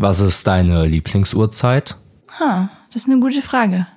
Was 0.00 0.20
ist 0.20 0.46
deine 0.46 0.86
Lieblingsuhrzeit? 0.86 1.96
Ha, 2.38 2.70
das 2.86 3.02
ist 3.02 3.08
eine 3.08 3.18
gute 3.20 3.42
Frage. 3.42 3.88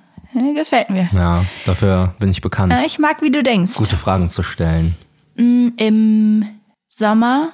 Gefällt 0.56 0.90
mir. 0.90 1.08
Ja, 1.12 1.44
dafür 1.64 2.14
bin 2.18 2.28
ich 2.30 2.40
bekannt, 2.40 2.74
Ich 2.84 2.98
mag, 2.98 3.22
wie 3.22 3.30
du 3.30 3.42
denkst. 3.44 3.74
gute 3.74 3.96
Fragen 3.96 4.28
zu 4.30 4.42
stellen. 4.42 4.96
Im 5.36 6.44
Sommer 6.88 7.50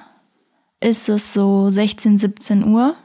ist 0.79 1.09
es 1.09 1.31
so 1.33 1.69
16, 1.69 2.17
17 2.17 2.63
Uhr. 2.65 2.95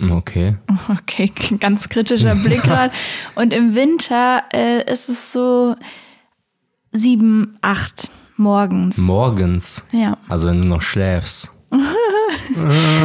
Okay. 0.00 0.56
Okay, 0.88 1.30
ganz 1.58 1.88
kritischer 1.90 2.34
Blick 2.36 2.62
gerade. 2.64 2.94
Und 3.34 3.52
im 3.52 3.74
Winter 3.74 4.44
äh, 4.54 4.90
ist 4.90 5.10
es 5.10 5.32
so 5.32 5.76
7, 6.92 7.58
8 7.60 8.08
morgens. 8.38 8.96
Morgens. 8.96 9.84
Ja. 9.92 10.16
Also 10.28 10.48
wenn 10.48 10.62
du 10.62 10.68
noch 10.68 10.80
schläfst. 10.82 11.50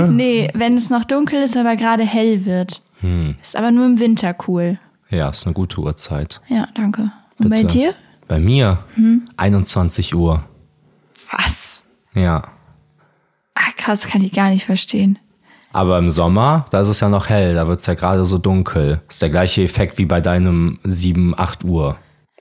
Nee, 0.10 0.50
wenn 0.54 0.78
es 0.78 0.89
noch 0.89 1.05
dunkel 1.05 1.41
ist, 1.41 1.58
aber 1.58 1.76
gerade 1.76 2.04
hell 2.04 2.46
wird. 2.46 2.82
Hm. 3.02 3.36
Ist 3.41 3.55
aber 3.55 3.72
nur 3.72 3.86
im 3.86 4.00
Winter 4.00 4.36
cool. 4.48 4.80
Ja, 5.12 5.30
ist 5.30 5.45
eine 5.45 5.54
gute 5.54 5.80
Uhrzeit. 5.81 6.41
Ja, 6.48 6.67
danke. 6.76 7.12
Und 7.38 7.50
bei 7.50 7.58
Bitte. 7.58 7.67
dir? 7.67 7.94
Bei 8.27 8.40
mir 8.40 8.80
21 9.38 10.16
Uhr. 10.16 10.44
Was? 11.31 11.86
Ja. 12.14 12.44
Ah, 13.53 13.72
krass, 13.76 14.08
kann 14.08 14.23
ich 14.23 14.34
gar 14.34 14.50
nicht 14.50 14.66
verstehen. 14.66 15.20
Aber 15.72 15.98
im 15.98 16.09
Sommer, 16.09 16.66
da 16.72 16.80
ist 16.80 16.88
es 16.88 17.02
ja 17.02 17.09
noch 17.09 17.30
hell, 17.30 17.53
da 17.53 17.67
wird 17.67 17.81
es 17.81 17.86
ja 17.86 17.94
gerade 17.94 18.23
so 18.26 18.38
dunkel. 18.38 19.02
Ist 19.09 19.22
der 19.22 19.30
gleiche 19.30 19.62
Effekt 19.62 19.98
wie 19.98 20.05
bei 20.05 20.22
deinem 20.22 20.80
7, 20.84 21.38
8 21.38 21.66
Uhr. 21.66 21.98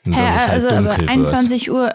Und 0.07 0.13
Hä, 0.15 0.21
dass 0.21 0.37
es 0.37 0.41
halt 0.43 0.51
also 0.51 0.69
aber 0.69 0.77
dunkel 0.77 0.99
wird. 1.01 1.11
21 1.11 1.71
Uhr 1.71 1.95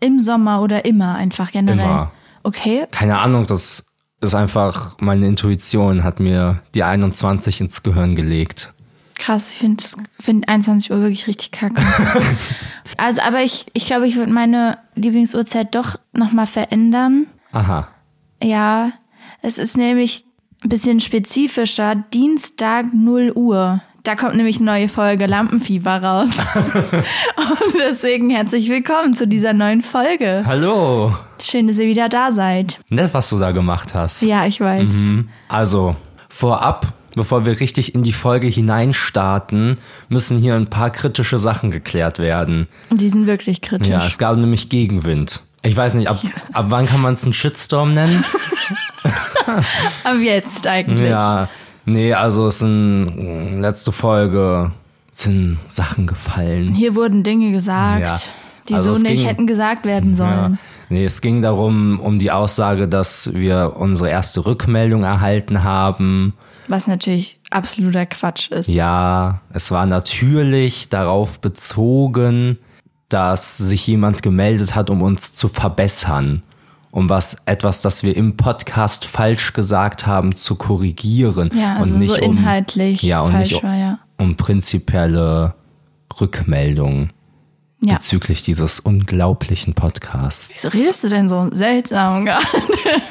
im 0.00 0.20
Sommer 0.20 0.62
oder 0.62 0.84
immer 0.86 1.14
einfach 1.16 1.52
generell? 1.52 1.78
Immer. 1.84 2.12
Okay, 2.42 2.86
Keine 2.90 3.18
Ahnung, 3.18 3.44
das 3.46 3.84
ist 4.20 4.34
einfach, 4.34 4.96
meine 5.00 5.26
Intuition 5.26 6.04
hat 6.04 6.20
mir 6.20 6.60
die 6.74 6.82
21 6.82 7.60
ins 7.60 7.82
Gehirn 7.82 8.14
gelegt. 8.14 8.72
krass. 9.18 9.50
Ich 9.50 9.58
finde 9.58 9.84
find 10.18 10.48
21 10.48 10.90
Uhr 10.90 11.00
wirklich 11.00 11.26
richtig 11.26 11.52
kacke. 11.52 11.82
also, 12.96 13.22
aber 13.22 13.42
ich, 13.42 13.66
ich 13.72 13.86
glaube, 13.86 14.06
ich 14.06 14.16
würde 14.16 14.32
meine 14.32 14.78
Lieblingsuhrzeit 14.94 15.74
doch 15.74 15.98
nochmal 16.12 16.46
verändern. 16.46 17.26
Aha. 17.52 17.88
Ja, 18.42 18.92
es 19.42 19.58
ist 19.58 19.76
nämlich 19.76 20.24
ein 20.62 20.68
bisschen 20.68 21.00
spezifischer. 21.00 21.94
Dienstag 21.94 22.86
0 22.92 23.32
Uhr. 23.34 23.82
Da 24.02 24.16
kommt 24.16 24.34
nämlich 24.34 24.56
eine 24.56 24.66
neue 24.66 24.88
Folge 24.88 25.26
Lampenfieber 25.26 26.02
raus. 26.02 26.30
Und 26.64 27.74
deswegen 27.78 28.30
herzlich 28.30 28.70
willkommen 28.70 29.14
zu 29.14 29.26
dieser 29.26 29.52
neuen 29.52 29.82
Folge. 29.82 30.42
Hallo. 30.46 31.14
Schön, 31.38 31.66
dass 31.66 31.76
ihr 31.76 31.86
wieder 31.86 32.08
da 32.08 32.32
seid. 32.32 32.80
Nett, 32.88 33.12
was 33.12 33.28
du 33.28 33.38
da 33.38 33.50
gemacht 33.50 33.94
hast. 33.94 34.22
Ja, 34.22 34.46
ich 34.46 34.60
weiß. 34.60 34.90
Mhm. 34.90 35.28
Also, 35.48 35.96
vorab, 36.30 36.94
bevor 37.14 37.44
wir 37.44 37.60
richtig 37.60 37.94
in 37.94 38.02
die 38.02 38.14
Folge 38.14 38.46
hineinstarten, 38.46 39.76
müssen 40.08 40.38
hier 40.38 40.54
ein 40.54 40.70
paar 40.70 40.90
kritische 40.90 41.36
Sachen 41.36 41.70
geklärt 41.70 42.18
werden. 42.18 42.68
Die 42.90 43.10
sind 43.10 43.26
wirklich 43.26 43.60
kritisch. 43.60 43.88
Ja, 43.88 44.06
es 44.06 44.16
gab 44.16 44.38
nämlich 44.38 44.70
Gegenwind. 44.70 45.42
Ich 45.62 45.76
weiß 45.76 45.94
nicht, 45.94 46.08
ab, 46.08 46.20
ab 46.54 46.66
wann 46.68 46.86
kann 46.86 47.02
man 47.02 47.12
es 47.12 47.24
einen 47.24 47.34
Shitstorm 47.34 47.90
nennen? 47.90 48.24
Aber 50.04 50.18
jetzt 50.20 50.66
eigentlich. 50.66 51.10
Ja, 51.10 51.50
nee, 51.84 52.12
also 52.12 52.46
es 52.48 52.58
sind 52.60 53.60
letzte 53.60 53.92
Folge 53.92 54.72
sind 55.12 55.58
Sachen 55.68 56.06
gefallen. 56.06 56.68
Hier 56.74 56.94
wurden 56.94 57.22
Dinge 57.22 57.50
gesagt, 57.52 58.00
Ja. 58.00 58.20
die 58.68 58.74
Also 58.74 58.92
so 58.94 59.02
nicht 59.02 59.14
ging- 59.16 59.26
hätten 59.26 59.46
gesagt 59.46 59.84
werden 59.84 60.10
Ja. 60.10 60.16
sollen. 60.16 60.58
Nee, 60.88 61.04
es 61.04 61.20
ging 61.20 61.42
darum, 61.42 61.98
um 62.00 62.18
die 62.18 62.30
Aussage, 62.30 62.86
dass 62.88 63.30
wir 63.34 63.74
unsere 63.76 64.08
erste 64.10 64.46
Rückmeldung 64.46 65.02
erhalten 65.02 65.62
haben. 65.64 66.34
Was 66.68 66.86
natürlich 66.86 67.40
absoluter 67.50 68.06
Quatsch 68.06 68.50
ist. 68.52 68.68
Ja, 68.68 69.40
es 69.52 69.70
war 69.72 69.86
natürlich 69.86 70.88
darauf 70.88 71.40
bezogen, 71.40 72.58
dass 73.08 73.56
sich 73.58 73.84
jemand 73.88 74.22
gemeldet 74.22 74.76
hat, 74.76 74.88
um 74.90 75.02
uns 75.02 75.32
zu 75.32 75.48
verbessern. 75.48 76.42
Um 76.92 77.08
was, 77.08 77.36
etwas, 77.46 77.82
das 77.82 78.02
wir 78.02 78.16
im 78.16 78.36
Podcast 78.36 79.04
falsch 79.04 79.52
gesagt 79.52 80.06
haben, 80.06 80.34
zu 80.34 80.56
korrigieren. 80.56 81.50
Ja, 81.54 81.76
also 81.76 81.94
und 81.94 82.00
nicht 82.00 82.14
so 82.14 82.20
um, 82.24 82.36
inhaltlich 82.38 83.02
ja, 83.02 83.20
und 83.20 83.32
falsch 83.32 83.52
nicht 83.52 83.62
war, 83.62 83.76
ja. 83.76 83.98
um 84.18 84.34
prinzipielle 84.36 85.54
Rückmeldungen 86.20 87.12
Ja. 87.80 87.94
bezüglich 87.94 88.42
dieses 88.42 88.80
unglaublichen 88.80 89.74
Podcasts. 89.74 90.52
Wieso 90.54 90.68
redest 90.76 91.04
du 91.04 91.08
denn 91.08 91.28
so 91.28 91.48
seltsam 91.52 92.24
gerade? 92.24 92.44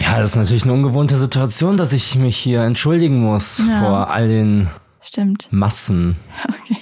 Ja, 0.00 0.18
das 0.20 0.30
ist 0.30 0.36
natürlich 0.36 0.62
eine 0.62 0.72
ungewohnte 0.72 1.18
Situation, 1.18 1.76
dass 1.76 1.92
ich 1.92 2.14
mich 2.14 2.38
hier 2.38 2.62
entschuldigen 2.62 3.20
muss 3.20 3.62
Ja. 3.68 3.80
vor 3.80 4.10
all 4.10 4.26
den 4.26 4.68
Stimmt. 5.02 5.48
Massen. 5.50 6.16
Okay, 6.48 6.77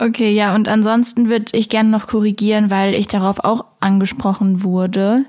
ja, 0.00 0.54
und 0.54 0.68
ansonsten 0.68 1.28
würde 1.28 1.46
ich 1.52 1.68
gerne 1.68 1.88
noch 1.88 2.06
korrigieren, 2.06 2.70
weil 2.70 2.94
ich 2.94 3.08
darauf 3.08 3.40
auch 3.40 3.64
angesprochen 3.80 4.62
wurde. 4.62 5.24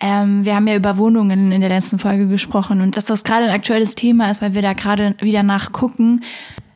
Ähm, 0.00 0.44
wir 0.44 0.56
haben 0.56 0.66
ja 0.66 0.76
über 0.76 0.98
Wohnungen 0.98 1.52
in 1.52 1.60
der 1.60 1.70
letzten 1.70 1.98
Folge 1.98 2.26
gesprochen 2.26 2.80
und 2.80 2.96
dass 2.96 3.04
das 3.04 3.24
gerade 3.24 3.46
ein 3.46 3.54
aktuelles 3.54 3.94
Thema 3.94 4.30
ist, 4.30 4.42
weil 4.42 4.52
wir 4.52 4.62
da 4.62 4.72
gerade 4.72 5.14
wieder 5.20 5.42
nachgucken. 5.42 6.22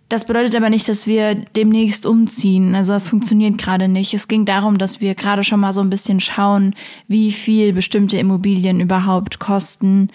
Das 0.08 0.24
bedeutet 0.24 0.54
aber 0.54 0.70
nicht, 0.70 0.88
dass 0.88 1.08
wir 1.08 1.34
demnächst 1.34 2.06
umziehen. 2.06 2.76
Also 2.76 2.92
das 2.92 3.08
funktioniert 3.08 3.58
gerade 3.58 3.88
nicht. 3.88 4.14
Es 4.14 4.28
ging 4.28 4.44
darum, 4.44 4.78
dass 4.78 5.00
wir 5.00 5.16
gerade 5.16 5.42
schon 5.42 5.58
mal 5.58 5.72
so 5.72 5.80
ein 5.80 5.90
bisschen 5.90 6.20
schauen, 6.20 6.76
wie 7.08 7.32
viel 7.32 7.72
bestimmte 7.72 8.16
Immobilien 8.16 8.78
überhaupt 8.78 9.40
kosten. 9.40 10.10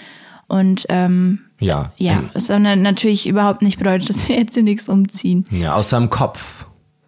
Und 0.47 0.85
ähm, 0.87 1.39
Ja. 1.59 1.91
ja, 1.97 2.23
es 2.33 2.47
dann 2.47 2.81
natürlich 2.81 3.27
überhaupt 3.27 3.61
nicht 3.61 3.77
bedeutet, 3.77 4.09
dass 4.09 4.29
wir 4.29 4.37
jetzt 4.37 4.55
demnächst 4.55 4.87
umziehen. 4.87 5.45
Ja, 5.51 5.75
außer 5.75 5.97
im 5.97 6.09
Kopf. 6.09 6.65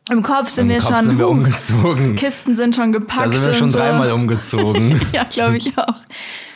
Im 0.09 0.21
Kopf 0.21 0.49
sind 0.49 0.65
Im 0.65 0.69
wir 0.69 0.79
Kopf 0.79 0.97
schon. 0.97 1.05
sind 1.05 1.19
wir 1.19 1.29
umgezogen. 1.29 2.15
Kisten 2.15 2.55
sind 2.55 2.75
schon 2.75 2.91
gepackt. 2.91 3.25
Da 3.25 3.29
sind 3.29 3.45
wir 3.45 3.53
schon 3.53 3.71
so. 3.71 3.79
dreimal 3.79 4.11
umgezogen. 4.11 4.99
Ja, 5.13 5.23
glaube 5.23 5.57
ich 5.57 5.77
auch. 5.77 5.95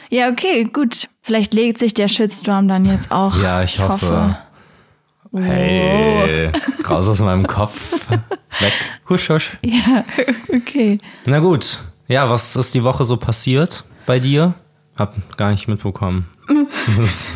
Ja, 0.09 0.30
okay, 0.30 0.66
gut. 0.66 1.08
Vielleicht 1.22 1.53
legt 1.53 1.78
sich 1.78 1.94
der 1.94 2.07
Shitstorm 2.07 2.68
dann 2.68 2.86
jetzt 2.86 3.12
auch. 3.12 3.41
Ja, 3.41 3.63
ich 3.63 3.80
hoffe. 3.80 4.38
Hey, 5.34 6.52
raus 6.90 7.07
aus 7.09 7.19
meinem 7.19 7.46
Kopf. 7.47 8.09
Weg. 8.09 8.74
Husch, 9.09 9.30
husch. 9.30 9.57
Ja, 9.63 10.03
okay. 10.53 10.97
Na 11.25 11.40
gut. 11.40 11.80
Ja, 12.07 12.30
was 12.30 12.56
ist 12.56 12.74
die 12.74 12.84
Woche 12.84 13.03
so 13.06 13.18
passiert 13.18 13.84
bei 14.06 14.19
dir? 14.19 14.56
Hab 14.97 15.38
gar 15.38 15.52
nicht 15.52 15.68
mitbekommen. 15.68 16.28
Was, 16.97 17.28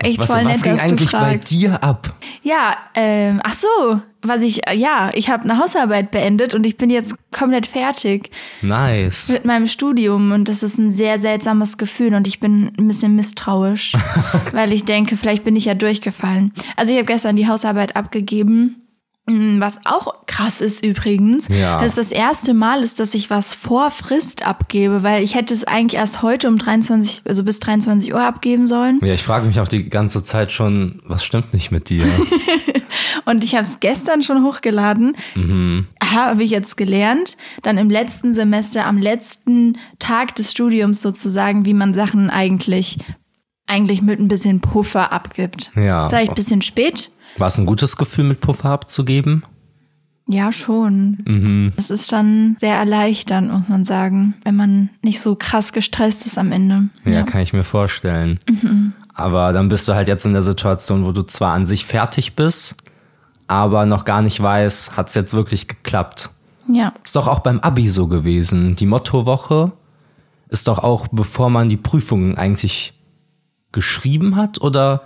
Echt 0.00 0.18
was, 0.18 0.34
nett, 0.34 0.46
was 0.46 0.62
ging 0.62 0.80
eigentlich 0.80 1.12
bei 1.12 1.36
dir 1.36 1.82
ab? 1.84 2.08
Ja, 2.42 2.76
ähm, 2.94 3.40
ach 3.44 3.54
so, 3.54 4.00
was 4.22 4.42
ich, 4.42 4.62
ja, 4.74 5.10
ich 5.14 5.30
habe 5.30 5.44
eine 5.44 5.58
Hausarbeit 5.58 6.10
beendet 6.10 6.54
und 6.54 6.66
ich 6.66 6.76
bin 6.76 6.90
jetzt 6.90 7.14
komplett 7.30 7.66
fertig 7.66 8.30
Nice. 8.62 9.28
mit 9.28 9.44
meinem 9.44 9.68
Studium 9.68 10.32
und 10.32 10.48
das 10.48 10.64
ist 10.64 10.78
ein 10.78 10.90
sehr 10.90 11.18
seltsames 11.18 11.78
Gefühl 11.78 12.14
und 12.14 12.26
ich 12.26 12.40
bin 12.40 12.72
ein 12.78 12.88
bisschen 12.88 13.14
misstrauisch, 13.14 13.92
weil 14.52 14.72
ich 14.72 14.84
denke, 14.84 15.16
vielleicht 15.16 15.44
bin 15.44 15.54
ich 15.54 15.66
ja 15.66 15.74
durchgefallen. 15.74 16.52
Also 16.76 16.90
ich 16.90 16.98
habe 16.98 17.06
gestern 17.06 17.36
die 17.36 17.46
Hausarbeit 17.46 17.94
abgegeben. 17.94 18.85
Mm, 19.26 19.60
Was 19.60 19.80
auch 19.84 20.14
krass 20.26 20.60
ist 20.60 20.84
übrigens, 20.84 21.48
Ja. 21.48 21.80
dass 21.80 21.94
das 21.94 22.12
erste 22.12 22.54
Mal 22.54 22.82
ist, 22.82 23.00
dass 23.00 23.12
ich 23.14 23.28
was 23.28 23.52
vor 23.54 23.90
Frist 23.90 24.46
abgebe, 24.46 25.02
weil 25.02 25.22
ich 25.24 25.34
hätte 25.34 25.52
es 25.52 25.64
eigentlich 25.64 25.98
erst 25.98 26.22
heute 26.22 26.46
um 26.48 26.58
23, 26.58 27.22
also 27.26 27.42
bis 27.42 27.58
23 27.60 28.14
Uhr 28.14 28.22
abgeben 28.22 28.66
sollen. 28.68 29.00
Ja, 29.02 29.14
ich 29.14 29.22
frage 29.24 29.46
mich 29.46 29.58
auch 29.60 29.68
die 29.68 29.88
ganze 29.88 30.22
Zeit 30.22 30.52
schon, 30.52 31.00
was 31.04 31.24
stimmt 31.24 31.52
nicht 31.54 31.70
mit 31.72 31.88
dir? 31.88 32.04
Und 33.24 33.42
ich 33.42 33.54
habe 33.54 33.64
es 33.64 33.80
gestern 33.80 34.22
schon 34.22 34.44
hochgeladen. 34.44 35.16
Aha, 35.98 36.26
habe 36.26 36.44
ich 36.44 36.50
jetzt 36.50 36.76
gelernt. 36.76 37.36
Dann 37.62 37.78
im 37.78 37.90
letzten 37.90 38.32
Semester, 38.32 38.86
am 38.86 38.98
letzten 38.98 39.78
Tag 39.98 40.36
des 40.36 40.52
Studiums 40.52 41.02
sozusagen, 41.02 41.64
wie 41.64 41.74
man 41.74 41.94
Sachen 41.94 42.30
eigentlich, 42.30 42.98
eigentlich 43.66 44.02
mit 44.02 44.20
ein 44.20 44.28
bisschen 44.28 44.60
Puffer 44.60 45.12
abgibt. 45.12 45.72
Ja. 45.74 46.02
Ist 46.02 46.08
vielleicht 46.10 46.30
ein 46.30 46.34
bisschen 46.36 46.62
spät. 46.62 47.10
War 47.38 47.48
es 47.48 47.58
ein 47.58 47.66
gutes 47.66 47.96
Gefühl, 47.96 48.24
mit 48.24 48.40
Puffer 48.40 48.70
abzugeben? 48.70 49.42
Ja, 50.28 50.50
schon. 50.50 51.18
Mhm. 51.24 51.72
Es 51.76 51.90
ist 51.90 52.10
schon 52.10 52.56
sehr 52.58 52.74
erleichternd, 52.74 53.52
muss 53.52 53.68
man 53.68 53.84
sagen, 53.84 54.34
wenn 54.42 54.56
man 54.56 54.90
nicht 55.02 55.20
so 55.20 55.36
krass 55.36 55.72
gestresst 55.72 56.26
ist 56.26 56.36
am 56.36 56.50
Ende. 56.50 56.88
Ja, 57.04 57.22
kann 57.22 57.42
ich 57.42 57.52
mir 57.52 57.62
vorstellen. 57.62 58.40
Aber 59.14 59.52
dann 59.52 59.68
bist 59.68 59.86
du 59.86 59.94
halt 59.94 60.08
jetzt 60.08 60.26
in 60.26 60.32
der 60.32 60.42
Situation, 60.42 61.06
wo 61.06 61.12
du 61.12 61.22
zwar 61.22 61.54
an 61.54 61.64
sich 61.64 61.86
fertig 61.86 62.34
bist, 62.34 62.74
aber 63.46 63.86
noch 63.86 64.04
gar 64.04 64.20
nicht 64.20 64.42
weißt, 64.42 64.96
hat 64.96 65.08
es 65.08 65.14
jetzt 65.14 65.32
wirklich 65.32 65.68
geklappt. 65.68 66.30
Ja. 66.68 66.92
Ist 67.04 67.14
doch 67.14 67.28
auch 67.28 67.40
beim 67.40 67.60
Abi 67.60 67.88
so 67.88 68.08
gewesen. 68.08 68.74
Die 68.74 68.86
Mottowoche 68.86 69.72
ist 70.48 70.66
doch 70.66 70.80
auch, 70.80 71.06
bevor 71.08 71.50
man 71.50 71.68
die 71.68 71.76
Prüfungen 71.76 72.36
eigentlich 72.36 72.94
geschrieben 73.70 74.34
hat 74.34 74.60
oder 74.60 75.02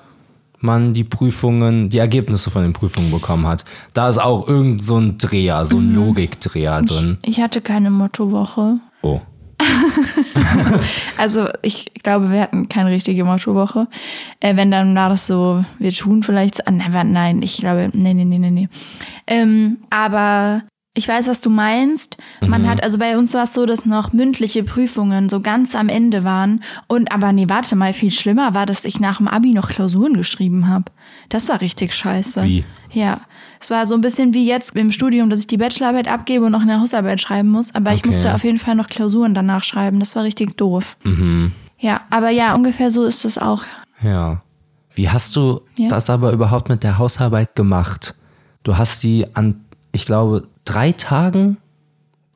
man 0.61 0.93
die 0.93 1.05
Prüfungen, 1.05 1.89
die 1.89 1.99
Ergebnisse 1.99 2.51
von 2.51 2.63
den 2.63 2.73
Prüfungen 2.73 3.11
bekommen 3.11 3.47
hat. 3.47 3.65
Da 3.95 4.09
ist 4.09 4.19
auch 4.19 4.47
irgend 4.49 4.85
so 4.85 4.99
ein 4.99 5.19
Dreher, 5.19 5.65
so 5.65 5.79
ein 5.79 5.95
Logikdreher 5.95 6.83
drin. 6.83 7.19
Ich 7.23 7.41
hatte 7.41 7.61
keine 7.61 7.91
Mottowoche. 7.91 8.79
Oh. 9.03 9.21
also 11.19 11.49
ich 11.63 11.93
glaube, 12.03 12.31
wir 12.31 12.41
hatten 12.41 12.69
keine 12.69 12.91
richtige 12.91 13.25
Mottowoche. 13.25 13.89
Äh, 14.41 14.57
wenn, 14.57 14.71
dann 14.71 14.95
war 14.95 15.09
das 15.09 15.27
so, 15.27 15.65
wir 15.79 15.93
tun 15.93 16.23
vielleicht, 16.23 16.57
so- 16.57 16.63
nein, 16.71 17.13
nein, 17.13 17.43
ich 17.43 17.59
glaube, 17.59 17.91
nee, 17.93 18.15
nee, 18.15 18.25
nee, 18.25 18.39
nee, 18.39 18.51
nee. 18.51 18.69
Ähm, 19.27 19.79
aber 19.91 20.63
ich 20.95 21.07
weiß, 21.07 21.29
was 21.29 21.41
du 21.41 21.51
meinst. 21.51 22.17
Man 22.45 22.69
hat, 22.69 22.83
also 22.83 22.99
bei 22.99 23.17
uns 23.17 23.33
war 23.33 23.45
es 23.45 23.55
so, 23.55 23.65
dass 23.65 23.87
noch 23.87 24.13
mündliche 24.13 24.65
Prüfungen 24.65 25.29
so 25.29 25.41
ganz 25.41 25.77
am 25.77 25.89
Ende 25.89 26.25
waren. 26.25 26.65
Und 26.89 27.13
aber 27.13 27.33
nee, 27.33 27.49
warte 27.49 27.77
mal, 27.77 27.93
viel 27.93 28.11
schlimmer 28.11 28.55
war, 28.55 28.67
dass 28.67 28.85
ich 28.85 28.99
nach 28.99 29.19
dem 29.19 29.29
Abi 29.29 29.53
noch 29.53 29.69
Klausuren 29.69 30.15
geschrieben 30.15 30.69
habe. 30.69 30.87
Das 31.29 31.49
war 31.49 31.61
richtig 31.61 31.95
scheiße. 31.95 32.43
Wie? 32.43 32.65
Ja. 32.91 33.21
Es 33.61 33.71
war 33.71 33.87
so 33.87 33.95
ein 33.95 34.01
bisschen 34.01 34.35
wie 34.35 34.45
jetzt 34.47 34.75
im 34.75 34.91
Studium, 34.91 35.31
dass 35.31 35.39
ich 35.39 35.47
die 35.47 35.59
Bachelorarbeit 35.59 36.09
abgebe 36.09 36.47
und 36.47 36.53
noch 36.53 36.63
eine 36.63 36.81
Hausarbeit 36.81 37.21
schreiben 37.21 37.51
muss. 37.51 37.73
Aber 37.75 37.93
ich 37.93 38.01
Okay. 38.01 38.09
musste 38.09 38.35
auf 38.35 38.43
jeden 38.43 38.59
Fall 38.59 38.75
noch 38.75 38.89
Klausuren 38.89 39.33
danach 39.33 39.63
schreiben. 39.63 40.01
Das 40.01 40.17
war 40.17 40.25
richtig 40.25 40.57
doof. 40.57 40.97
Ja, 41.79 42.01
aber 42.11 42.31
ja, 42.31 42.55
ungefähr 42.55 42.91
so 42.91 43.05
ist 43.05 43.25
es 43.25 43.39
auch. 43.39 43.63
Ja. 44.03 44.43
Wie 44.93 45.09
hast 45.09 45.37
du 45.37 45.61
Ja. 45.79 45.87
das 45.89 46.11
aber 46.11 46.33
überhaupt 46.33 46.69
mit 46.69 46.83
der 46.83 46.99
Hausarbeit 46.99 47.55
gemacht? 47.55 48.17
Du 48.65 48.77
hast 48.77 49.05
die 49.05 49.27
an, 49.35 49.61
ich 49.93 50.05
glaube, 50.05 50.49
drei 50.71 50.93
Tagen, 50.93 51.57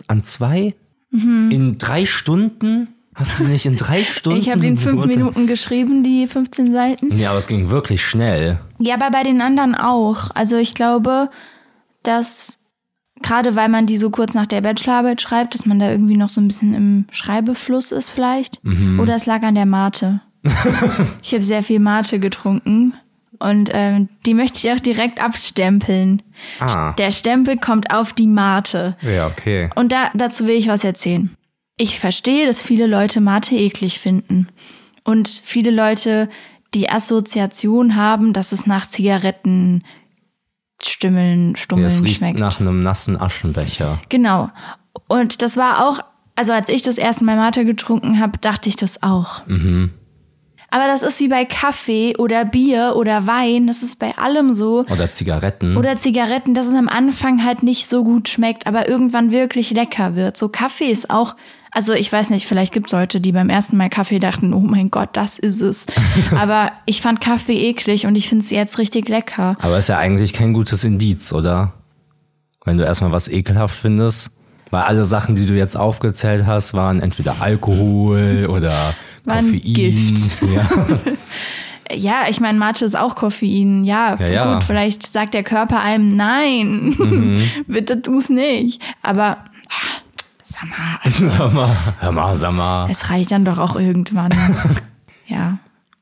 an 0.06 0.22
zwei, 0.22 0.74
in 1.10 1.76
drei 1.78 2.06
Stunden? 2.06 2.88
Hast 3.14 3.38
du 3.38 3.44
nicht 3.44 3.66
in 3.66 3.76
drei 3.76 4.02
Stunden? 4.04 4.38
Mhm. 4.38 4.42
Ich 4.42 4.50
habe 4.50 4.60
die 4.60 4.68
in 4.68 4.76
fünf? 4.76 5.06
Minuten 5.06 5.46
geschrieben, 5.46 6.02
die 6.02 6.26
15 6.26 6.72
Seiten. 6.72 7.16
Ja, 7.16 7.30
aber 7.30 7.38
es 7.38 7.46
ging 7.46 7.70
wirklich 7.70 8.04
schnell. 8.04 8.58
Ja, 8.80 8.94
aber 8.94 9.10
bei 9.12 9.22
den 9.22 9.40
anderen 9.40 9.76
auch. 9.76 10.30
Also 10.34 10.56
ich 10.56 10.74
glaube, 10.74 11.30
dass 12.02 12.58
gerade 13.22 13.54
weil 13.54 13.68
man 13.68 13.86
die 13.86 13.96
so 13.96 14.10
kurz 14.10 14.34
nach 14.34 14.46
der 14.46 14.60
Bachelorarbeit 14.60 15.20
schreibt, 15.20 15.54
dass 15.54 15.64
man 15.64 15.78
da 15.78 15.90
irgendwie 15.90 16.16
noch 16.16 16.28
so 16.28 16.40
ein 16.40 16.48
bisschen 16.48 16.74
im 16.74 17.06
Schreibefluss 17.12 17.92
ist 17.92 18.10
vielleicht. 18.10 18.60
Oder 18.98 19.14
es 19.14 19.26
lag 19.26 19.42
an 19.42 19.54
der 19.54 19.66
Mate. 19.66 20.20
ich 21.22 21.32
habe 21.32 21.44
sehr 21.44 21.62
viel 21.62 21.78
Mate 21.78 22.18
getrunken 22.18 22.94
und 23.38 23.70
ähm, 23.72 24.08
die 24.26 24.34
möchte 24.34 24.58
ich 24.58 24.72
auch 24.72 24.80
direkt 24.80 25.20
abstempeln. 25.22 26.22
Ah. 26.60 26.92
Der 26.94 27.10
Stempel 27.10 27.56
kommt 27.56 27.90
auf 27.92 28.12
die 28.12 28.26
Mate. 28.26 28.96
Ja, 29.02 29.26
okay. 29.26 29.70
Und 29.74 29.92
da, 29.92 30.10
dazu 30.14 30.46
will 30.46 30.54
ich 30.56 30.68
was 30.68 30.84
erzählen. 30.84 31.30
Ich 31.76 31.98
verstehe, 32.00 32.46
dass 32.46 32.62
viele 32.62 32.86
Leute 32.86 33.20
Mate 33.20 33.54
eklig 33.56 33.98
finden. 33.98 34.48
Und 35.04 35.28
viele 35.44 35.70
Leute 35.70 36.28
die 36.72 36.88
Assoziation 36.90 37.94
haben, 37.96 38.32
dass 38.32 38.52
es 38.52 38.66
nach 38.66 38.86
Zigaretten 38.88 39.82
Stimmeln, 40.82 41.50
Ja, 41.50 41.56
Stummeln 41.56 41.86
es 41.86 42.02
riecht 42.02 42.18
schmeckt. 42.18 42.38
nach 42.38 42.60
einem 42.60 42.80
nassen 42.82 43.20
Aschenbecher. 43.20 44.00
Genau. 44.08 44.50
Und 45.08 45.40
das 45.42 45.56
war 45.56 45.86
auch, 45.88 46.00
also 46.36 46.52
als 46.52 46.68
ich 46.68 46.82
das 46.82 46.98
erste 46.98 47.24
Mal 47.24 47.36
Mate 47.36 47.64
getrunken 47.64 48.18
habe, 48.20 48.38
dachte 48.38 48.68
ich 48.68 48.76
das 48.76 49.02
auch. 49.02 49.42
Aber 50.74 50.88
das 50.88 51.04
ist 51.04 51.20
wie 51.20 51.28
bei 51.28 51.44
Kaffee 51.44 52.16
oder 52.18 52.44
Bier 52.44 52.94
oder 52.96 53.28
Wein, 53.28 53.68
das 53.68 53.84
ist 53.84 54.00
bei 54.00 54.18
allem 54.18 54.54
so. 54.54 54.84
Oder 54.90 55.08
Zigaretten. 55.12 55.76
Oder 55.76 55.96
Zigaretten, 55.98 56.52
dass 56.52 56.66
es 56.66 56.74
am 56.74 56.88
Anfang 56.88 57.44
halt 57.44 57.62
nicht 57.62 57.88
so 57.88 58.02
gut 58.02 58.28
schmeckt, 58.28 58.66
aber 58.66 58.88
irgendwann 58.88 59.30
wirklich 59.30 59.70
lecker 59.70 60.16
wird. 60.16 60.36
So 60.36 60.48
Kaffee 60.48 60.90
ist 60.90 61.10
auch, 61.10 61.36
also 61.70 61.92
ich 61.92 62.10
weiß 62.10 62.30
nicht, 62.30 62.48
vielleicht 62.48 62.72
gibt 62.72 62.86
es 62.86 62.92
Leute, 62.92 63.20
die 63.20 63.30
beim 63.30 63.50
ersten 63.50 63.76
Mal 63.76 63.88
Kaffee 63.88 64.18
dachten, 64.18 64.52
oh 64.52 64.62
mein 64.62 64.90
Gott, 64.90 65.10
das 65.12 65.38
ist 65.38 65.62
es. 65.62 65.86
aber 66.36 66.72
ich 66.86 67.00
fand 67.02 67.20
Kaffee 67.20 67.68
eklig 67.68 68.06
und 68.06 68.16
ich 68.16 68.28
finde 68.28 68.42
es 68.42 68.50
jetzt 68.50 68.78
richtig 68.78 69.08
lecker. 69.08 69.56
Aber 69.60 69.78
ist 69.78 69.88
ja 69.88 69.98
eigentlich 69.98 70.32
kein 70.32 70.52
gutes 70.52 70.82
Indiz, 70.82 71.32
oder? 71.32 71.72
Wenn 72.64 72.78
du 72.78 72.84
erstmal 72.84 73.12
was 73.12 73.28
ekelhaft 73.28 73.78
findest. 73.78 74.32
Weil 74.70 74.82
alle 74.82 75.04
Sachen, 75.04 75.34
die 75.34 75.46
du 75.46 75.54
jetzt 75.54 75.76
aufgezählt 75.76 76.46
hast, 76.46 76.74
waren 76.74 77.00
entweder 77.00 77.36
Alkohol 77.40 78.46
oder 78.50 78.94
Waren 79.24 79.44
Koffein. 79.52 79.60
Gift. 79.74 80.30
Ja. 80.42 80.66
Ja, 81.92 82.24
ich 82.30 82.40
meine, 82.40 82.58
Mate 82.58 82.86
ist 82.86 82.96
auch 82.96 83.14
Koffein. 83.14 83.84
Ja, 83.84 84.16
Ja, 84.18 84.26
ja. 84.26 84.54
gut, 84.54 84.64
vielleicht 84.64 85.06
sagt 85.06 85.34
der 85.34 85.42
Körper 85.42 85.80
einem 85.82 86.16
nein, 86.16 86.96
bitte 87.66 88.00
tu's 88.00 88.30
nicht. 88.30 88.80
Aber 89.02 89.36
sag 90.42 90.64
mal, 90.64 91.10
sag 91.28 91.52
mal, 91.52 91.76
hör 92.00 92.10
mal, 92.10 92.34
sag 92.34 92.52
mal. 92.52 92.88
es 92.90 93.10
reicht 93.10 93.30
dann 93.32 93.44
doch 93.44 93.58
auch 93.58 93.76
irgendwann. 93.76 94.32
ja. 95.26 95.58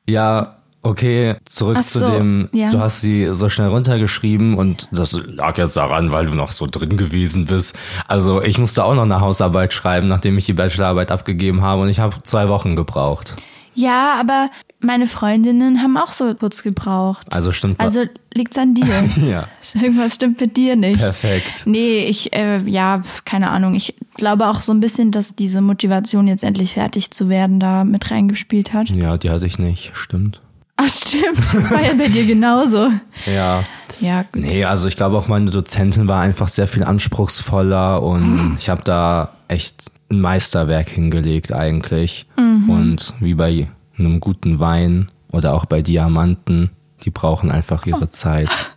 Ja, 0.07 0.55
okay, 0.83 1.35
zurück 1.45 1.77
Ach 1.79 1.83
zu 1.83 1.99
so, 1.99 2.07
dem, 2.07 2.49
ja. 2.53 2.69
du 2.69 2.79
hast 2.79 3.01
sie 3.01 3.33
so 3.33 3.49
schnell 3.49 3.69
runtergeschrieben 3.69 4.55
und 4.55 4.89
das 4.91 5.13
lag 5.13 5.57
jetzt 5.57 5.77
daran, 5.77 6.11
weil 6.11 6.25
du 6.27 6.35
noch 6.35 6.51
so 6.51 6.67
drin 6.69 6.97
gewesen 6.97 7.45
bist. 7.45 7.75
Also 8.07 8.41
ich 8.41 8.57
musste 8.57 8.83
auch 8.83 8.93
noch 8.93 9.03
eine 9.03 9.21
Hausarbeit 9.21 9.73
schreiben, 9.73 10.07
nachdem 10.07 10.37
ich 10.37 10.45
die 10.45 10.53
Bachelorarbeit 10.53 11.11
abgegeben 11.11 11.61
habe 11.61 11.81
und 11.81 11.89
ich 11.89 11.99
habe 11.99 12.21
zwei 12.23 12.49
Wochen 12.49 12.75
gebraucht. 12.75 13.35
Ja, 13.75 14.19
aber 14.19 14.51
meine 14.81 15.07
Freundinnen 15.07 15.81
haben 15.81 15.97
auch 15.97 16.13
so 16.13 16.35
kurz 16.35 16.61
gebraucht. 16.61 17.25
Also 17.33 17.51
stimmt. 17.51 17.79
Also 17.79 18.03
liegt's 18.33 18.57
an 18.57 18.75
dir. 18.75 19.09
ja, 19.27 19.47
Irgendwas 19.73 20.15
stimmt 20.15 20.39
mit 20.39 20.57
dir 20.57 20.75
nicht. 20.75 20.99
perfekt. 20.99 21.63
Nee, 21.65 22.05
ich, 22.05 22.33
äh, 22.33 22.57
ja, 22.69 23.01
keine 23.25 23.49
Ahnung. 23.49 23.73
Ich 23.73 23.95
glaube 24.15 24.47
auch 24.47 24.61
so 24.61 24.71
ein 24.71 24.79
bisschen, 24.79 25.11
dass 25.11 25.35
diese 25.35 25.61
Motivation, 25.61 26.27
jetzt 26.27 26.43
endlich 26.43 26.73
fertig 26.73 27.11
zu 27.11 27.29
werden, 27.29 27.59
da 27.59 27.83
mit 27.83 28.11
reingespielt 28.11 28.73
hat. 28.73 28.89
Ja, 28.91 29.17
die 29.17 29.31
hatte 29.31 29.47
ich 29.47 29.57
nicht, 29.57 29.91
stimmt. 29.95 30.42
Ach, 30.75 30.89
stimmt. 30.89 31.71
War 31.71 31.81
ja 31.81 31.93
bei 31.93 32.07
dir 32.07 32.25
genauso. 32.25 32.89
Ja. 33.25 33.63
Ja, 33.99 34.23
gut. 34.23 34.41
Nee, 34.41 34.65
also 34.65 34.87
ich 34.87 34.95
glaube 34.97 35.17
auch 35.17 35.27
meine 35.27 35.51
Dozentin 35.51 36.07
war 36.07 36.19
einfach 36.21 36.47
sehr 36.47 36.67
viel 36.67 36.83
anspruchsvoller 36.83 38.01
und 38.01 38.57
ich 38.59 38.69
habe 38.69 38.83
da 38.83 39.33
echt 39.47 39.91
ein 40.11 40.19
Meisterwerk 40.19 40.89
hingelegt 40.89 41.53
eigentlich. 41.53 42.25
Und 42.67 43.13
wie 43.19 43.35
bei 43.35 43.67
einem 43.97 44.19
guten 44.19 44.59
Wein 44.59 45.09
oder 45.31 45.53
auch 45.53 45.65
bei 45.65 45.81
Diamanten, 45.81 46.69
die 47.03 47.11
brauchen 47.11 47.51
einfach 47.51 47.85
ihre 47.85 48.09
Zeit. 48.09 48.49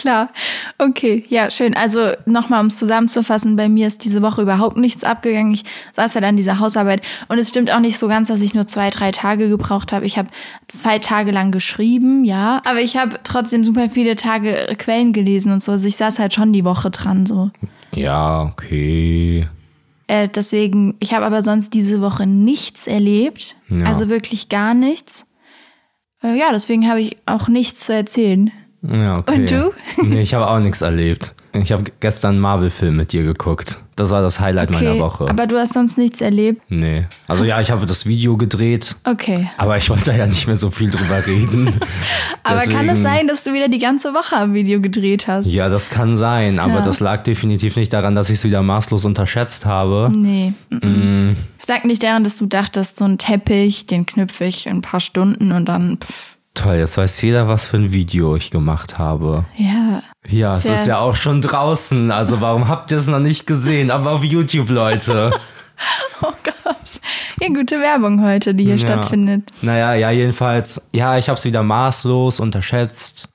Klar. 0.00 0.30
Okay, 0.78 1.26
ja, 1.28 1.50
schön. 1.50 1.76
Also 1.76 2.12
nochmal, 2.24 2.60
um 2.60 2.68
es 2.68 2.78
zusammenzufassen, 2.78 3.56
bei 3.56 3.68
mir 3.68 3.86
ist 3.86 4.02
diese 4.02 4.22
Woche 4.22 4.40
überhaupt 4.40 4.78
nichts 4.78 5.04
abgegangen. 5.04 5.52
Ich 5.52 5.64
saß 5.92 6.14
ja 6.14 6.22
dann 6.22 6.38
dieser 6.38 6.58
Hausarbeit 6.58 7.02
und 7.28 7.38
es 7.38 7.50
stimmt 7.50 7.70
auch 7.70 7.80
nicht 7.80 7.98
so 7.98 8.08
ganz, 8.08 8.28
dass 8.28 8.40
ich 8.40 8.54
nur 8.54 8.66
zwei, 8.66 8.88
drei 8.88 9.10
Tage 9.10 9.50
gebraucht 9.50 9.92
habe. 9.92 10.06
Ich 10.06 10.16
habe 10.16 10.30
zwei 10.68 10.98
Tage 10.98 11.32
lang 11.32 11.52
geschrieben, 11.52 12.24
ja, 12.24 12.62
aber 12.64 12.80
ich 12.80 12.96
habe 12.96 13.20
trotzdem 13.24 13.62
super 13.62 13.90
viele 13.90 14.16
Tage 14.16 14.74
Quellen 14.78 15.12
gelesen 15.12 15.52
und 15.52 15.62
so. 15.62 15.72
Also 15.72 15.86
ich 15.86 15.98
saß 15.98 16.18
halt 16.18 16.32
schon 16.32 16.54
die 16.54 16.64
Woche 16.64 16.90
dran 16.90 17.26
so. 17.26 17.50
Ja, 17.94 18.44
okay. 18.44 19.46
Äh, 20.06 20.28
deswegen, 20.28 20.96
ich 21.00 21.12
habe 21.12 21.26
aber 21.26 21.42
sonst 21.42 21.74
diese 21.74 22.00
Woche 22.00 22.26
nichts 22.26 22.86
erlebt. 22.86 23.54
Ja. 23.68 23.84
Also 23.84 24.08
wirklich 24.08 24.48
gar 24.48 24.72
nichts. 24.72 25.26
Äh, 26.22 26.38
ja, 26.38 26.52
deswegen 26.52 26.88
habe 26.88 27.02
ich 27.02 27.18
auch 27.26 27.48
nichts 27.48 27.84
zu 27.84 27.92
erzählen. 27.92 28.50
Ja, 28.82 29.18
okay. 29.18 29.34
Und 29.34 29.50
du? 29.50 29.72
Nee, 30.02 30.20
ich 30.22 30.32
habe 30.34 30.48
auch 30.48 30.58
nichts 30.60 30.80
erlebt. 30.80 31.34
Ich 31.52 31.72
habe 31.72 31.82
gestern 31.98 32.34
einen 32.34 32.40
Marvel-Film 32.40 32.94
mit 32.96 33.12
dir 33.12 33.24
geguckt. 33.24 33.78
Das 33.96 34.10
war 34.10 34.22
das 34.22 34.38
Highlight 34.40 34.70
meiner 34.70 34.98
Woche. 35.00 35.28
aber 35.28 35.46
du 35.48 35.58
hast 35.58 35.74
sonst 35.74 35.98
nichts 35.98 36.20
erlebt. 36.22 36.62
nee. 36.70 37.04
Also 37.28 37.44
ja, 37.44 37.60
ich 37.60 37.70
habe 37.70 37.84
das 37.86 38.06
Video 38.06 38.36
gedreht, 38.38 38.94
Okay. 39.04 39.50
aber 39.58 39.76
ich 39.76 39.90
wollte 39.90 40.12
ja 40.16 40.26
nicht 40.26 40.46
mehr 40.46 40.56
so 40.56 40.70
viel 40.70 40.90
drüber 40.90 41.26
reden. 41.26 41.68
Aber 42.42 42.56
kann 42.62 42.62
es 42.62 42.70
Deswegen- 42.70 42.96
sein, 42.96 43.28
dass 43.28 43.42
du 43.42 43.52
wieder 43.52 43.68
die 43.68 43.78
ganze 43.78 44.14
Woche 44.14 44.34
am 44.36 44.54
Video 44.54 44.80
gedreht 44.80 45.26
hast? 45.26 45.46
Ja, 45.46 45.68
das 45.68 45.90
kann 45.90 46.16
sein, 46.16 46.58
aber 46.58 46.76
Ja. 46.76 46.80
das 46.80 46.98
lag 47.00 47.20
definitiv 47.22 47.76
nicht 47.76 47.92
daran, 47.92 48.14
dass 48.14 48.30
ich 48.30 48.36
es 48.36 48.44
wieder 48.44 48.62
maßlos 48.62 49.04
unterschätzt 49.04 49.66
habe. 49.66 50.10
Nee. 50.14 50.54
Mm. 50.70 51.32
Es 51.58 51.68
lag 51.68 51.84
nicht 51.84 52.02
daran, 52.02 52.24
dass 52.24 52.36
du 52.36 52.46
dachtest, 52.46 52.96
so 52.98 53.04
ein 53.04 53.18
Teppich, 53.18 53.84
den 53.86 54.06
knüpfe 54.06 54.46
ich 54.46 54.66
in 54.66 54.78
ein 54.78 54.82
paar 54.82 55.00
Stunden 55.00 55.52
und 55.52 55.66
dann, 55.66 55.98
pff, 55.98 56.38
Toll, 56.62 56.76
jetzt 56.76 56.96
weiß 56.98 57.22
jeder, 57.22 57.48
was 57.48 57.64
für 57.64 57.78
ein 57.78 57.92
Video 57.92 58.36
ich 58.36 58.50
gemacht 58.50 58.98
habe. 58.98 59.44
ja. 59.56 60.02
Ja, 60.28 60.58
es 60.58 60.66
ist 60.66 60.86
ja 60.86 60.98
auch 60.98 61.16
schon 61.16 61.40
draußen, 61.40 62.10
also 62.10 62.42
warum 62.42 62.68
habt 62.68 62.90
ihr 62.90 62.98
es 62.98 63.06
noch 63.06 63.20
nicht 63.20 63.46
gesehen? 63.46 63.90
Aber 63.90 64.10
auf 64.12 64.24
YouTube, 64.24 64.68
Leute. 64.68 65.30
Oh 66.22 66.26
Gott. 66.44 66.76
Ja, 67.40 67.48
gute 67.48 67.80
Werbung 67.80 68.22
heute, 68.22 68.54
die 68.54 68.64
hier 68.64 68.74
Ja. 68.76 68.78
stattfindet. 68.86 69.50
Naja, 69.62 69.94
ja, 69.94 70.10
jedenfalls, 70.10 70.90
ja, 70.92 71.16
ich 71.16 71.30
habe 71.30 71.38
es 71.38 71.46
wieder 71.46 71.62
maßlos 71.62 72.38
unterschätzt 72.38 73.30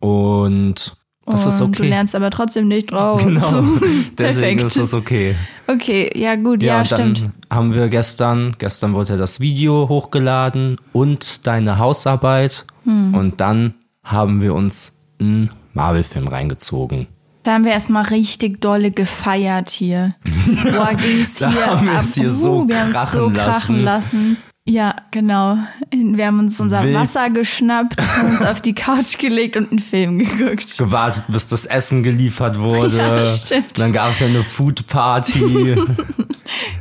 und 0.00 0.96
das 1.26 1.46
ist 1.46 1.60
und 1.60 1.76
du 1.76 1.82
okay. 1.82 1.88
lernst 1.90 2.14
aber 2.14 2.30
trotzdem 2.30 2.68
nicht 2.68 2.92
draus. 2.92 3.22
Genau, 3.22 3.64
deswegen 4.18 4.60
ist 4.60 4.76
es 4.76 4.94
okay. 4.94 5.34
Okay, 5.66 6.10
ja 6.16 6.36
gut, 6.36 6.62
Ja, 6.62 6.74
ja, 6.74 6.78
und 6.80 6.92
dann 6.92 7.16
stimmt. 7.16 7.30
haben 7.52 7.74
wir 7.74 7.88
gestern, 7.88 8.52
gestern 8.58 8.94
wurde 8.94 9.16
das 9.16 9.40
Video 9.40 9.88
hochgeladen 9.88 10.78
und 10.92 11.46
deine 11.46 11.78
Hausarbeit. 11.78 12.64
Hm. 12.84 13.14
Und 13.14 13.40
dann 13.40 13.74
haben 14.04 14.40
wir 14.40 14.54
uns 14.54 14.92
einen 15.20 15.50
Marvel-Film 15.74 16.28
reingezogen. 16.28 17.08
Da 17.42 17.52
haben 17.54 17.64
wir 17.64 17.72
erstmal 17.72 18.04
richtig 18.06 18.60
dolle 18.60 18.90
gefeiert 18.90 19.70
hier. 19.70 20.14
Boah, 20.72 20.94
ging's 20.94 21.34
Da 21.36 21.50
hier 21.52 21.66
haben 21.66 21.86
wir 21.86 21.92
ab. 21.94 22.00
es 22.04 22.14
hier 22.14 22.30
so 22.30 22.60
haben 22.62 22.70
es 22.70 22.90
krachen 22.92 23.20
so 23.20 23.30
krachen 23.30 23.82
lassen. 23.82 24.36
Ja, 24.68 24.96
genau. 25.12 25.58
Wir 25.92 26.26
haben 26.26 26.40
uns 26.40 26.58
unser 26.58 26.82
Wild. 26.82 26.94
Wasser 26.94 27.28
geschnappt, 27.28 28.00
haben 28.00 28.32
uns 28.32 28.42
auf 28.42 28.60
die 28.60 28.74
Couch 28.74 29.16
gelegt 29.18 29.56
und 29.56 29.70
einen 29.70 29.78
Film 29.78 30.18
geguckt. 30.18 30.76
Gewartet, 30.76 31.22
bis 31.28 31.46
das 31.46 31.66
Essen 31.66 32.02
geliefert 32.02 32.58
wurde. 32.58 32.98
Ja, 32.98 33.26
stimmt. 33.26 33.78
Dann 33.78 33.92
gab 33.92 34.10
es 34.10 34.18
ja 34.18 34.26
eine 34.26 34.42
Food-Party. 34.42 35.76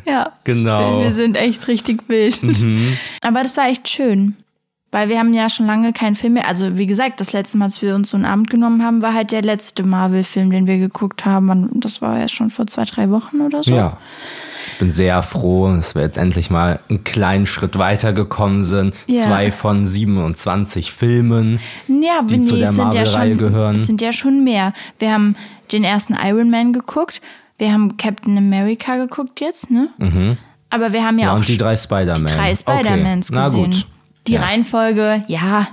Ja. 0.05 0.33
Genau. 0.43 1.01
Wir 1.01 1.11
sind 1.11 1.35
echt 1.35 1.67
richtig 1.67 2.07
wild. 2.07 2.39
Aber 3.21 3.41
das 3.41 3.57
war 3.57 3.67
echt 3.67 3.89
schön. 3.89 4.35
Weil 4.95 5.09
wir 5.09 5.19
haben 5.19 5.33
ja 5.33 5.49
schon 5.49 5.65
lange 5.65 5.91
keinen 5.91 6.15
Film 6.15 6.35
mehr. 6.35 6.47
Also 6.47 6.77
wie 6.77 6.87
gesagt, 6.87 7.19
das 7.19 7.33
letzte 7.33 7.57
Mal, 7.57 7.65
als 7.65 7.81
wir 7.81 7.95
uns 7.95 8.11
so 8.11 8.15
einen 8.15 8.25
Abend 8.25 8.49
genommen 8.49 8.81
haben, 8.81 9.01
war 9.01 9.13
halt 9.13 9.33
der 9.33 9.41
letzte 9.41 9.83
Marvel-Film, 9.83 10.51
den 10.51 10.67
wir 10.67 10.77
geguckt 10.77 11.25
haben. 11.25 11.49
Und 11.49 11.83
Das 11.83 12.01
war 12.01 12.17
ja 12.17 12.29
schon 12.29 12.49
vor 12.49 12.65
zwei, 12.67 12.85
drei 12.85 13.09
Wochen 13.09 13.41
oder 13.41 13.61
so. 13.61 13.75
Ja. 13.75 13.97
Ich 14.71 14.79
bin 14.79 14.91
sehr 14.91 15.21
froh, 15.21 15.69
dass 15.69 15.95
wir 15.95 16.01
jetzt 16.01 16.17
endlich 16.17 16.49
mal 16.49 16.79
einen 16.87 17.03
kleinen 17.03 17.45
Schritt 17.45 17.77
weitergekommen 17.77 18.61
sind. 18.61 18.95
Ja. 19.05 19.19
Zwei 19.19 19.51
von 19.51 19.85
27 19.85 20.93
Filmen. 20.93 21.59
Ja, 21.89 22.21
die 22.21 22.39
zu 22.39 22.55
der 22.55 22.67
ja 22.67 22.71
Marvel-Reihe 22.71 23.31
schon, 23.31 23.37
gehören. 23.37 23.75
Es 23.75 23.87
sind 23.87 24.01
ja 24.01 24.13
schon 24.13 24.45
mehr. 24.45 24.71
Wir 24.97 25.11
haben 25.11 25.35
den 25.73 25.83
ersten 25.83 26.15
Iron 26.15 26.49
Man 26.49 26.71
geguckt. 26.71 27.19
Wir 27.57 27.73
haben 27.73 27.97
Captain 27.97 28.37
America 28.37 28.95
geguckt 28.95 29.41
jetzt, 29.41 29.69
ne? 29.71 29.89
Aber 30.69 30.93
wir 30.93 31.05
haben 31.05 31.19
ja, 31.19 31.25
Mhm. 31.25 31.27
Ja, 31.27 31.33
auch 31.33 31.37
und 31.39 31.47
die 31.49 31.57
drei 31.57 31.75
Spider-Man. 31.75 32.27
drei 32.27 32.55
Spider-Mans 32.55 33.29
okay. 33.29 33.37
Na 33.37 33.45
gesehen. 33.49 33.65
gut. 33.65 33.87
Die 34.27 34.33
Ja. 34.33 34.41
Reihenfolge, 34.41 35.23
ja, 35.27 35.67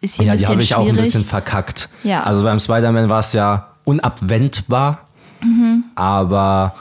ist 0.00 0.16
hier 0.16 0.26
Ja, 0.26 0.32
ein 0.32 0.38
die 0.38 0.42
bisschen 0.42 0.52
habe 0.54 0.62
ich 0.62 0.74
auch 0.74 0.88
ein 0.88 0.96
bisschen 0.96 1.24
verkackt. 1.24 1.88
Ja. 2.04 2.22
Also 2.22 2.44
beim 2.44 2.58
Spider-Man 2.58 3.08
war 3.08 3.20
es 3.20 3.32
ja 3.32 3.68
unabwendbar. 3.84 5.08
Mhm. 5.42 5.84
Aber 5.94 6.74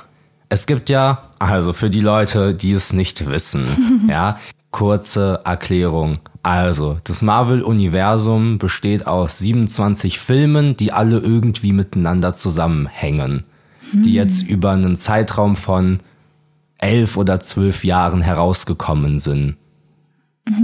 es 0.50 0.66
gibt 0.68 0.89
ja, 0.89 1.24
also 1.39 1.74
für 1.74 1.89
die 1.89 2.01
Leute, 2.01 2.54
die 2.54 2.74
es 2.74 2.94
nicht 2.94 3.25
wissen, 3.30 4.06
ja, 4.10 4.38
kurze 4.72 5.42
Erklärung. 5.44 6.18
Also, 6.44 6.98
das 7.04 7.22
Marvel-Universum 7.22 8.60
besteht 8.60 9.06
aus 9.08 9.39
27 9.39 10.20
Filmen, 10.20 10.78
die 10.78 10.94
alle 10.94 11.18
irgendwie 11.20 11.74
miteinander 11.74 12.34
zusammenhängen. 12.34 13.44
Die 13.92 14.13
jetzt 14.13 14.44
über 14.44 14.72
einen 14.72 14.96
Zeitraum 14.96 15.56
von 15.56 16.00
elf 16.78 17.18
oder 17.18 17.39
zwölf 17.39 17.84
Jahren 17.84 18.22
herausgekommen 18.22 19.20
sind. 19.20 19.56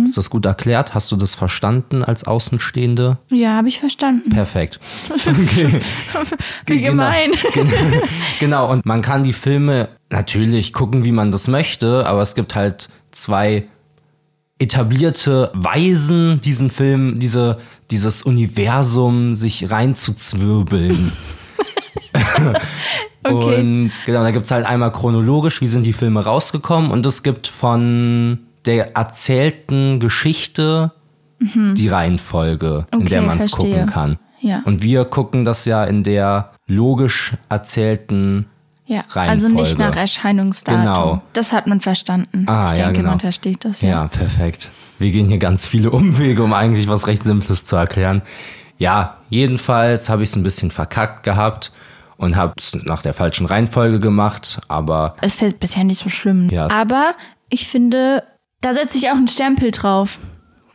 Ist 0.03 0.17
das 0.17 0.29
gut 0.29 0.45
erklärt? 0.45 0.93
Hast 0.93 1.11
du 1.11 1.15
das 1.15 1.35
verstanden 1.35 2.03
als 2.03 2.25
Außenstehende? 2.25 3.17
Ja, 3.29 3.55
habe 3.55 3.67
ich 3.67 3.79
verstanden. 3.79 4.29
Perfekt. 4.29 4.79
Wie 6.65 6.81
gemein. 6.81 7.31
Genau, 7.53 8.01
genau, 8.39 8.71
und 8.71 8.85
man 8.85 9.01
kann 9.01 9.23
die 9.23 9.33
Filme 9.33 9.89
natürlich 10.09 10.73
gucken, 10.73 11.03
wie 11.03 11.11
man 11.11 11.31
das 11.31 11.47
möchte, 11.47 12.05
aber 12.05 12.21
es 12.21 12.35
gibt 12.35 12.55
halt 12.55 12.89
zwei 13.11 13.67
etablierte 14.59 15.51
Weisen, 15.53 16.39
diesen 16.41 16.69
Film, 16.69 17.19
diese, 17.19 17.59
dieses 17.91 18.23
Universum 18.23 19.33
sich 19.35 19.69
reinzuzwirbeln. 19.69 21.11
Okay. 23.27 23.59
Und 23.59 23.89
genau, 24.05 24.21
da 24.21 24.29
gibt's 24.29 24.51
halt 24.51 24.67
einmal 24.67 24.91
chronologisch, 24.91 25.59
wie 25.59 25.65
sind 25.65 25.83
die 25.83 25.93
Filme 25.93 26.23
rausgekommen 26.23 26.91
und 26.91 27.05
es 27.07 27.23
gibt 27.23 27.47
von 27.47 28.37
der 28.65 28.95
erzählten 28.95 29.99
Geschichte 29.99 30.91
die 31.39 31.89
Reihenfolge, 31.89 32.87
in 32.91 32.99
Mhm. 32.99 33.03
Okay, 33.03 33.09
der 33.09 33.21
man 33.21 33.37
es 33.37 33.51
gucken 33.51 33.85
kann. 33.85 34.17
Ja. 34.39 34.61
Und 34.65 34.81
wir 34.83 35.05
gucken 35.05 35.43
das 35.43 35.65
ja 35.65 35.83
in 35.83 36.03
der 36.03 36.51
logisch 36.65 37.33
erzählten 37.49 38.47
Ja, 38.85 39.03
also 39.15 39.47
nicht 39.47 39.57
Reihenfolge. 39.57 39.83
nach 39.83 39.95
Erscheinungsdatum. 39.95 40.81
Genau. 40.81 41.21
Das 41.33 41.51
hat 41.51 41.67
man 41.67 41.81
verstanden. 41.81 42.45
Ah, 42.47 42.71
ich 42.71 42.77
ja, 42.77 42.85
denke, 42.85 42.99
genau. 43.01 43.11
man 43.11 43.19
versteht 43.19 43.65
das. 43.65 43.81
Ja. 43.81 43.89
Ja. 43.89 44.07
perfekt. 44.07 44.71
Wir 44.97 45.11
gehen 45.11 45.27
hier 45.27 45.39
ganz 45.39 45.67
viele 45.67 45.91
Umwege, 45.91 46.43
um 46.43 46.53
eigentlich 46.53 46.87
was 46.87 47.07
recht 47.07 47.23
Simples 47.23 47.65
zu 47.65 47.75
erklären. 47.75 48.21
Ja, 48.77 49.17
jedenfalls 49.29 50.09
habe 50.09 50.23
ich 50.23 50.29
es 50.29 50.35
ein 50.35 50.43
bisschen 50.43 50.71
verkackt 50.71 51.23
gehabt 51.23 51.71
und 52.17 52.35
habe 52.35 52.53
es 52.57 52.77
nach 52.83 53.01
der 53.01 53.13
falschen 53.13 53.45
Reihenfolge 53.45 53.99
gemacht, 53.99 54.59
aber 54.67 55.15
Ist 55.21 55.41
jetzt 55.41 55.59
bisher 55.59 55.83
nicht 55.83 56.01
so 56.01 56.09
schlimm. 56.09 56.49
Ja. 56.49 56.69
Aber 56.69 57.13
ich 57.49 57.67
finde, 57.67 58.23
da 58.61 58.73
setze 58.73 58.97
ich 58.97 59.09
auch 59.09 59.15
einen 59.15 59.27
Stempel 59.27 59.71
drauf. 59.71 60.19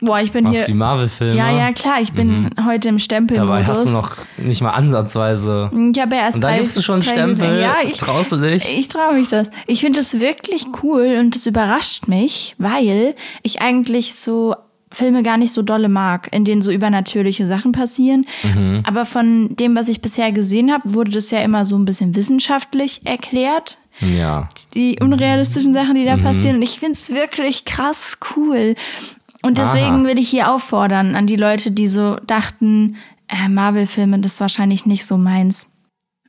Boah, 0.03 0.19
ich 0.19 0.31
bin 0.31 0.47
auf 0.47 0.53
hier. 0.53 0.63
die 0.63 0.73
Marvel-Filme, 0.73 1.35
ja, 1.35 1.51
ja, 1.51 1.71
klar, 1.73 2.01
ich 2.01 2.11
bin 2.11 2.49
heute 2.65 2.89
im 2.89 2.97
Stempelmodus. 2.97 3.47
dabei 3.47 3.65
hast 3.65 3.85
du 3.85 3.91
noch 3.91 4.15
nicht 4.37 4.61
mal 4.63 4.71
ansatzweise. 4.71 5.69
Ich 5.93 6.01
habe 6.01 6.15
ja 6.15 6.23
erst 6.23 6.35
Und 6.35 6.43
da 6.43 6.55
gibst 6.55 6.75
du 6.75 6.81
schon 6.81 6.95
einen 6.95 7.03
Stempel. 7.03 7.61
Ja, 7.61 7.75
ich, 7.83 7.97
Traust 7.97 8.31
du 8.31 8.37
dich? 8.37 8.77
Ich 8.79 8.87
traue 8.87 9.13
mich 9.13 9.27
das. 9.27 9.51
Ich 9.67 9.81
finde 9.81 9.99
das 9.99 10.19
wirklich 10.19 10.65
cool 10.81 11.17
und 11.19 11.35
das 11.35 11.45
überrascht 11.45 12.07
mich, 12.07 12.55
weil 12.57 13.13
ich 13.43 13.61
eigentlich 13.61 14.15
so 14.15 14.55
Filme 14.91 15.21
gar 15.21 15.37
nicht 15.37 15.53
so 15.53 15.61
dolle 15.61 15.87
mag, 15.87 16.29
in 16.33 16.45
denen 16.45 16.63
so 16.63 16.71
übernatürliche 16.71 17.45
Sachen 17.45 17.71
passieren. 17.71 18.25
Mhm. 18.43 18.81
Aber 18.85 19.05
von 19.05 19.55
dem, 19.55 19.75
was 19.75 19.87
ich 19.87 20.01
bisher 20.01 20.31
gesehen 20.31 20.71
habe, 20.71 20.95
wurde 20.95 21.11
das 21.11 21.29
ja 21.29 21.39
immer 21.41 21.63
so 21.63 21.77
ein 21.77 21.85
bisschen 21.85 22.15
wissenschaftlich 22.15 23.05
erklärt. 23.05 23.77
Ja. 24.01 24.49
Die 24.73 24.99
unrealistischen 25.01 25.73
Sachen, 25.73 25.95
die 25.95 26.05
da 26.05 26.17
Mhm. 26.17 26.23
passieren. 26.23 26.55
Und 26.57 26.61
ich 26.63 26.79
finde 26.79 26.93
es 26.93 27.09
wirklich 27.09 27.65
krass 27.65 28.17
cool. 28.35 28.75
Und 29.43 29.59
Aha. 29.59 29.73
deswegen 29.73 30.05
will 30.05 30.17
ich 30.19 30.29
hier 30.29 30.51
auffordern 30.51 31.15
an 31.15 31.27
die 31.27 31.35
Leute, 31.35 31.71
die 31.71 31.87
so 31.87 32.15
dachten, 32.27 32.95
äh, 33.27 33.47
Marvel-Filme, 33.49 34.19
das 34.19 34.33
ist 34.33 34.41
wahrscheinlich 34.41 34.85
nicht 34.85 35.05
so 35.05 35.17
meins. 35.17 35.67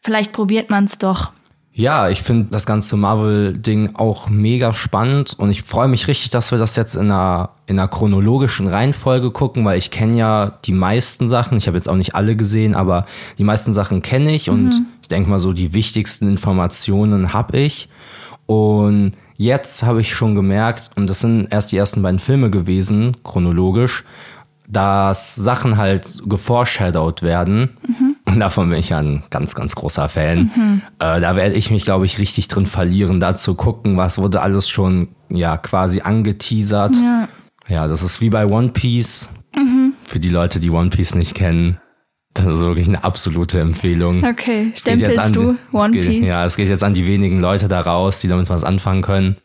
Vielleicht 0.02 0.32
probiert 0.32 0.70
man 0.70 0.84
es 0.84 0.98
doch. 0.98 1.32
Ja, 1.74 2.10
ich 2.10 2.20
finde 2.20 2.48
das 2.50 2.66
ganze 2.66 2.98
Marvel-Ding 2.98 3.94
auch 3.94 4.28
mega 4.28 4.74
spannend 4.74 5.34
und 5.38 5.48
ich 5.48 5.62
freue 5.62 5.88
mich 5.88 6.06
richtig, 6.06 6.30
dass 6.30 6.50
wir 6.50 6.58
das 6.58 6.76
jetzt 6.76 6.94
in 6.94 7.10
einer, 7.10 7.50
in 7.66 7.78
einer 7.78 7.88
chronologischen 7.88 8.66
Reihenfolge 8.66 9.30
gucken, 9.30 9.64
weil 9.64 9.78
ich 9.78 9.90
kenne 9.90 10.18
ja 10.18 10.50
die 10.66 10.74
meisten 10.74 11.28
Sachen. 11.28 11.56
Ich 11.56 11.68
habe 11.68 11.78
jetzt 11.78 11.88
auch 11.88 11.96
nicht 11.96 12.14
alle 12.14 12.36
gesehen, 12.36 12.74
aber 12.74 13.06
die 13.38 13.44
meisten 13.44 13.72
Sachen 13.72 14.02
kenne 14.02 14.34
ich 14.34 14.50
und 14.50 14.82
ich 15.00 15.08
denke 15.08 15.30
mal 15.30 15.38
so, 15.38 15.54
die 15.54 15.72
wichtigsten 15.72 16.28
Informationen 16.28 17.32
habe 17.32 17.56
ich. 17.56 17.88
Und 18.44 19.12
jetzt 19.38 19.82
habe 19.82 20.02
ich 20.02 20.14
schon 20.14 20.34
gemerkt, 20.34 20.90
und 20.96 21.08
das 21.08 21.20
sind 21.20 21.50
erst 21.50 21.72
die 21.72 21.78
ersten 21.78 22.02
beiden 22.02 22.18
Filme 22.18 22.50
gewesen, 22.50 23.16
chronologisch, 23.24 24.04
dass 24.68 25.36
Sachen 25.36 25.78
halt 25.78 26.22
geforeshadowed 26.26 27.22
werden. 27.22 27.70
Und 28.32 28.40
davon 28.40 28.70
bin 28.70 28.78
ich 28.78 28.90
ja 28.90 28.98
ein 28.98 29.22
ganz, 29.30 29.54
ganz 29.54 29.74
großer 29.74 30.08
Fan. 30.08 30.50
Äh, 30.98 31.20
da 31.20 31.36
werde 31.36 31.54
ich 31.54 31.70
mich, 31.70 31.84
glaube 31.84 32.06
ich, 32.06 32.18
richtig 32.18 32.48
drin 32.48 32.66
verlieren, 32.66 33.20
da 33.20 33.34
zu 33.34 33.54
gucken, 33.54 33.96
was 33.96 34.18
wurde 34.18 34.40
alles 34.40 34.68
schon 34.68 35.08
ja 35.28 35.56
quasi 35.56 36.00
angeteasert. 36.00 36.96
Ja. 36.96 37.28
Ja, 37.68 37.86
das 37.86 38.02
ist 38.02 38.20
wie 38.20 38.30
bei 38.30 38.46
One 38.46 38.68
Piece. 38.68 39.30
Für 40.04 40.20
die 40.20 40.28
Leute, 40.28 40.60
die 40.60 40.70
One 40.70 40.90
Piece 40.90 41.14
nicht 41.14 41.34
kennen, 41.34 41.78
das 42.34 42.54
ist 42.54 42.60
wirklich 42.60 42.88
eine 42.88 43.04
absolute 43.04 43.60
Empfehlung. 43.60 44.24
Okay, 44.24 44.72
stempelst 44.74 45.18
an, 45.18 45.32
du 45.32 45.56
One 45.72 45.90
geht, 45.90 46.06
Piece? 46.06 46.28
Ja, 46.28 46.44
es 46.44 46.56
geht 46.56 46.68
jetzt 46.68 46.84
an 46.84 46.94
die 46.94 47.06
wenigen 47.06 47.40
Leute 47.40 47.68
da 47.68 47.80
raus, 47.80 48.20
die 48.20 48.28
damit 48.28 48.48
was 48.48 48.64
anfangen 48.64 49.02
können. 49.02 49.36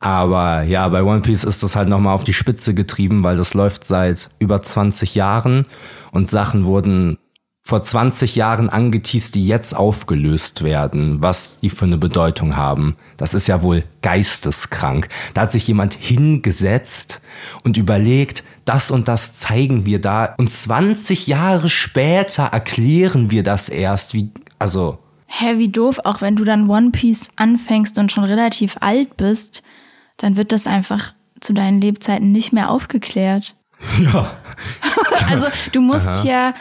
Aber 0.00 0.62
ja, 0.62 0.86
bei 0.88 1.02
One 1.02 1.22
Piece 1.22 1.44
ist 1.44 1.62
das 1.62 1.76
halt 1.76 1.88
nochmal 1.88 2.14
auf 2.14 2.24
die 2.24 2.34
Spitze 2.34 2.74
getrieben, 2.74 3.24
weil 3.24 3.36
das 3.36 3.54
läuft 3.54 3.84
seit 3.84 4.30
über 4.38 4.62
20 4.62 5.14
Jahren 5.14 5.66
und 6.12 6.30
Sachen 6.30 6.66
wurden 6.66 7.18
vor 7.66 7.82
20 7.82 8.36
Jahren 8.36 8.68
angeteased, 8.68 9.34
die 9.34 9.46
jetzt 9.46 9.74
aufgelöst 9.74 10.62
werden, 10.62 11.22
was 11.22 11.60
die 11.60 11.70
für 11.70 11.86
eine 11.86 11.96
Bedeutung 11.96 12.56
haben. 12.56 12.94
Das 13.16 13.32
ist 13.32 13.46
ja 13.46 13.62
wohl 13.62 13.84
geisteskrank. 14.02 15.08
Da 15.32 15.42
hat 15.42 15.52
sich 15.52 15.66
jemand 15.66 15.94
hingesetzt 15.94 17.22
und 17.64 17.78
überlegt, 17.78 18.44
das 18.66 18.90
und 18.90 19.08
das 19.08 19.34
zeigen 19.34 19.86
wir 19.86 19.98
da 19.98 20.34
und 20.36 20.50
20 20.50 21.26
Jahre 21.26 21.70
später 21.70 22.44
erklären 22.44 23.30
wir 23.30 23.42
das 23.42 23.70
erst, 23.70 24.12
wie, 24.12 24.30
also, 24.58 24.98
Hä, 25.26 25.56
wie 25.56 25.70
doof, 25.70 26.00
auch 26.04 26.20
wenn 26.20 26.36
du 26.36 26.44
dann 26.44 26.68
One 26.68 26.90
Piece 26.90 27.30
anfängst 27.36 27.98
und 27.98 28.12
schon 28.12 28.24
relativ 28.24 28.76
alt 28.80 29.16
bist, 29.16 29.62
dann 30.18 30.36
wird 30.36 30.52
das 30.52 30.66
einfach 30.66 31.14
zu 31.40 31.54
deinen 31.54 31.80
Lebzeiten 31.80 32.30
nicht 32.30 32.52
mehr 32.52 32.70
aufgeklärt. 32.70 33.54
ja. 34.02 34.36
Also 35.26 35.46
du 35.72 35.80
musst 35.80 36.24
ja, 36.24 36.52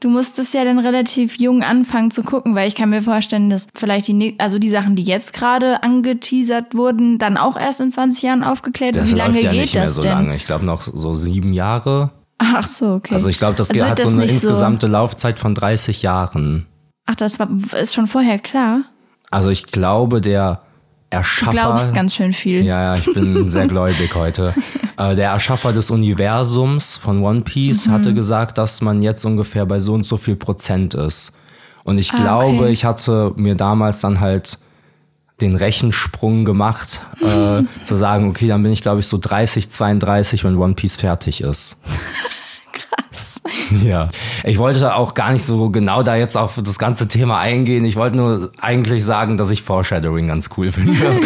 du 0.00 0.08
musst 0.08 0.38
es 0.38 0.52
ja 0.52 0.64
dann 0.64 0.78
relativ 0.78 1.38
jung 1.38 1.62
anfangen 1.62 2.10
zu 2.10 2.22
gucken, 2.22 2.54
weil 2.54 2.68
ich 2.68 2.74
kann 2.74 2.90
mir 2.90 3.02
vorstellen, 3.02 3.50
dass 3.50 3.66
vielleicht 3.74 4.08
die, 4.08 4.34
also 4.38 4.58
die 4.58 4.70
Sachen, 4.70 4.96
die 4.96 5.02
jetzt 5.02 5.32
gerade 5.32 5.82
angeteasert 5.82 6.74
wurden, 6.74 7.18
dann 7.18 7.36
auch 7.36 7.56
erst 7.58 7.80
in 7.80 7.90
20 7.90 8.22
Jahren 8.22 8.44
aufgeklärt. 8.44 8.96
Das 8.96 9.08
Und 9.08 9.14
wie 9.14 9.18
lange 9.18 9.42
ja 9.42 9.50
geht 9.50 9.60
nicht 9.60 9.74
mehr 9.74 9.84
das 9.84 9.94
so 9.96 10.02
denn? 10.02 10.12
lange. 10.12 10.36
Ich 10.36 10.44
glaube 10.44 10.64
noch 10.64 10.80
so 10.82 11.12
sieben 11.14 11.52
Jahre. 11.52 12.10
Ach 12.38 12.66
so, 12.66 12.94
okay. 12.94 13.14
Also 13.14 13.28
ich 13.28 13.38
glaube, 13.38 13.54
das 13.56 13.70
Also 13.70 13.84
hat 13.84 14.00
so 14.00 14.08
eine 14.10 14.24
insgesamte 14.26 14.86
Laufzeit 14.86 15.38
von 15.40 15.54
30 15.56 16.02
Jahren. 16.02 16.66
Ach, 17.06 17.16
das 17.16 17.38
war, 17.40 17.48
ist 17.80 17.94
schon 17.94 18.06
vorher 18.06 18.38
klar. 18.38 18.82
Also 19.30 19.50
ich 19.50 19.66
glaube, 19.66 20.20
der 20.20 20.62
Du 21.10 21.16
Erschaffer. 21.16 21.52
glaubst 21.52 21.94
ganz 21.94 22.14
schön 22.14 22.32
viel. 22.34 22.62
ja, 22.64 22.94
ja, 22.94 23.00
ich 23.00 23.12
bin 23.14 23.48
sehr 23.48 23.66
gläubig 23.66 24.14
heute. 24.14 24.54
Äh, 24.98 25.14
der 25.14 25.30
Erschaffer 25.30 25.72
des 25.72 25.90
Universums 25.90 26.96
von 26.96 27.22
One 27.22 27.42
Piece 27.42 27.86
Mhm. 27.86 27.92
hatte 27.92 28.14
gesagt, 28.14 28.58
dass 28.58 28.80
man 28.80 29.00
jetzt 29.00 29.24
ungefähr 29.24 29.64
bei 29.66 29.78
so 29.80 29.94
und 29.94 30.04
so 30.04 30.16
viel 30.16 30.36
Prozent 30.36 30.94
ist. 30.94 31.32
Und 31.84 31.98
ich 31.98 32.12
Ah, 32.12 32.16
glaube, 32.16 32.64
okay. 32.64 32.72
ich 32.72 32.84
hatte 32.84 33.32
mir 33.36 33.54
damals 33.54 34.00
dann 34.00 34.20
halt 34.20 34.58
den 35.40 35.54
Rechensprung 35.54 36.44
gemacht, 36.44 37.00
äh, 37.22 37.62
zu 37.84 37.94
sagen, 37.94 38.28
okay, 38.28 38.48
dann 38.48 38.62
bin 38.62 38.72
ich 38.72 38.82
glaube 38.82 38.98
ich 39.00 39.06
so 39.06 39.18
30, 39.18 39.70
32, 39.70 40.42
wenn 40.44 40.56
One 40.56 40.74
Piece 40.74 40.96
fertig 40.96 41.42
ist. 41.42 41.78
Krass. 42.72 43.40
Ja. 43.84 44.08
Ich 44.44 44.58
wollte 44.58 44.94
auch 44.94 45.14
gar 45.14 45.32
nicht 45.32 45.44
so 45.44 45.70
genau 45.70 46.02
da 46.02 46.16
jetzt 46.16 46.36
auf 46.36 46.58
das 46.62 46.78
ganze 46.78 47.06
Thema 47.08 47.38
eingehen. 47.38 47.84
Ich 47.84 47.94
wollte 47.96 48.16
nur 48.16 48.50
eigentlich 48.60 49.04
sagen, 49.04 49.36
dass 49.36 49.50
ich 49.50 49.62
Foreshadowing 49.62 50.26
ganz 50.26 50.50
cool 50.56 50.70
finde. 50.72 50.98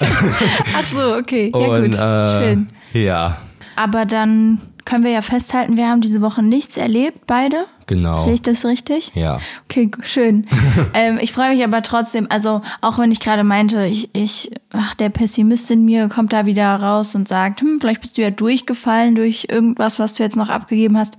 Ach 0.00 0.86
so, 0.86 1.14
okay. 1.16 1.50
Ja, 1.54 1.58
Und, 1.60 1.90
gut. 1.92 1.94
äh, 2.00 2.34
Schön. 2.34 2.68
Ja, 2.92 3.38
Aber 3.76 4.04
dann 4.06 4.60
können 4.84 5.04
wir 5.04 5.10
ja 5.12 5.22
festhalten, 5.22 5.76
wir 5.76 5.88
haben 5.88 6.00
diese 6.00 6.20
Woche 6.20 6.42
nichts 6.42 6.76
erlebt, 6.76 7.26
beide. 7.26 7.66
genau. 7.86 8.18
Sehe 8.24 8.34
ich 8.34 8.42
das 8.42 8.64
richtig? 8.64 9.12
Ja. 9.14 9.38
Okay, 9.68 9.90
schön. 10.02 10.44
ähm, 10.94 11.18
ich 11.20 11.32
freue 11.32 11.50
mich 11.54 11.62
aber 11.62 11.82
trotzdem, 11.82 12.26
also 12.30 12.62
auch 12.80 12.98
wenn 12.98 13.12
ich 13.12 13.20
gerade 13.20 13.44
meinte, 13.44 13.84
ich, 13.86 14.08
ich, 14.14 14.50
ach, 14.72 14.94
der 14.94 15.10
Pessimist 15.10 15.70
in 15.70 15.84
mir 15.84 16.08
kommt 16.08 16.32
da 16.32 16.46
wieder 16.46 16.74
raus 16.76 17.14
und 17.14 17.28
sagt, 17.28 17.60
hm, 17.60 17.78
vielleicht 17.80 18.00
bist 18.00 18.16
du 18.18 18.22
ja 18.22 18.30
durchgefallen 18.30 19.14
durch 19.14 19.46
irgendwas, 19.50 19.98
was 19.98 20.14
du 20.14 20.22
jetzt 20.22 20.36
noch 20.36 20.48
abgegeben 20.48 20.96
hast, 20.98 21.16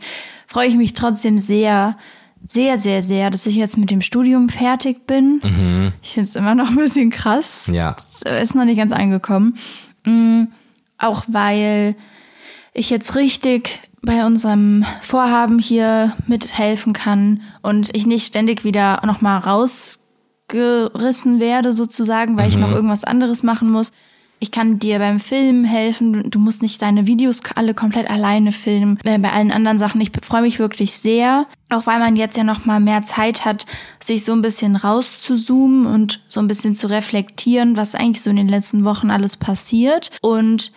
freue 0.48 0.68
ich 0.68 0.75
mich 0.75 0.94
trotzdem 0.94 1.40
sehr, 1.40 1.96
sehr, 2.44 2.78
sehr, 2.80 3.01
sehr, 3.04 3.30
dass 3.30 3.46
ich 3.46 3.56
jetzt 3.56 3.78
mit 3.78 3.92
dem 3.92 4.01
Studium 4.01 4.50
fertig 4.50 5.06
bin. 5.08 5.94
Ich 6.01 6.13
finde 6.13 6.28
es 6.28 6.36
immer 6.36 6.56
noch 6.56 6.70
ein 6.70 6.75
bisschen 6.75 7.12
krass 7.12 7.70
Ja. 7.72 7.96
ist 8.42 8.56
noch 8.56 8.66
nicht 8.66 8.78
ganz 8.78 8.92
angekommen. 8.92 9.56
Mm, 10.06 10.46
Auch 11.01 11.24
weil 11.27 11.96
ich 12.74 12.89
jetzt 12.89 13.15
richtig 13.15 13.79
bei 14.01 14.25
unserem 14.25 14.86
Vorhaben 15.01 15.60
hier 15.60 16.15
mithelfen 16.27 16.93
kann 16.93 17.41
und 17.62 17.96
ich 17.96 18.05
nicht 18.05 18.25
ständig 18.25 18.63
wieder 18.63 19.01
nochmal 19.05 19.39
rausgerissen 19.39 21.39
werde 21.39 21.74
sozusagen, 21.74 22.38
weil 22.38 22.50
ich 22.50 22.58
noch 22.58 22.72
irgendwas 22.72 23.03
anderes 23.03 23.43
machen 23.43 23.70
muss. 23.70 23.91
Ich 24.43 24.50
kann 24.50 24.79
dir 24.79 24.98
beim 24.98 25.20
Filmen 25.20 25.65
helfen. 25.65 26.31
Du 26.31 26.39
musst 26.39 26.63
nicht 26.63 26.81
deine 26.81 27.05
Videos 27.05 27.41
alle 27.53 27.75
komplett 27.75 28.10
alleine 28.10 28.51
filmen. 28.51 28.98
Bei 29.03 29.31
allen 29.31 29.51
anderen 29.51 29.77
Sachen. 29.77 30.01
Ich 30.01 30.12
freue 30.24 30.41
mich 30.41 30.58
wirklich 30.58 30.93
sehr. 30.93 31.46
Auch 31.70 31.86
weil 31.86 32.00
man 32.00 32.15
jetzt 32.15 32.38
ja 32.38 32.43
noch 32.43 32.65
mal 32.65 32.79
mehr 32.79 33.03
Zeit 33.03 33.46
hat, 33.46 33.67
sich 34.00 34.25
so 34.25 34.31
ein 34.31 34.41
bisschen 34.41 34.77
rauszuzoomen 34.77 35.86
und 35.86 36.22
so 36.27 36.39
ein 36.39 36.48
bisschen 36.48 36.74
zu 36.74 36.88
reflektieren, 36.88 37.77
was 37.77 37.93
eigentlich 37.93 38.24
so 38.24 38.31
in 38.31 38.36
den 38.36 38.48
letzten 38.48 38.84
Wochen 38.84 39.12
alles 39.12 39.38
passiert. 39.38 40.10
Und 40.24 40.72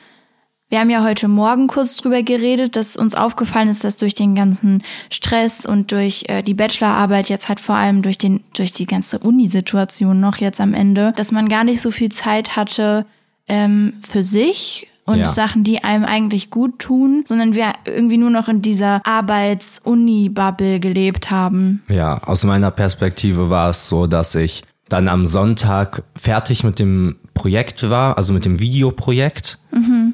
wir 0.75 0.81
haben 0.81 0.91
ja 0.91 1.05
heute 1.05 1.29
Morgen 1.29 1.69
kurz 1.69 1.99
drüber 1.99 2.25
geredet, 2.25 2.75
dass 2.75 2.97
uns 2.97 3.15
aufgefallen 3.15 3.69
ist, 3.69 3.85
dass 3.85 3.97
durch 3.97 4.15
den 4.17 4.35
ganzen 4.35 4.83
Stress 5.09 5.65
und 5.67 5.93
durch 5.93 6.25
äh, 6.27 6.43
die 6.43 6.55
Bachelorarbeit 6.55 7.29
jetzt 7.29 7.49
halt 7.49 7.61
vor 7.61 7.77
allem 7.77 8.03
durch 8.03 8.19
den 8.19 8.41
durch 8.55 8.73
die 8.73 8.87
ganze 8.87 9.21
Uni-Situation 9.21 10.19
noch 10.19 10.39
jetzt 10.39 10.61
am 10.61 10.75
Ende, 10.75 11.13
dass 11.15 11.31
man 11.31 11.49
gar 11.49 11.63
nicht 11.63 11.81
so 11.81 11.93
viel 11.93 12.11
Zeit 12.11 12.57
hatte 12.57 13.07
ähm, 13.47 13.93
für 14.03 14.25
sich 14.25 14.89
und 15.05 15.19
Ja. 15.19 15.27
Sachen, 15.27 15.63
die 15.63 15.85
einem 15.85 16.05
eigentlich 16.05 16.51
gut 16.51 16.81
tun, 16.81 17.23
sondern 17.25 17.55
wir 17.55 17.75
irgendwie 17.85 18.17
nur 18.17 18.31
noch 18.31 18.49
in 18.49 18.61
dieser 18.61 19.01
Arbeits-Uni-Bubble 19.07 20.81
gelebt 20.81 21.31
haben. 21.31 21.85
Ja, 21.89 22.21
aus 22.25 22.43
meiner 22.43 22.73
Perspektive 22.73 23.49
war 23.49 23.71
es 23.71 23.89
so, 23.89 24.09
dass 24.09 24.35
ich 24.35 24.63
dann 24.95 25.09
am 25.09 25.27
Sonntag 25.27 26.05
fertig 26.15 26.63
mit 26.63 26.79
dem 26.79 27.17
Projekt 27.35 27.91
war, 27.91 28.17
also 28.17 28.33
mit 28.33 28.45
dem 28.45 28.61
Videoprojekt. 28.61 29.59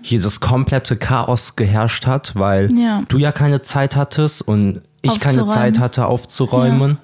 Hier 0.03 0.21
das 0.23 0.41
komplette 0.41 0.97
Chaos 0.97 1.55
geherrscht 1.55 2.07
hat, 2.07 2.33
weil 2.35 2.73
Ja. 2.77 3.03
du 3.09 3.19
ja 3.19 3.31
keine 3.31 3.61
Zeit 3.61 3.95
hattest 3.95 4.41
und 4.41 4.81
ich 5.03 5.21
keine. 5.21 5.45
Zeit 5.45 5.79
hatte 5.79 6.07
aufzuräumen. 6.07 6.97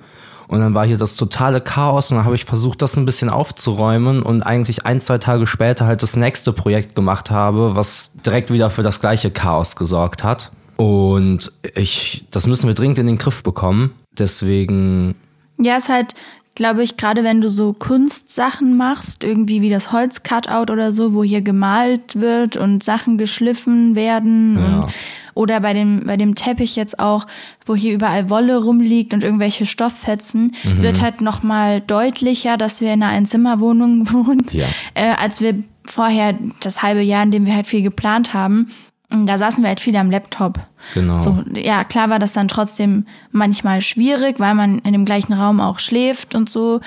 Und 0.48 0.60
dann 0.60 0.74
war 0.74 0.86
hier 0.86 0.96
das 0.96 1.16
totale 1.16 1.60
Chaos 1.60 2.10
und 2.10 2.16
dann 2.18 2.24
habe 2.24 2.34
ich 2.36 2.44
versucht, 2.44 2.80
das 2.80 2.96
ein 2.96 3.04
bisschen 3.04 3.28
aufzuräumen 3.28 4.22
und 4.22 4.42
eigentlich 4.42 4.86
ein, 4.86 5.00
zwei 5.00 5.18
Tage 5.18 5.46
später 5.46 5.84
halt 5.86 6.02
das 6.02 6.16
nächste 6.16 6.52
Projekt 6.52 6.94
gemacht 6.94 7.30
habe, 7.30 7.74
was 7.76 8.12
direkt 8.24 8.50
wieder 8.52 8.70
für 8.70 8.82
das 8.84 9.00
gleiche 9.00 9.30
Chaos 9.30 9.74
gesorgt 9.76 10.22
hat. 10.24 10.52
Und 10.76 11.52
ich, 11.74 12.26
das 12.30 12.46
müssen 12.46 12.68
wir 12.68 12.74
dringend 12.74 12.98
in 12.98 13.06
den 13.08 13.18
Griff 13.18 13.42
bekommen. 13.42 13.90
Deswegen 14.18 15.14
Ja, 15.58 15.76
ist 15.76 15.88
halt, 15.88 16.14
glaube 16.56 16.82
ich, 16.82 16.96
gerade 16.96 17.22
wenn 17.22 17.40
du 17.40 17.48
so 17.48 17.72
Kunstsachen 17.72 18.76
machst, 18.76 19.22
irgendwie 19.22 19.62
wie 19.62 19.70
das 19.70 19.92
Holzcutout 19.92 20.72
oder 20.72 20.90
so, 20.90 21.14
wo 21.14 21.22
hier 21.22 21.42
gemalt 21.42 22.20
wird 22.20 22.56
und 22.56 22.82
Sachen 22.82 23.16
geschliffen 23.18 23.94
werden 23.94 24.56
Ja. 24.58 24.64
und 24.80 24.86
oder 25.34 25.60
bei 25.60 25.74
dem, 25.74 26.04
bei 26.06 26.16
dem 26.16 26.34
Teppich 26.34 26.76
jetzt 26.76 26.98
auch, 26.98 27.26
wo 27.66 27.74
hier 27.76 27.92
überall 27.92 28.30
Wolle 28.30 28.56
rumliegt 28.56 29.12
und 29.12 29.22
irgendwelche 29.22 29.66
Stofffetzen, 29.66 30.52
Mhm. 30.64 30.82
wird 30.82 31.02
halt 31.02 31.20
nochmal 31.20 31.82
deutlicher, 31.82 32.56
dass 32.56 32.80
wir 32.80 32.92
in 32.94 33.02
einer 33.02 33.12
Einzimmerwohnung 33.12 34.06
wohnen, 34.12 34.46
Ja. 34.50 34.64
äh, 34.94 35.10
als 35.14 35.40
wir 35.42 35.62
vorher 35.84 36.36
das 36.60 36.82
halbe 36.82 37.02
Jahr, 37.02 37.22
in 37.22 37.30
dem 37.32 37.44
wir 37.46 37.54
halt 37.54 37.66
viel 37.66 37.82
geplant 37.82 38.32
haben. 38.34 38.68
Und 39.20 39.26
Da 39.26 39.38
saßen 39.38 39.62
wir 39.62 39.68
halt 39.68 39.80
viel 39.80 39.96
am 39.96 40.10
Laptop. 40.10 40.58
Genau. 40.94 41.18
So, 41.18 41.42
ja, 41.56 41.84
klar 41.84 42.10
war 42.10 42.18
das 42.18 42.32
dann 42.32 42.48
trotzdem 42.48 43.06
manchmal 43.32 43.80
schwierig, 43.80 44.38
weil 44.40 44.54
man 44.54 44.78
in 44.80 44.92
dem 44.92 45.04
gleichen 45.04 45.32
Raum 45.32 45.60
auch 45.60 45.78
schläft 45.78 46.34
und 46.34 46.48
so. 46.48 46.80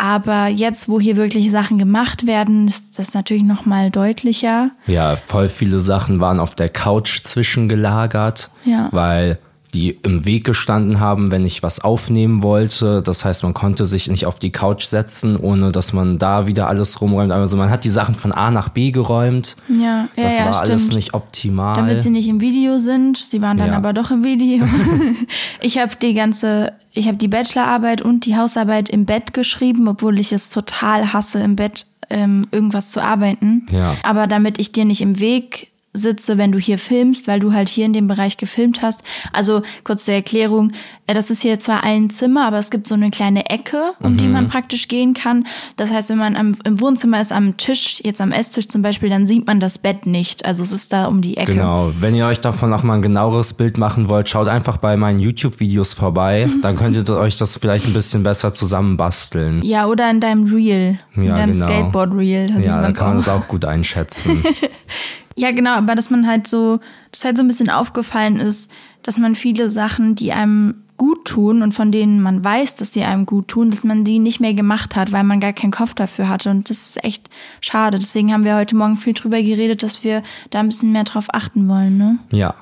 Aber 0.00 0.46
jetzt, 0.46 0.88
wo 0.88 1.00
hier 1.00 1.16
wirklich 1.16 1.50
Sachen 1.50 1.76
gemacht 1.78 2.26
werden, 2.28 2.68
ist 2.68 2.98
das 3.00 3.14
natürlich 3.14 3.42
noch 3.42 3.66
mal 3.66 3.90
deutlicher. 3.90 4.70
Ja, 4.86 5.16
voll 5.16 5.48
viele 5.48 5.80
Sachen 5.80 6.20
waren 6.20 6.38
auf 6.38 6.54
der 6.54 6.68
Couch 6.68 7.22
zwischengelagert, 7.24 8.50
Ja. 8.64 8.88
weil 8.92 9.38
die 9.74 9.90
im 10.02 10.24
Weg 10.24 10.44
gestanden 10.44 10.98
haben, 10.98 11.30
wenn 11.30 11.44
ich 11.44 11.62
was 11.62 11.80
aufnehmen 11.80 12.42
wollte. 12.42 13.02
Das 13.02 13.24
heißt, 13.24 13.42
man 13.42 13.52
konnte 13.54 13.84
sich 13.84 14.08
nicht 14.08 14.24
auf 14.26 14.38
die 14.38 14.50
Couch 14.50 14.84
setzen, 14.84 15.36
ohne 15.36 15.72
dass 15.72 15.92
man 15.92 16.18
da 16.18 16.46
wieder 16.46 16.68
alles 16.68 17.00
rumräumt. 17.00 17.32
Also 17.32 17.56
man 17.56 17.68
hat 17.70 17.84
die 17.84 17.90
Sachen 17.90 18.14
von 18.14 18.32
A 18.32 18.50
nach 18.50 18.70
B 18.70 18.90
geräumt. 18.90 19.56
Ja, 19.68 20.08
ja, 20.16 20.22
Das 20.22 20.38
ja, 20.38 20.46
war 20.46 20.54
stimmt. 20.54 20.70
alles 20.70 20.92
nicht 20.94 21.14
optimal. 21.14 21.76
Damit 21.76 22.00
sie 22.02 22.10
nicht 22.10 22.28
im 22.28 22.40
Video 22.40 22.78
sind. 22.78 23.18
Sie 23.18 23.42
waren 23.42 23.58
dann 23.58 23.68
Ja. 23.72 23.76
aber 23.76 23.92
doch 23.92 24.10
im 24.10 24.24
Video. 24.24 24.64
ich 25.60 25.78
habe 25.78 25.96
die 26.00 26.14
ganze, 26.14 26.72
ich 26.92 27.06
habe 27.06 27.18
die 27.18 27.28
Bachelorarbeit 27.28 28.00
und 28.02 28.24
die 28.26 28.36
Hausarbeit 28.36 28.88
im 28.88 29.04
Bett 29.04 29.34
geschrieben, 29.34 29.86
obwohl 29.88 30.18
ich 30.18 30.32
es 30.32 30.48
total 30.48 31.12
hasse, 31.12 31.40
im 31.40 31.56
Bett 31.56 31.86
ähm, 32.10 32.46
irgendwas 32.52 32.90
zu 32.90 33.02
arbeiten. 33.02 33.66
Ja. 33.70 33.94
Aber 34.02 34.26
damit 34.26 34.58
ich 34.58 34.72
dir 34.72 34.84
nicht 34.86 35.02
im 35.02 35.20
Weg 35.20 35.68
sitze, 35.94 36.38
wenn 36.38 36.52
du 36.52 36.58
hier 36.58 36.78
filmst, 36.78 37.26
weil 37.26 37.40
du 37.40 37.52
halt 37.52 37.68
hier 37.68 37.84
in 37.86 37.92
dem 37.92 38.06
Bereich 38.06 38.36
gefilmt 38.36 38.82
hast. 38.82 39.02
Also 39.32 39.62
kurz 39.84 40.04
zur 40.04 40.14
Erklärung, 40.14 40.72
äh, 41.06 41.14
das 41.14 41.30
ist 41.30 41.42
hier 41.42 41.58
zwar 41.58 41.82
ein 41.82 42.10
Zimmer, 42.10 42.46
aber 42.46 42.58
es 42.58 42.70
gibt 42.70 42.86
so 42.86 42.94
eine 42.94 43.10
kleine 43.10 43.48
Ecke, 43.50 43.94
um 44.00 44.16
die 44.16 44.26
Mhm. 44.26 44.32
man 44.32 44.48
praktisch 44.48 44.86
gehen 44.88 45.14
kann. 45.14 45.46
Das 45.76 45.90
heißt, 45.90 46.10
wenn 46.10 46.18
man 46.18 46.36
am, 46.36 46.56
im 46.64 46.80
Wohnzimmer 46.80 47.20
ist, 47.20 47.32
am 47.32 47.56
Tisch, 47.56 48.00
jetzt 48.04 48.20
am 48.20 48.32
Esstisch 48.32 48.68
zum 48.68 48.82
Beispiel, 48.82 49.08
dann 49.08 49.26
sieht 49.26 49.46
man 49.46 49.60
das 49.60 49.78
Bett 49.78 50.06
nicht. 50.06 50.44
Also 50.44 50.62
es 50.62 50.72
ist 50.72 50.92
da 50.92 51.06
um 51.06 51.20
die 51.22 51.36
Ecke. 51.36 51.54
Genau. 51.54 51.90
Wenn 51.98 52.14
ihr 52.14 52.26
euch 52.26 52.40
davon 52.40 52.70
noch 52.70 52.82
mal 52.82 52.94
ein 52.94 53.02
genaueres 53.02 53.54
Bild 53.54 53.78
machen 53.78 54.08
wollt, 54.08 54.28
schaut 54.28 54.46
einfach 54.48 54.76
bei 54.76 54.96
meinen 54.96 55.18
YouTube-Videos 55.18 55.94
vorbei. 55.94 56.48
Dann 56.62 56.76
könnt 56.76 56.96
ihr 56.96 57.16
euch 57.16 57.38
das 57.38 57.56
vielleicht 57.56 57.86
ein 57.86 57.92
bisschen 57.94 58.22
besser 58.22 58.52
zusammenbasteln. 58.52 59.62
Ja, 59.62 59.86
oder 59.86 60.08
in 60.10 60.20
deinem 60.20 60.44
Reel, 60.44 60.98
in 61.16 61.22
Ja, 61.24 61.34
deinem 61.34 61.52
genau. 61.52 61.66
Skateboard-Reel. 61.66 62.62
Ja, 62.62 62.82
dann 62.82 62.92
kann 62.94 63.08
man 63.08 63.16
auch. 63.16 63.24
das 63.24 63.28
auch 63.28 63.48
gut 63.48 63.64
einschätzen. 63.64 64.44
Ja, 65.38 65.52
genau, 65.52 65.74
aber 65.74 65.94
dass 65.94 66.10
man 66.10 66.26
halt 66.26 66.48
so, 66.48 66.80
dass 67.12 67.24
halt 67.24 67.36
so 67.36 67.44
ein 67.44 67.46
bisschen 67.46 67.70
aufgefallen 67.70 68.40
ist, 68.40 68.72
dass 69.04 69.18
man 69.18 69.36
viele 69.36 69.70
Sachen, 69.70 70.16
die 70.16 70.32
einem 70.32 70.82
gut 70.96 71.26
tun 71.26 71.62
und 71.62 71.70
von 71.70 71.92
denen 71.92 72.20
man 72.20 72.44
weiß, 72.44 72.74
dass 72.74 72.90
die 72.90 73.04
einem 73.04 73.24
gut 73.24 73.46
tun, 73.46 73.70
dass 73.70 73.84
man 73.84 74.02
die 74.02 74.18
nicht 74.18 74.40
mehr 74.40 74.52
gemacht 74.52 74.96
hat, 74.96 75.12
weil 75.12 75.22
man 75.22 75.38
gar 75.38 75.52
keinen 75.52 75.70
Kopf 75.70 75.94
dafür 75.94 76.28
hatte. 76.28 76.50
Und 76.50 76.70
das 76.70 76.88
ist 76.88 77.04
echt 77.04 77.30
schade. 77.60 78.00
Deswegen 78.00 78.32
haben 78.32 78.44
wir 78.44 78.56
heute 78.56 78.74
Morgen 78.74 78.96
viel 78.96 79.14
drüber 79.14 79.40
geredet, 79.40 79.84
dass 79.84 80.02
wir 80.02 80.24
da 80.50 80.58
ein 80.58 80.66
bisschen 80.66 80.90
mehr 80.90 81.04
drauf 81.04 81.26
achten 81.32 81.68
wollen, 81.68 81.96
ne? 81.96 82.18
ja. 82.30 82.54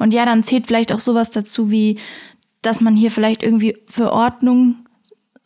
Und 0.00 0.14
ja, 0.14 0.24
dann 0.24 0.44
zählt 0.44 0.68
vielleicht 0.68 0.92
auch 0.92 1.00
sowas 1.00 1.32
dazu 1.32 1.72
wie, 1.72 1.98
dass 2.62 2.80
man 2.80 2.94
hier 2.94 3.10
vielleicht 3.10 3.42
irgendwie 3.42 3.76
für 3.88 4.12
Ordnung 4.12 4.76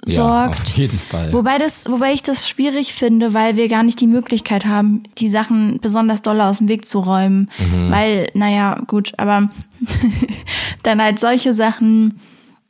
Ja, 0.06 0.14
sorgt. 0.46 0.60
auf 0.60 0.76
jeden 0.76 0.98
Fall. 0.98 1.32
Wobei 1.32 1.58
das, 1.58 1.88
wobei 1.88 2.12
ich 2.12 2.22
das 2.24 2.48
schwierig 2.48 2.92
finde, 2.92 3.34
weil 3.34 3.56
wir 3.56 3.68
gar 3.68 3.84
nicht 3.84 4.00
die 4.00 4.08
Möglichkeit 4.08 4.64
haben, 4.66 5.04
die 5.18 5.30
Sachen 5.30 5.78
besonders 5.80 6.22
doll 6.22 6.40
aus 6.40 6.58
dem 6.58 6.66
Weg 6.68 6.86
zu 6.88 6.98
räumen. 6.98 7.48
Weil, 7.88 8.28
naja, 8.34 8.80
gut, 8.88 9.12
aber 9.18 9.48
dann 10.82 11.00
halt 11.00 11.20
solche 11.20 11.54
Sachen, 11.54 12.20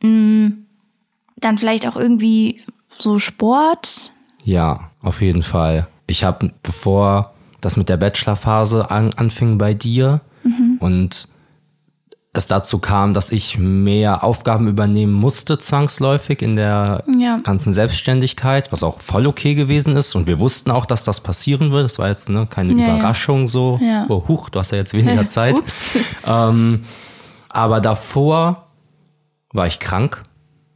mh, 0.03 0.53
dann 1.37 1.57
vielleicht 1.59 1.87
auch 1.87 1.97
irgendwie 1.97 2.61
so 2.99 3.19
Sport. 3.19 4.13
Ja, 4.45 4.91
auf 5.03 5.23
jeden 5.23 5.43
Fall. 5.43 5.87
Ich 6.07 6.25
habe, 6.25 6.53
bevor 6.63 7.33
das 7.63 7.77
mit 7.79 7.89
der 7.89 7.97
Bachelorphase 7.97 8.91
an, 8.91 9.15
anfing 9.15 9.57
bei 9.57 9.73
dir 9.73 10.21
und 10.81 11.29
es 12.35 12.47
dazu 12.47 12.79
kam, 12.79 13.13
dass 13.13 13.31
ich 13.31 13.59
mehr 13.59 14.25
Aufgaben 14.25 14.67
übernehmen 14.67 15.13
musste, 15.13 15.59
zwangsläufig 15.59 16.41
in 16.41 16.57
der 16.57 17.05
Ja. 17.19 17.37
ganzen 17.39 17.75
Selbstständigkeit, 17.75 18.73
was 18.73 18.83
auch 18.83 19.01
voll 19.01 19.27
okay 19.27 19.55
gewesen 19.55 19.97
ist. 19.97 20.15
Und 20.15 20.27
wir 20.27 20.41
wussten 20.41 20.71
auch, 20.71 20.87
dass 20.87 21.05
das 21.05 21.21
passieren 21.21 21.73
wird. 21.73 21.85
Das 21.85 21.99
war 21.99 22.09
jetzt 22.09 22.31
ne, 22.31 22.47
keine 22.49 22.73
Ja. 22.73 22.95
Überraschung 22.97 23.47
so. 23.47 23.79
Ja. 23.83 24.07
Oh, 24.09 24.25
huch, 24.29 24.49
du 24.49 24.59
hast 24.59 24.73
ja 24.73 24.79
jetzt 24.79 24.95
weniger 24.95 25.27
Zeit. 25.27 25.57
Ähm, 26.27 26.85
aber 27.51 27.81
davor 27.83 28.69
war 29.53 29.67
ich 29.67 29.79
krank. 29.79 30.23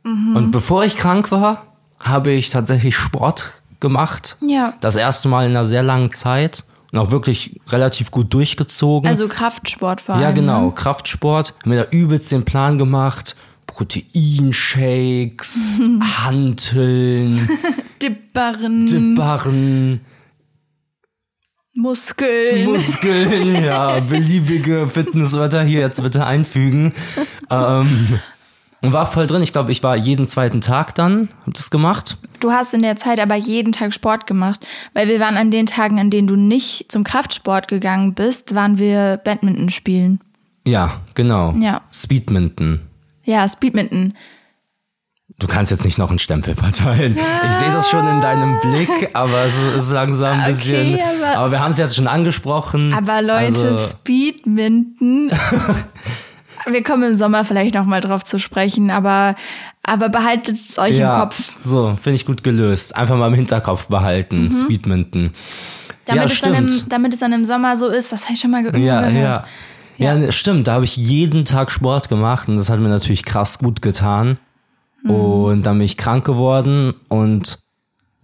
Mhm. 0.05 0.37
Und 0.37 0.51
bevor 0.51 0.85
ich 0.85 0.97
krank 0.97 1.33
war, 1.33 1.63
habe 1.99 2.33
ich 2.33 2.51
tatsächlich 2.51 2.95
Sport 2.97 3.63
gemacht. 3.81 4.37
Ja. 4.47 4.75
Das 4.81 4.97
erste 4.97 5.29
Mal 5.29 5.47
in 5.47 5.53
einer 5.53 5.65
sehr 5.65 5.83
langen 5.83 6.11
Zeit. 6.11 6.65
Und 6.93 6.99
auch 6.99 7.11
wirklich 7.11 7.61
relativ 7.69 8.11
gut 8.11 8.33
durchgezogen. 8.33 9.09
Also 9.09 9.29
Kraftsport 9.29 10.01
vor 10.01 10.15
allem. 10.15 10.25
ja, 10.25 10.31
genau, 10.31 10.67
Ne? 10.67 10.73
Kraftsport. 10.75 11.55
Haben 11.63 11.71
mir 11.71 11.85
da 11.85 11.91
übelst 11.91 12.33
den 12.33 12.45
Plan 12.45 12.79
gemacht. 12.79 13.37
Proteinshakes, 13.67 15.81
Hanteln, 16.25 17.49
Dipperen, 18.03 18.87
Dipparen, 18.87 20.01
Muskeln. 21.75 22.65
Muskeln, 22.65 23.65
ja, 23.65 24.01
beliebige 24.09 24.89
Fitnesswörter 24.89 25.65
hier 25.65 25.81
jetzt 25.81 26.03
bitte 26.03 26.25
einfügen. 26.25 26.93
Ähm, 27.51 28.21
und 28.83 28.93
war 28.93 29.07
voll 29.07 29.27
drin. 29.27 29.43
Ich 29.43 29.53
glaube, 29.53 29.73
ich 29.73 29.83
war 29.83 29.97
jeden 29.97 30.27
zweiten 30.27 30.61
Tag 30.61 30.95
dann, 30.95 31.29
hab 31.45 31.55
das 31.55 31.71
gemacht. 31.71 32.17
Du 32.41 32.53
hast 32.53 32.75
in 32.75 32.83
der 32.83 32.97
Zeit 32.97 33.21
aber 33.21 33.35
jeden 33.35 33.73
Tag 33.73 33.93
Sport 33.95 34.27
gemacht, 34.27 34.67
weil 34.95 35.09
wir 35.09 35.21
waren 35.21 35.37
an 35.37 35.51
den 35.51 35.67
Tagen, 35.67 35.99
an 35.99 36.11
denen 36.11 36.29
du 36.29 36.37
nicht 36.37 36.91
zum 36.91 37.05
Kraftsport 37.05 37.69
gegangen 37.69 38.15
bist, 38.15 38.55
waren 38.55 38.79
wir 38.79 39.19
Badminton 39.25 39.71
spielen. 39.71 40.21
Ja, 40.67 41.01
genau. 41.15 41.55
Ja. 41.61 41.83
Speedminton. 41.93 42.81
Ja, 43.25 43.49
Speedminton. 43.49 44.15
Du 45.39 45.47
kannst 45.49 45.71
jetzt 45.71 45.85
nicht 45.85 45.99
noch 45.99 46.09
einen 46.11 46.19
Stempel 46.19 46.55
verteilen. 46.55 47.15
Ich 47.47 47.53
sehe 47.53 47.71
das 47.71 47.89
schon 47.91 48.07
in 48.09 48.21
deinem 48.23 48.59
Blick, 48.61 49.11
aber 49.13 49.45
es 49.45 49.57
ist 49.59 49.91
langsam 49.91 50.41
ein 50.41 50.47
bisschen. 50.47 50.95
Okay, 50.95 51.03
aber, 51.03 51.39
aber- 51.39 51.51
wir 51.53 51.61
haben 51.61 51.73
es 51.73 51.79
jetzt 51.79 51.95
schon 51.95 52.07
angesprochen. 52.09 52.95
Aber 52.95 53.21
Leute, 53.21 53.69
Also, 53.69 53.77
Speedminton. 53.77 55.31
wir 56.67 56.83
kommen 56.83 57.03
im 57.11 57.15
Sommer 57.15 57.45
vielleicht 57.45 57.75
noch 57.75 57.85
mal 57.85 58.01
drauf 58.01 58.25
zu 58.25 58.39
sprechen, 58.39 58.91
aber, 58.91 59.35
aber 59.87 60.09
behaltet 60.09 60.57
es 60.57 60.79
euch 60.79 60.97
ja, 60.97 61.15
im 61.15 61.21
Kopf. 61.21 61.53
so, 61.65 61.97
finde 62.01 62.17
ich 62.17 62.27
gut 62.27 62.43
gelöst. 62.43 62.97
Einfach 62.97 63.17
mal 63.17 63.29
im 63.29 63.35
Hinterkopf 63.35 63.87
behalten. 63.87 64.51
Speedminton. 64.53 65.31
Damit, 66.05 66.23
ja, 66.23 66.25
es 66.25 66.41
dann 66.41 66.55
im, 66.55 66.69
stimmt. 66.69 66.93
damit 66.93 67.15
es 67.15 67.21
dann 67.21 67.33
im 67.33 67.45
Sommer 67.47 67.77
so 67.77 67.87
ist, 67.89 68.13
das 68.13 68.25
habe 68.25 68.35
ich 68.35 68.41
schon 68.41 68.51
mal 68.51 68.63
ge 68.63 68.81
Ja, 68.85 69.01
gehört. 69.01 69.15
ja. 69.15 69.45
Ja, 69.99 70.15
ne, 70.15 70.31
stimmt. 70.33 70.67
Da 70.67 70.75
habe 70.75 70.85
ich 70.85 70.97
jeden 70.97 71.45
Tag 71.45 71.71
Sport 71.71 72.09
gemacht 72.09 72.49
und 72.49 72.59
das 72.59 72.69
hat 72.69 72.81
mir 72.81 72.89
natürlich 72.89 73.25
krass 73.25 73.59
gut 73.59 73.81
getan. 73.81 74.39
Mhm. 75.03 75.11
Und 75.11 75.63
dann 75.63 75.79
bin 75.79 75.87
ich 75.87 75.97
krank 75.97 76.25
geworden 76.27 76.93
und 77.09 77.61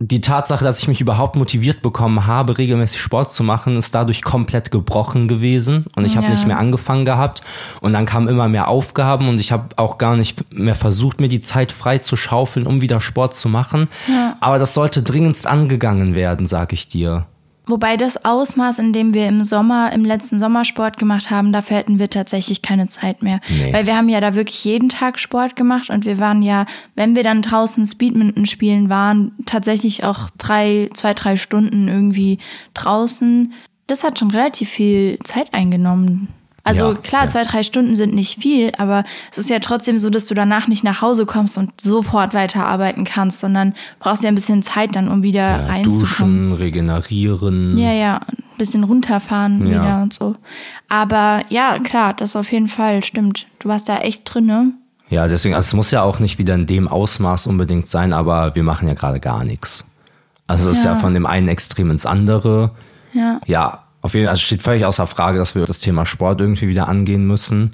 die 0.05 0.21
Tatsache, 0.21 0.65
dass 0.65 0.81
ich 0.81 0.88
mich 0.88 1.01
überhaupt 1.01 1.37
motiviert 1.37 1.81
bekommen 1.81 2.27
habe, 2.27 2.59
regelmäßig 2.59 3.01
Sport 3.01 3.31
zu 3.33 3.45
machen, 3.45 3.77
ist 3.77 3.95
dadurch 3.95 4.23
komplett 4.23 4.71
gebrochen 4.73 5.29
gewesen 5.29 5.87
und 5.95 6.05
ich 6.05 6.17
habe 6.17 6.27
Ja. 6.27 6.33
nicht 6.33 6.47
mehr 6.47 6.59
angefangen 6.59 7.05
gehabt 7.05 7.43
und 7.81 7.93
dann 7.93 8.05
kamen 8.05 8.27
immer 8.27 8.49
mehr 8.49 8.67
Aufgaben 8.69 9.29
und 9.29 9.41
ich 9.41 9.53
habe 9.53 9.69
auch 9.77 9.99
gar 9.99 10.17
nicht 10.17 10.53
mehr 10.55 10.75
versucht, 10.75 11.21
mir 11.21 11.29
die 11.29 11.41
Zeit 11.41 11.71
frei 11.71 11.99
zu 11.99 12.17
schaufeln, 12.17 12.67
um 12.67 12.81
wieder 12.81 13.01
Sport 13.01 13.35
zu 13.37 13.49
machen. 13.49 13.88
Aber 14.41 14.59
das 14.59 14.75
sollte 14.75 15.03
dringendst 15.03 15.47
angegangen 15.47 16.15
werden, 16.17 16.47
sag 16.47 16.73
ich 16.73 16.88
dir. 16.88 17.27
Wobei 17.66 17.96
das 17.96 18.25
Ausmaß, 18.25 18.81
in 18.81 18.92
dem 18.92 19.14
wir 19.14 19.29
im 19.29 19.44
Sommer, 19.44 19.92
im 19.92 20.05
letzten 20.05 20.40
Sommer 20.40 20.64
Sport 20.64 20.96
gemacht 20.96 21.31
haben, 21.31 21.53
dafür 21.53 21.77
hätten 21.77 22.01
wir 22.01 22.11
tatsächlich 22.11 22.61
keine 22.61 22.88
Zeit 22.88 23.22
mehr. 23.22 23.38
Nee. 23.48 23.72
Weil 23.72 23.87
wir 23.87 23.96
haben 23.96 24.09
ja 24.09 24.20
da 24.20 24.35
wirklich 24.35 24.64
jeden 24.64 24.88
Tag 24.88 25.20
Sport 25.20 25.55
gemacht 25.55 25.88
und 25.88 26.05
wir 26.05 26.18
waren 26.18 26.42
ja, 26.42 26.66
wenn 26.96 27.14
wir 27.14 27.22
dann 27.22 27.40
draußen 27.40 27.87
Speedminton 27.87 28.46
spielen 28.46 28.90
waren, 28.90 29.33
tatsächlich 29.46 30.03
auch 30.03 30.31
drei, 30.38 30.88
zwei, 30.92 31.14
drei 31.14 31.37
Stunden 31.37 31.87
irgendwie 31.87 32.38
draußen. 32.75 33.53
Das 33.87 34.03
hat 34.03 34.18
schon 34.18 34.33
relativ 34.33 34.68
viel 34.68 35.18
Zeit 35.22 35.55
eingenommen. 35.55 36.29
Also 36.64 36.90
Ja, 36.92 36.94
klar, 36.94 37.22
ja. 37.22 37.29
zwei, 37.29 37.42
drei 37.42 37.62
Stunden 37.64 37.96
sind 37.96 38.14
nicht 38.14 38.40
viel, 38.40 38.70
aber 38.79 39.03
es 39.33 39.38
ist 39.38 39.51
ja 39.51 39.59
trotzdem 39.59 39.98
so, 39.98 40.11
dass 40.11 40.27
du 40.27 40.35
danach 40.35 40.68
nicht 40.68 40.85
nach 40.85 41.03
Hause 41.03 41.27
kommst 41.27 41.59
und 41.59 41.81
sofort 41.81 42.35
weiterarbeiten 42.35 43.03
kannst, 43.05 43.40
sondern 43.40 43.75
brauchst 43.98 44.22
ja 44.22 44.29
ein 44.29 44.37
bisschen 44.37 44.62
Zeit 44.62 44.94
dann, 44.94 45.09
um 45.09 45.25
wieder 45.25 45.40
Ja, 45.61 45.66
reinzukommen. 45.66 46.51
duschen, 46.51 46.53
regenerieren. 46.53 47.77
Ja, 47.79 47.92
ja, 47.92 48.16
ein 48.29 48.59
bisschen 48.59 48.85
runterfahren 48.85 49.66
Ja. 49.66 49.83
wieder 49.83 50.03
und 50.03 50.12
so. 50.14 50.37
Aber 50.88 51.42
ja, 51.48 51.79
klar, 51.81 52.14
das 52.14 52.37
auf 52.37 52.53
jeden 52.53 52.68
Fall 52.68 53.03
stimmt. 53.03 53.46
Du 53.59 53.68
warst 53.68 53.88
da 53.88 53.98
echt 53.98 54.22
drin, 54.33 54.46
ne? 54.46 54.72
Ja, 55.09 55.27
deswegen, 55.29 55.55
also 55.55 55.66
es 55.66 55.75
muss 55.75 55.90
ja 55.90 56.03
auch 56.03 56.20
nicht 56.20 56.38
wieder 56.38 56.55
in 56.55 56.66
dem 56.66 56.88
Ausmaß 56.88 57.46
unbedingt 57.46 57.87
sein, 57.88 58.12
aber 58.12 58.55
wir 58.55 58.62
machen 58.62 58.88
ja 58.88 58.94
gerade 58.94 59.20
gar 59.20 59.44
nichts. 59.44 59.85
Also 60.46 60.70
es 60.70 60.79
ist 60.79 60.85
ja 60.85 60.92
Ja. 60.92 60.98
von 60.98 61.12
dem 61.12 61.27
einen 61.27 61.48
Extrem 61.48 61.90
ins 61.90 62.07
andere. 62.07 62.70
Ja. 63.12 63.40
Ja, 63.46 63.83
auf 64.03 64.15
jeden 64.15 64.27
Fall, 64.27 64.31
also 64.31 64.43
steht 64.43 64.62
völlig 64.62 64.85
außer 64.85 65.07
Frage, 65.07 65.38
dass 65.38 65.55
wir 65.55 65.65
das 65.65 65.79
Thema 65.79 66.05
Sport 66.05 66.41
irgendwie 66.41 66.69
wieder 66.69 66.88
angehen 66.88 67.27
müssen. 67.27 67.71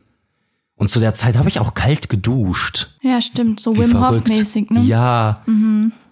Und 0.76 0.90
zu 0.90 1.00
der 1.00 1.14
Zeit 1.14 1.36
habe 1.36 1.48
ich 1.48 1.58
auch 1.58 1.74
kalt 1.74 2.08
geduscht. 2.08 2.88
Ja, 3.02 3.20
stimmt. 3.20 3.58
So 3.58 3.74
Wie 3.74 3.80
Wim. 3.80 4.00
Hof-mäßig, 4.00 4.70
ne? 4.70 4.80
Ja. 4.82 5.42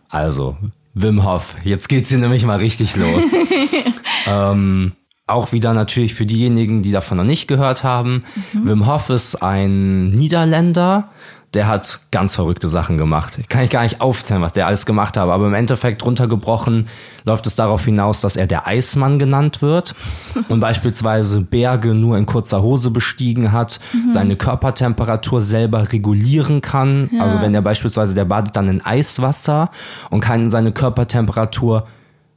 Also, 0.09 0.57
Wim 0.95 1.25
Hof. 1.25 1.57
Jetzt 1.63 1.89
geht's 1.89 2.09
hier 2.09 2.19
nämlich 2.19 2.45
mal 2.45 2.59
richtig 2.59 2.97
los. 2.97 3.37
ähm, 4.27 4.93
auch 5.29 5.53
wieder 5.53 5.75
natürlich 5.75 6.15
für 6.15 6.27
diejenigen, 6.27 6.83
die 6.83 6.91
davon 6.91 7.19
noch 7.19 7.25
nicht 7.25 7.47
gehört 7.47 7.85
haben. 7.85 8.25
Wim 8.53 8.87
Hof 8.87 9.11
ist 9.11 9.37
ein 9.37 10.11
Niederländer, 10.11 11.11
der 11.55 11.67
hat 11.67 12.01
ganz 12.11 12.35
verrückte 12.35 12.69
Sachen 12.69 12.99
gemacht. 12.99 13.41
Kann 13.49 13.63
ich 13.63 13.71
gar 13.71 13.83
nicht 13.83 14.01
aufzählen, 14.01 14.43
was 14.43 14.53
der 14.53 14.67
alles 14.67 14.85
gemacht 14.85 15.17
hat, 15.17 15.29
aber 15.29 15.47
im 15.47 15.55
Endeffekt 15.55 16.05
runtergebrochen 16.05 16.89
läuft 17.25 17.47
es 17.47 17.55
darauf 17.55 17.85
hinaus, 17.85 18.21
dass 18.21 18.37
er 18.37 18.47
der 18.47 18.67
Eismann 18.67 19.19
genannt 19.19 19.63
wird 19.63 19.95
und 20.49 20.61
beispielsweise 20.61 21.41
Berge 21.41 21.95
nur 21.95 22.19
in 22.19 22.27
kurzer 22.27 22.63
Hose 22.63 22.91
bestiegen 22.91 23.53
hat, 23.53 23.81
seine 24.09 24.37
Körpertemperatur 24.37 25.41
selber 25.41 25.93
regulieren 25.93 26.61
kann. 26.61 27.11
Also 27.21 27.41
wenn 27.41 27.55
er 27.55 27.63
beispielsweise, 27.63 28.15
der 28.15 28.25
badet 28.25 28.57
dann 28.57 28.69
in 28.69 28.85
Eiswasser 28.85 29.71
und 30.11 30.21
kann 30.21 30.51
seine 30.51 30.73
Körpertemperatur 30.73 31.87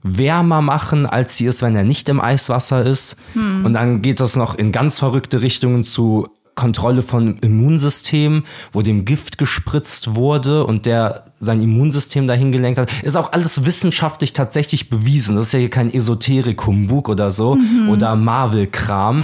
wärmer 0.01 0.61
machen, 0.61 1.05
als 1.05 1.35
sie 1.35 1.45
ist, 1.45 1.61
wenn 1.61 1.75
er 1.75 1.83
nicht 1.83 2.07
im 2.07 2.21
Eiswasser 2.21 2.85
ist. 2.85 3.17
Und 3.65 3.73
dann 3.73 4.01
geht 4.01 4.21
das 4.21 4.37
noch 4.37 4.55
in 4.55 4.71
ganz 4.71 4.99
verrückte 4.99 5.41
Richtungen 5.41 5.83
zu 5.83 6.27
Kontrolle 6.59 7.03
von 7.03 7.37
Immunsystem, 7.37 8.43
wo 8.73 8.81
dem 8.81 9.05
Gift 9.05 9.37
gespritzt 9.37 10.15
wurde 10.15 10.65
und 10.65 10.85
der 10.85 11.23
sein 11.39 11.61
Immunsystem 11.61 12.27
dahin 12.27 12.51
gelenkt 12.51 12.77
hat. 12.77 12.91
Ist 13.01 13.15
auch 13.15 13.31
alles 13.31 13.63
wissenschaftlich 13.63 14.33
tatsächlich 14.33 14.89
bewiesen. 14.89 15.37
Das 15.37 15.45
ist 15.45 15.53
ja 15.53 15.59
hier 15.59 15.69
kein 15.69 15.93
Esoterik-Humbug 15.93 17.07
oder 17.07 17.31
so 17.31 17.57
oder 17.89 18.17
Marvel-Kram. 18.17 19.23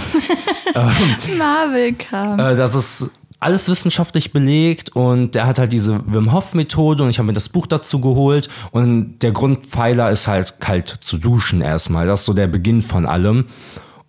Marvel-Kram. 1.38 2.40
Äh, 2.40 2.56
das 2.56 2.74
ist 2.74 3.10
alles 3.38 3.68
wissenschaftlich 3.68 4.32
belegt 4.32 4.96
und 4.96 5.34
der 5.34 5.46
hat 5.46 5.58
halt 5.58 5.74
diese 5.74 6.00
Wim 6.06 6.32
Hof 6.32 6.54
Methode 6.54 7.04
und 7.04 7.10
ich 7.10 7.18
habe 7.18 7.26
mir 7.26 7.34
das 7.34 7.50
Buch 7.50 7.66
dazu 7.66 8.00
geholt 8.00 8.48
und 8.70 9.18
der 9.18 9.32
Grundpfeiler 9.32 10.10
ist 10.10 10.26
halt 10.26 10.58
kalt 10.58 10.88
zu 10.88 11.18
duschen 11.18 11.60
erstmal. 11.60 12.06
Das 12.06 12.20
ist 12.20 12.26
so 12.26 12.32
der 12.32 12.46
Beginn 12.46 12.80
von 12.80 13.04
allem. 13.04 13.44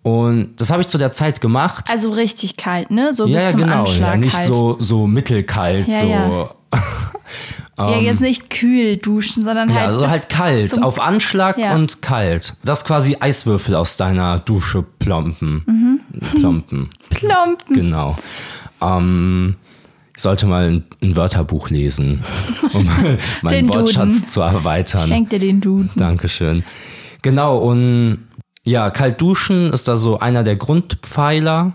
Und 0.02 0.56
das 0.60 0.70
habe 0.70 0.80
ich 0.80 0.88
zu 0.88 0.96
der 0.96 1.12
Zeit 1.12 1.40
gemacht. 1.40 1.86
Also 1.90 2.10
richtig 2.10 2.56
kalt, 2.56 2.90
ne? 2.90 3.12
So 3.12 3.26
ja, 3.26 3.34
bis 3.34 3.42
ja, 3.42 3.50
zum 3.50 3.60
genau. 3.60 3.80
Anschlag 3.80 4.10
Ja, 4.14 4.16
nicht 4.16 4.32
kalt. 4.36 4.46
so, 4.46 4.76
so 4.80 5.06
mittelkalt, 5.06 5.86
Ja, 5.88 6.00
so. 6.00 6.06
ja. 6.06 6.50
ja, 7.90 7.98
jetzt 7.98 8.20
nicht 8.20 8.48
kühl 8.50 8.96
duschen, 8.96 9.44
sondern 9.44 9.68
Ja, 9.70 9.76
halt. 9.76 9.86
also 9.88 10.00
bis 10.00 10.10
halt 10.10 10.28
kalt, 10.28 10.82
auf 10.82 11.00
Anschlag 11.00 11.58
Ja. 11.58 11.74
und 11.74 12.00
kalt. 12.02 12.54
Das 12.64 12.84
quasi 12.84 13.16
Eiswürfel 13.20 13.74
aus 13.74 13.96
deiner 13.96 14.38
Dusche 14.38 14.82
plompen. 14.98 15.62
Mhm. 15.66 16.00
Plompen. 16.38 16.90
Plompen. 17.10 17.74
Genau. 17.74 18.16
Ähm, 18.80 19.56
ich 20.16 20.22
sollte 20.22 20.46
mal 20.46 20.68
ein, 20.70 20.84
ein 21.02 21.16
Wörterbuch 21.16 21.70
lesen, 21.70 22.24
um 22.72 22.86
meinen 22.86 23.18
Den 23.50 23.66
Duden. 23.66 23.80
Wortschatz 23.80 24.28
zu 24.32 24.40
erweitern. 24.40 25.06
Schenk 25.06 25.30
dir 25.30 25.38
den 25.38 25.60
Duden. 25.60 25.90
Dankeschön. 25.96 26.64
Genau, 27.22 27.58
und 27.58 28.27
ja, 28.68 28.90
kalt 28.90 29.20
duschen 29.20 29.72
ist 29.72 29.88
da 29.88 29.96
so 29.96 30.18
einer 30.18 30.44
der 30.44 30.56
Grundpfeiler 30.56 31.72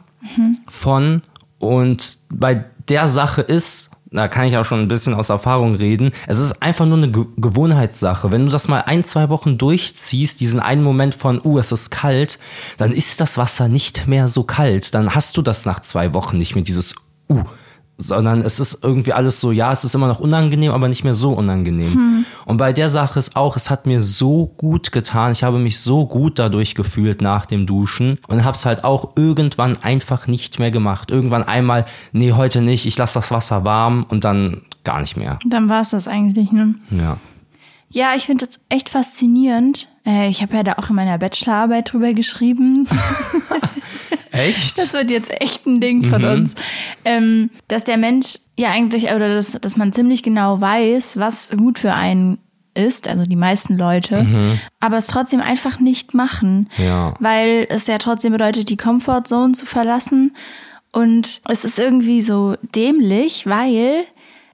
von. 0.67 1.21
Und 1.60 2.17
bei 2.34 2.65
der 2.88 3.08
Sache 3.08 3.41
ist, 3.41 3.89
da 4.12 4.27
kann 4.27 4.45
ich 4.45 4.58
auch 4.58 4.65
schon 4.65 4.79
ein 4.79 4.88
bisschen 4.88 5.15
aus 5.15 5.29
Erfahrung 5.29 5.73
reden, 5.73 6.12
es 6.27 6.38
ist 6.38 6.62
einfach 6.62 6.86
nur 6.86 6.97
eine 6.97 7.10
Ge 7.10 7.25
Gewohnheitssache. 7.38 8.32
Wenn 8.32 8.45
du 8.45 8.51
das 8.51 8.67
mal 8.67 8.82
ein, 8.82 9.03
zwei 9.03 9.29
Wochen 9.29 9.58
durchziehst, 9.58 10.39
diesen 10.39 10.60
einen 10.60 10.84
Moment 10.84 11.15
von, 11.15 11.41
uh, 11.43 11.58
es 11.58 11.71
ist 11.71 11.89
kalt, 11.89 12.38
dann 12.77 12.91
ist 12.91 13.19
das 13.19 13.38
Wasser 13.39 13.67
nicht 13.67 14.08
mehr 14.08 14.27
so 14.27 14.43
kalt. 14.43 14.93
Dann 14.93 15.15
hast 15.15 15.36
du 15.38 15.41
das 15.41 15.65
nach 15.65 15.79
zwei 15.79 16.13
Wochen 16.13 16.38
nicht 16.38 16.53
mehr, 16.53 16.63
dieses, 16.63 16.93
uh, 17.29 17.43
sondern 17.97 18.41
es 18.41 18.60
ist 18.60 18.84
irgendwie 18.84 19.13
alles 19.13 19.39
so, 19.39 19.51
ja, 19.51 19.71
es 19.71 19.84
ist 19.84 19.95
immer 19.95 20.08
noch 20.08 20.19
unangenehm, 20.19 20.71
aber 20.71 20.88
nicht 20.88 21.03
mehr 21.03 21.13
so 21.13 21.32
unangenehm. 21.32 22.25
Und 22.45 22.58
bei 22.58 22.73
der 22.73 22.89
Sache 22.89 23.19
ist 23.19 23.36
auch, 23.36 23.56
es 23.56 23.69
hat 23.69 23.86
mir 23.86 24.01
so 24.01 24.47
gut 24.58 24.91
getan, 24.91 25.32
ich 25.32 25.43
habe 25.43 25.60
mich 25.60 25.79
so 25.79 26.06
gut 26.06 26.39
dadurch 26.39 26.75
gefühlt 26.75 27.21
nach 27.21 27.45
dem 27.45 27.65
Duschen 27.65 28.19
und 28.27 28.43
habe 28.43 28.56
es 28.56 28.65
halt 28.65 28.84
auch 28.84 29.13
irgendwann 29.15 29.77
einfach 29.82 30.27
nicht 30.27 30.60
mehr 30.60 30.71
gemacht. 30.71 31.12
Irgendwann 31.12 31.43
einmal, 31.43 31.86
nee, 32.12 32.34
heute 32.34 32.62
nicht, 32.62 32.86
ich 32.86 32.97
lasse 32.97 33.15
das 33.15 33.32
Wasser 33.32 33.63
warm 33.63 34.06
und 34.10 34.23
dann 34.23 34.63
gar 34.84 34.99
nicht 34.99 35.15
mehr. 35.15 35.39
Dann 35.45 35.69
war 35.69 35.82
es 35.82 35.91
das 35.91 36.08
eigentlich, 36.08 36.51
ne? 36.51 36.75
Ja. 36.89 37.17
Ja, 37.89 38.15
ich 38.15 38.25
finde 38.25 38.47
das 38.47 38.60
echt 38.69 38.89
faszinierend. 38.89 39.88
Äh, 40.03 40.27
ich 40.27 40.41
habe 40.41 40.56
ja 40.56 40.63
da 40.63 40.73
auch 40.73 40.89
in 40.89 40.95
meiner 40.95 41.19
Bachelorarbeit 41.19 41.93
drüber 41.93 42.13
geschrieben. 42.13 42.88
Echt? 44.34 44.78
Das 44.78 44.93
wird 44.93 45.10
jetzt 45.12 45.32
echt 45.41 45.65
ein 45.65 45.80
Ding 45.80 46.04
von 46.04 46.24
uns. 46.26 46.56
Ähm, 47.06 47.50
dass 47.69 47.84
der 47.86 47.98
Mensch 47.98 48.39
ja 48.58 48.69
eigentlich, 48.72 49.06
oder 49.12 49.34
dass, 49.34 49.54
dass 49.54 49.78
man 49.78 49.93
ziemlich 49.93 50.24
genau 50.24 50.60
weiß, 50.60 51.17
was 51.17 51.50
gut 51.56 51.80
für 51.80 51.93
einen 51.93 52.39
ist, 52.76 53.08
also 53.08 53.26
die 53.26 53.36
meisten 53.36 53.78
Leute, 53.78 54.24
Mhm. 54.24 54.60
aber 54.80 54.98
es 54.98 55.06
trotzdem 55.08 55.41
einfach 55.41 55.80
nicht 55.80 56.13
machen, 56.15 56.69
Ja. 56.78 57.13
weil 57.19 57.67
es 57.69 57.86
ja 57.86 58.00
trotzdem 58.00 58.32
bedeutet, 58.32 58.69
die 58.69 58.78
Comfortzone 58.78 59.54
zu 59.54 59.65
verlassen. 59.67 60.36
Und 60.91 61.41
es 61.48 61.65
ist 61.65 61.78
irgendwie 61.80 62.22
so 62.22 62.56
dämlich, 62.76 63.46
weil 63.48 64.06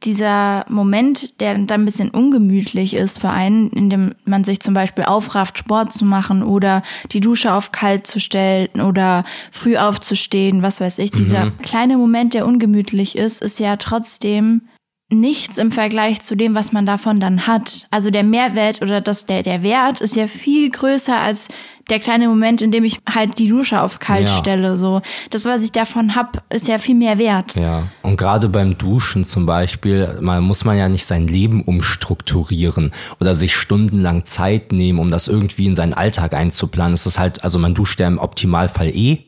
dieser 0.03 0.65
Moment, 0.69 1.39
der 1.41 1.55
dann 1.55 1.81
ein 1.81 1.85
bisschen 1.85 2.09
ungemütlich 2.09 2.93
ist 2.93 3.19
für 3.19 3.29
einen, 3.29 3.69
in 3.71 3.89
dem 3.89 4.15
man 4.25 4.43
sich 4.43 4.59
zum 4.59 4.73
Beispiel 4.73 5.03
aufrafft, 5.03 5.57
Sport 5.57 5.93
zu 5.93 6.05
machen 6.05 6.43
oder 6.43 6.83
die 7.11 7.19
Dusche 7.19 7.53
auf 7.53 7.71
kalt 7.71 8.07
zu 8.07 8.19
stellen 8.19 8.81
oder 8.81 9.23
früh 9.51 9.77
aufzustehen, 9.77 10.61
was 10.61 10.79
weiß 10.79 10.99
ich, 10.99 11.11
dieser 11.11 11.51
kleine 11.61 11.97
Moment, 11.97 12.33
der 12.33 12.47
ungemütlich 12.47 13.17
ist, 13.17 13.41
ist 13.41 13.59
ja 13.59 13.75
trotzdem 13.75 14.61
nichts 15.11 15.57
im 15.57 15.71
Vergleich 15.71 16.21
zu 16.21 16.35
dem, 16.35 16.53
was 16.53 16.71
man 16.71 16.85
davon 16.85 17.19
dann 17.19 17.47
hat. 17.47 17.87
Also 17.89 18.11
der 18.11 18.23
Mehrwert 18.23 18.81
oder 18.81 19.01
das, 19.01 19.25
der, 19.25 19.41
der 19.41 19.63
Wert 19.63 20.01
ist 20.01 20.15
ja 20.15 20.27
viel 20.27 20.69
größer 20.69 21.17
als 21.17 21.47
der 21.89 21.99
kleine 21.99 22.27
Moment, 22.27 22.61
in 22.61 22.71
dem 22.71 22.83
ich 22.83 22.99
halt 23.11 23.39
die 23.39 23.47
Dusche 23.47 23.81
auf 23.81 23.97
kalt 23.97 24.27
Ja. 24.29 24.37
stelle. 24.37 24.77
So, 24.77 25.01
das, 25.31 25.45
was 25.45 25.63
ich 25.63 25.71
davon 25.71 26.15
hab, 26.15 26.43
ist 26.53 26.67
ja 26.67 26.77
viel 26.77 26.93
mehr 26.93 27.17
wert. 27.17 27.55
Ja, 27.55 27.87
und 28.03 28.17
gerade 28.17 28.47
beim 28.49 28.77
Duschen 28.77 29.23
zum 29.25 29.47
Beispiel, 29.47 30.19
man 30.21 30.43
muss 30.43 30.63
man 30.65 30.77
ja 30.77 30.87
nicht 30.87 31.05
sein 31.07 31.27
Leben 31.27 31.63
umstrukturieren 31.63 32.91
oder 33.19 33.33
sich 33.35 33.55
stundenlang 33.55 34.25
Zeit 34.25 34.71
nehmen, 34.71 34.99
um 34.99 35.09
das 35.09 35.27
irgendwie 35.27 35.65
in 35.65 35.75
seinen 35.75 35.93
Alltag 35.93 36.35
einzuplanen. 36.35 36.93
Es 36.93 37.07
ist 37.07 37.17
halt, 37.17 37.43
also 37.43 37.57
man 37.57 37.73
duscht 37.73 37.99
ja 37.99 38.07
im 38.07 38.19
Optimalfall 38.19 38.89
eh 38.89 39.23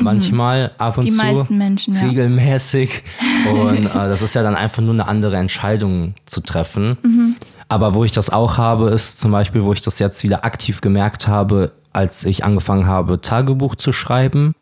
manchmal 0.00 0.72
ab 0.78 0.98
und 0.98 1.04
Die 1.04 1.10
zu. 1.12 1.22
meisten 1.24 1.58
Menschen, 1.58 1.94
ja. 1.94 2.02
Regelmäßig. 2.02 3.02
Und 3.52 3.86
äh, 3.86 3.92
das 3.92 4.22
ist 4.22 4.34
ja 4.34 4.42
dann 4.42 4.54
einfach 4.54 4.82
nur 4.82 4.92
eine 4.94 5.08
andere 5.08 5.36
Entscheidung 5.36 6.14
zu 6.26 6.40
treffen. 6.40 6.98
Mhm. 7.02 7.36
Aber 7.68 7.94
wo 7.94 8.04
ich 8.04 8.12
das 8.12 8.30
auch 8.30 8.58
habe, 8.58 8.90
ist 8.90 9.18
zum 9.18 9.32
Beispiel, 9.32 9.64
wo 9.64 9.72
ich 9.72 9.82
das 9.82 9.98
jetzt 9.98 10.22
wieder 10.22 10.44
aktiv 10.44 10.80
gemerkt 10.80 11.26
habe, 11.28 11.72
als 11.92 12.24
ich 12.24 12.44
angefangen 12.44 12.86
habe, 12.86 13.20
Tagebuch 13.20 13.74
zu 13.74 13.92
schreiben. 13.92 14.54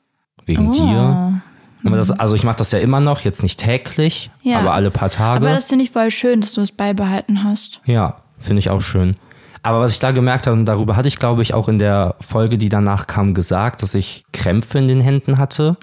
Wegen 0.47 0.69
Oh. 0.69 0.73
dir. 0.73 1.43
Das, 1.83 2.11
also 2.13 2.35
ich 2.35 2.45
mache 2.45 2.57
das 2.57 2.71
ja 2.71 2.79
immer 2.79 3.01
noch, 3.01 3.21
jetzt 3.21 3.43
nicht 3.43 3.61
täglich, 3.61 4.31
Ja. 4.43 4.61
aber 4.61 4.73
alle 4.73 4.91
paar 4.91 5.11
Tage. 5.11 5.45
Aber 5.47 5.55
das 5.55 5.67
finde 5.67 5.85
ich 5.85 5.91
voll 5.91 6.11
schön, 6.11 6.41
dass 6.41 6.53
du 6.55 6.63
es 6.63 6.73
beibehalten 6.73 7.45
hast. 7.45 7.81
ja, 7.85 8.17
finde 8.39 8.61
ich 8.61 8.71
auch 8.71 8.81
schön. 8.81 9.17
Aber 9.65 9.81
was 9.81 9.93
ich 9.93 9.99
da 9.99 10.13
gemerkt 10.13 10.47
habe, 10.47 10.57
und 10.57 10.67
darüber 10.67 10.95
hatte 10.95 11.09
ich, 11.09 11.17
glaube 11.17 11.41
ich, 11.41 11.55
auch 11.55 11.69
in 11.69 11.79
der 11.79 12.17
Folge, 12.21 12.59
die 12.59 12.69
danach 12.69 13.07
kam, 13.07 13.33
gesagt, 13.33 13.83
dass 13.83 13.95
ich 13.95 14.25
Krämpfe 14.31 14.79
in 14.79 14.89
den 14.89 15.01
Händen 15.01 15.39
hatte. 15.39 15.79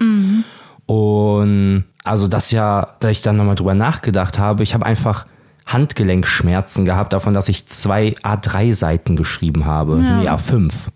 Und 0.86 1.84
also 2.04 2.28
das 2.28 2.52
ja, 2.52 2.88
da 3.00 3.10
ich 3.10 3.22
dann 3.22 3.36
nochmal 3.36 3.56
drüber 3.56 3.74
nachgedacht 3.74 4.38
habe, 4.38 4.62
ich 4.62 4.72
habe 4.72 4.86
einfach 4.86 5.26
Handgelenkschmerzen 5.66 6.84
gehabt 6.84 7.12
davon, 7.12 7.34
dass 7.34 7.48
ich 7.48 7.66
zwei 7.66 8.14
A3-Seiten 8.22 9.16
geschrieben 9.16 9.66
habe. 9.66 9.96
Nee, 9.96 10.28
A5. 10.28 10.88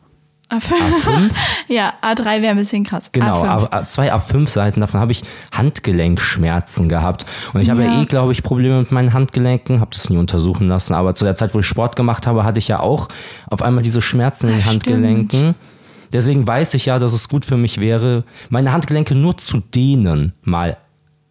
A5? 0.48 1.30
ja, 1.68 1.94
A3 2.02 2.40
wäre 2.40 2.48
ein 2.50 2.56
bisschen 2.56 2.84
krass. 2.84 3.10
Genau, 3.12 3.42
A5. 3.42 3.46
A, 3.46 3.76
A, 3.78 3.86
zwei 3.86 4.12
A5-Seiten, 4.12 4.80
davon 4.80 5.00
habe 5.00 5.12
ich 5.12 5.22
Handgelenkschmerzen 5.52 6.88
gehabt. 6.88 7.26
Und 7.52 7.60
ich 7.60 7.70
habe 7.70 7.82
ja 7.84 7.90
Ja. 7.92 8.02
eh, 8.02 8.04
glaube 8.04 8.32
ich, 8.32 8.42
Probleme 8.42 8.78
mit 8.80 8.92
meinen 8.92 9.12
Handgelenken, 9.12 9.80
habe 9.80 9.90
das 9.92 10.08
nie 10.10 10.16
untersuchen 10.18 10.68
lassen. 10.68 10.94
Aber 10.94 11.14
zu 11.14 11.24
der 11.24 11.34
Zeit, 11.34 11.54
wo 11.54 11.60
ich 11.60 11.66
Sport 11.66 11.96
gemacht 11.96 12.26
habe, 12.26 12.44
hatte 12.44 12.58
ich 12.58 12.68
ja 12.68 12.80
auch 12.80 13.08
auf 13.48 13.62
einmal 13.62 13.82
diese 13.82 14.02
Schmerzen 14.02 14.48
in 14.48 14.54
den 14.58 14.66
Handgelenken. 14.66 15.54
Deswegen 16.12 16.46
weiß 16.46 16.74
ich 16.74 16.86
ja, 16.86 16.98
dass 16.98 17.12
es 17.12 17.28
gut 17.28 17.44
für 17.44 17.56
mich 17.56 17.80
wäre, 17.80 18.24
meine 18.48 18.72
Handgelenke 18.72 19.14
nur 19.14 19.36
zu 19.38 19.58
dehnen, 19.58 20.32
mal 20.42 20.76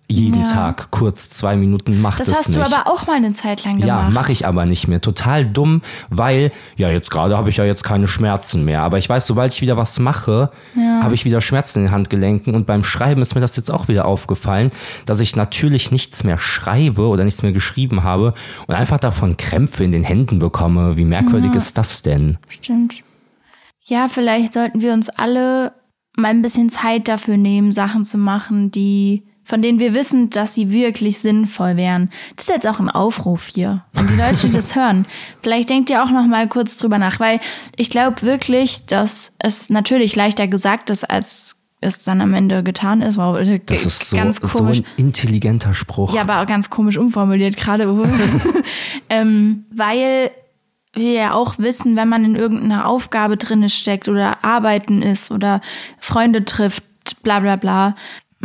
jeden 0.07 0.45
Ja. 0.45 0.51
Tag, 0.51 0.91
kurz 0.91 1.29
zwei 1.29 1.55
Minuten, 1.55 1.99
macht 1.99 2.19
das 2.19 2.27
es 2.27 2.37
hast 2.37 2.49
nicht. 2.49 2.59
du 2.59 2.65
aber 2.65 2.87
auch 2.87 3.07
mal 3.07 3.15
eine 3.15 3.33
Zeit 3.33 3.63
lang 3.65 3.77
gemacht. 3.79 3.87
Ja, 3.87 4.09
mache 4.11 4.31
ich 4.31 4.45
aber 4.45 4.65
nicht 4.65 4.87
mehr. 4.87 5.01
Total 5.01 5.45
dumm, 5.45 5.81
weil, 6.09 6.51
ja, 6.77 6.89
jetzt 6.91 7.09
gerade 7.09 7.35
habe 7.37 7.49
ich 7.49 7.57
ja 7.57 7.65
jetzt 7.65 7.83
keine 7.83 8.07
Schmerzen 8.07 8.63
mehr. 8.65 8.81
Aber 8.83 8.97
ich 8.99 9.09
weiß, 9.09 9.25
sobald 9.25 9.53
ich 9.53 9.61
wieder 9.61 9.77
was 9.77 9.97
mache, 9.99 10.51
habe 11.01 11.15
ich 11.15 11.25
wieder 11.25 11.41
Schmerzen 11.41 11.79
in 11.79 11.85
den 11.85 11.91
Handgelenken. 11.91 12.53
Und 12.53 12.65
beim 12.67 12.83
Schreiben 12.83 13.21
ist 13.21 13.33
mir 13.35 13.41
das 13.41 13.55
jetzt 13.55 13.71
auch 13.71 13.87
wieder 13.87 14.05
aufgefallen, 14.05 14.69
dass 15.05 15.19
ich 15.19 15.35
natürlich 15.35 15.91
nichts 15.91 16.23
mehr 16.23 16.37
schreibe 16.37 17.07
oder 17.07 17.23
nichts 17.23 17.41
mehr 17.41 17.51
geschrieben 17.51 18.03
habe 18.03 18.33
und 18.67 18.75
einfach 18.75 18.99
davon 18.99 19.37
Krämpfe 19.37 19.83
in 19.83 19.91
den 19.91 20.03
Händen 20.03 20.39
bekomme. 20.39 20.97
Wie 20.97 21.05
merkwürdig 21.05 21.55
ist 21.55 21.77
das 21.77 22.01
denn? 22.03 22.37
Stimmt. 22.49 23.01
Ja, 23.83 24.07
vielleicht 24.07 24.53
sollten 24.53 24.81
wir 24.81 24.93
uns 24.93 25.09
alle 25.09 25.73
mal 26.17 26.29
ein 26.29 26.41
bisschen 26.41 26.69
Zeit 26.69 27.07
dafür 27.07 27.37
nehmen, 27.37 27.71
Sachen 27.71 28.05
zu 28.05 28.17
machen, 28.17 28.71
die 28.71 29.23
von 29.45 29.61
denen 29.61 29.79
wir 29.79 29.93
wissen, 29.93 30.31
dass 30.31 30.55
sie 30.55 30.71
wirklich 30.71 31.19
sinnvoll 31.19 31.77
wären. 31.77 32.09
Das 32.35 32.47
ist 32.47 32.53
jetzt 32.53 32.67
auch 32.67 32.79
ein 32.79 32.89
Aufruf 32.89 33.51
hier, 33.53 33.85
an 33.93 34.07
die 34.07 34.15
Leute, 34.15 34.47
die 34.47 34.51
das 34.51 34.75
hören. 34.75 35.05
Vielleicht 35.41 35.69
denkt 35.69 35.89
ihr 35.91 36.03
auch 36.03 36.09
noch 36.09 36.25
mal 36.25 36.49
kurz 36.49 36.77
drüber 36.77 36.97
nach, 36.97 37.19
weil 37.19 37.39
ich 37.77 37.91
glaube 37.91 38.23
wirklich, 38.23 38.87
dass 38.87 39.31
es 39.37 39.69
natürlich 39.69 40.15
leichter 40.15 40.47
gesagt 40.47 40.89
ist, 40.89 41.03
als 41.09 41.57
es 41.79 42.03
dann 42.03 42.21
am 42.21 42.33
Ende 42.33 42.63
getan 42.63 43.03
ist. 43.03 43.17
Wow, 43.17 43.37
Das 43.67 43.85
ist 43.85 44.09
so, 44.09 44.17
ganz 44.17 44.37
so 44.37 44.47
komisch. 44.59 44.79
ein 44.79 44.85
intelligenter 44.97 45.75
Spruch. 45.75 46.15
Ja, 46.15 46.21
aber 46.21 46.41
auch 46.41 46.47
ganz 46.47 46.71
komisch 46.71 46.97
umformuliert 46.97 47.55
gerade. 47.55 47.85
ähm, 49.09 49.65
weil 49.71 50.31
wir 50.93 51.11
ja 51.11 51.33
auch 51.33 51.59
wissen, 51.59 51.95
wenn 51.95 52.09
man 52.09 52.25
in 52.25 52.35
irgendeiner 52.35 52.87
Aufgabe 52.87 53.37
drinne 53.37 53.69
steckt 53.69 54.07
oder 54.07 54.43
arbeiten 54.43 55.03
ist 55.03 55.29
oder 55.29 55.61
Freunde 55.99 56.45
trifft, 56.45 56.83
bla 57.21 57.39
bla 57.39 57.57
bla. 57.57 57.95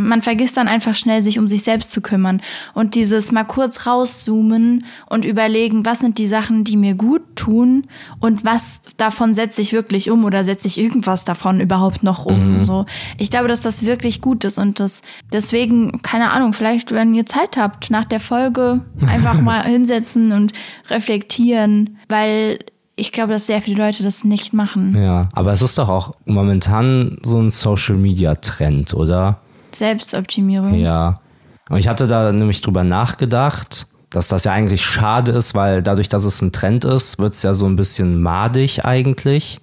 Man 0.07 0.21
vergisst 0.21 0.57
dann 0.57 0.67
einfach 0.67 0.95
schnell, 0.95 1.21
sich 1.21 1.39
um 1.39 1.47
sich 1.47 1.63
selbst 1.63 1.91
zu 1.91 2.01
kümmern. 2.01 2.41
Und 2.73 2.95
dieses 2.95 3.31
mal 3.31 3.43
kurz 3.43 3.85
rauszoomen 3.85 4.85
und 5.07 5.25
überlegen, 5.25 5.85
was 5.85 5.99
sind 5.99 6.17
die 6.17 6.27
Sachen, 6.27 6.63
die 6.63 6.77
mir 6.77 6.95
gut 6.95 7.21
tun 7.35 7.87
und 8.19 8.45
was 8.45 8.79
davon 8.97 9.33
setze 9.33 9.61
ich 9.61 9.73
wirklich 9.73 10.09
um 10.11 10.25
oder 10.25 10.43
setze 10.43 10.67
ich 10.67 10.77
irgendwas 10.77 11.23
davon 11.23 11.59
überhaupt 11.59 12.03
noch 12.03 12.25
um. 12.25 12.61
So. 12.63 12.85
Ich 13.17 13.29
glaube, 13.29 13.47
dass 13.47 13.61
das 13.61 13.85
wirklich 13.85 14.21
gut 14.21 14.43
ist 14.43 14.57
und 14.57 14.79
das 14.79 15.01
deswegen, 15.31 16.01
keine 16.01 16.31
Ahnung, 16.31 16.53
vielleicht, 16.53 16.91
wenn 16.91 17.13
ihr 17.13 17.25
Zeit 17.25 17.57
habt, 17.57 17.89
nach 17.91 18.05
der 18.05 18.19
Folge 18.19 18.81
einfach 19.07 19.39
mal 19.39 19.63
hinsetzen 19.63 20.31
und 20.31 20.53
reflektieren, 20.89 21.97
weil 22.07 22.59
ich 22.95 23.11
glaube, 23.11 23.33
dass 23.33 23.47
sehr 23.47 23.61
viele 23.61 23.83
Leute 23.83 24.03
das 24.03 24.23
nicht 24.23 24.53
machen. 24.53 24.95
Ja, 24.95 25.29
aber 25.33 25.51
es 25.53 25.61
ist 25.61 25.77
doch 25.77 25.89
auch 25.89 26.13
momentan 26.25 27.17
so 27.23 27.39
ein 27.39 27.49
Social 27.49 27.95
Media 27.95 28.35
Trend, 28.35 28.93
oder? 28.93 29.39
Selbstoptimierung. 29.75 30.75
Ja. 30.75 31.21
Und 31.69 31.77
ich 31.77 31.87
hatte 31.87 32.07
da 32.07 32.31
nämlich 32.31 32.61
drüber 32.61 32.83
nachgedacht, 32.83 33.87
dass 34.09 34.27
das 34.27 34.43
ja 34.43 34.51
eigentlich 34.51 34.83
schade 34.83 35.31
ist, 35.31 35.55
weil 35.55 35.81
dadurch, 35.81 36.09
dass 36.09 36.25
es 36.25 36.41
ein 36.41 36.51
Trend 36.51 36.83
ist, 36.85 37.17
wird 37.19 37.33
es 37.33 37.43
ja 37.43 37.53
so 37.53 37.65
ein 37.65 37.77
bisschen 37.77 38.21
madig 38.21 38.83
eigentlich. 38.83 39.59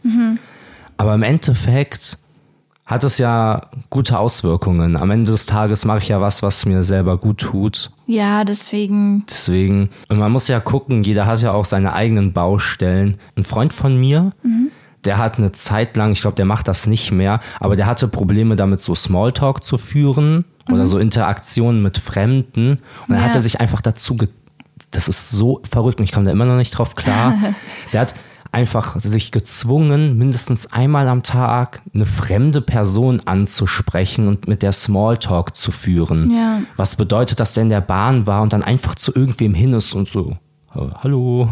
Aber 0.97 1.15
im 1.15 1.23
Endeffekt 1.23 2.19
hat 2.87 3.05
es 3.05 3.19
ja 3.19 3.69
gute 3.91 4.19
Auswirkungen. 4.19 4.97
Am 4.97 5.11
Ende 5.11 5.31
des 5.31 5.45
Tages 5.45 5.85
mache 5.85 5.99
ich 5.99 6.09
ja 6.09 6.23
was, 6.23 6.43
was 6.43 6.65
mir 6.65 6.83
selber 6.83 7.19
gut 7.19 7.39
tut. 7.39 7.91
Ja, 8.07 8.45
deswegen. 8.45 9.27
Deswegen, 9.29 9.91
und 10.09 10.19
man 10.19 10.33
muss 10.33 10.49
ja 10.49 10.59
gucken, 10.61 11.03
jeder 11.03 11.27
hat 11.27 11.43
ja 11.43 11.53
auch 11.53 11.67
seine 11.67 11.93
eigenen 11.93 12.33
Baustellen. 12.33 13.19
Ein 13.37 13.45
Freund 13.45 13.75
von 13.75 14.01
mir, 14.01 14.33
der 15.05 15.19
hat 15.19 15.39
eine 15.39 15.53
Zeit 15.53 15.97
lang, 15.97 16.13
ich 16.13 16.21
glaube, 16.21 16.35
der 16.37 16.45
macht 16.45 16.69
das 16.69 16.87
nicht 16.87 17.11
mehr, 17.13 17.41
aber 17.61 17.77
der 17.77 17.87
hatte 17.87 18.09
Probleme 18.09 18.57
damit, 18.57 18.81
so 18.81 18.95
Smalltalk 18.95 19.63
zu 19.65 19.79
führen 19.79 20.45
oder 20.71 20.87
so 20.87 20.99
Interaktionen 20.99 21.83
mit 21.83 21.99
Fremden. 21.99 22.73
Und 22.73 22.81
dann 23.09 23.19
Ja. 23.19 23.25
hat 23.25 23.35
er 23.35 23.41
sich 23.41 23.61
einfach 23.61 23.81
dazu, 23.81 24.17
ge 24.17 24.29
das 24.91 25.07
ist 25.07 25.31
so 25.31 25.61
verrückt 25.71 25.99
und 25.99 26.05
ich 26.05 26.13
komme 26.13 26.25
da 26.25 26.33
immer 26.33 26.47
noch 26.47 26.57
nicht 26.57 26.71
drauf 26.71 26.95
klar. 26.97 27.35
der 27.93 28.01
hat 28.01 28.15
einfach 28.53 28.99
sich 28.99 29.31
gezwungen, 29.33 30.17
mindestens 30.17 30.73
einmal 30.73 31.07
am 31.09 31.23
Tag 31.23 31.83
eine 31.95 32.07
fremde 32.07 32.63
Person 32.63 33.21
anzusprechen 33.27 34.27
und 34.29 34.49
mit 34.49 34.63
der 34.63 34.73
Smalltalk 34.73 35.55
zu 35.55 35.71
führen. 35.73 36.31
Ja. 36.35 36.61
Was 36.77 36.97
bedeutet, 36.97 37.41
dass 37.41 37.53
der 37.53 37.65
in 37.65 37.69
der 37.69 37.83
Bahn 37.83 38.27
war 38.27 38.41
und 38.41 38.55
dann 38.55 38.65
einfach 38.65 38.95
zu 38.95 39.15
irgendwem 39.15 39.53
hin 39.53 39.75
ist 39.75 39.93
und 39.95 40.09
so, 40.09 40.39
hallo. 40.75 41.49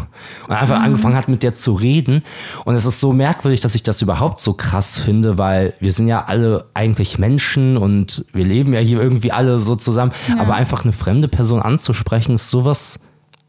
Und 0.47 0.55
einfach 0.55 0.81
angefangen 0.81 1.17
hat, 1.17 1.29
mit 1.29 1.43
der 1.43 1.55
zu 1.55 1.75
reden. 1.75 2.23
Und 2.65 2.75
es 2.75 2.85
ist 2.85 3.01
so 3.01 3.13
merkwürdig, 3.13 3.61
dass 3.61 3.75
ich 3.75 3.83
das 3.83 4.03
überhaupt 4.03 4.41
so 4.41 4.53
krass 4.55 4.99
finde, 4.99 5.39
weil 5.39 5.75
wir 5.81 5.93
sind 5.93 6.09
ja 6.09 6.25
alle 6.25 6.67
eigentlich 6.75 7.19
Menschen 7.19 7.77
und 7.77 8.25
wir 8.33 8.45
leben 8.45 8.73
ja 8.73 8.81
hier 8.81 9.01
irgendwie 9.01 9.33
alle 9.33 9.59
so 9.59 9.75
zusammen. 9.75 10.13
Aber 10.39 10.55
einfach 10.55 10.85
eine 10.85 10.93
fremde 10.93 11.29
Person 11.29 11.63
anzusprechen, 11.63 12.35
ist 12.35 12.51
sowas 12.51 13.01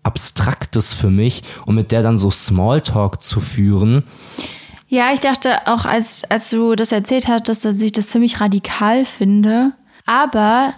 Abstraktes 0.04 0.94
für 0.94 1.10
mich 1.10 1.44
und 1.66 1.76
mit 1.76 1.92
der 1.92 2.02
dann 2.02 2.18
so 2.18 2.32
Smalltalk 2.32 3.22
zu 3.22 3.40
führen. 3.40 4.04
Ja, 4.88 5.12
ich 5.14 5.20
dachte 5.20 5.68
auch, 5.68 5.84
als, 5.86 6.24
als 6.30 6.50
du 6.50 6.76
das 6.76 6.94
erzählt 6.94 7.28
hattest, 7.28 7.66
dass 7.66 7.82
ich 7.82 7.92
das 7.92 8.10
ziemlich 8.10 8.40
radikal 8.40 9.04
finde. 9.04 9.74
Aber 10.06 10.74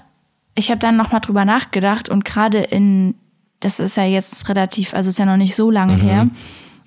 ich 0.56 0.72
habe 0.72 0.80
dann 0.80 0.98
nochmal 0.98 1.22
drüber 1.22 1.46
nachgedacht 1.46 2.10
und 2.10 2.26
gerade 2.26 2.58
in, 2.58 3.14
das 3.60 3.80
ist 3.80 3.98
ja 3.98 4.06
jetzt 4.06 4.48
relativ, 4.50 4.94
also 4.94 5.10
ist 5.10 5.20
ja 5.20 5.26
noch 5.26 5.38
nicht 5.38 5.56
so 5.56 5.70
lange 5.72 5.96
her. 5.96 6.28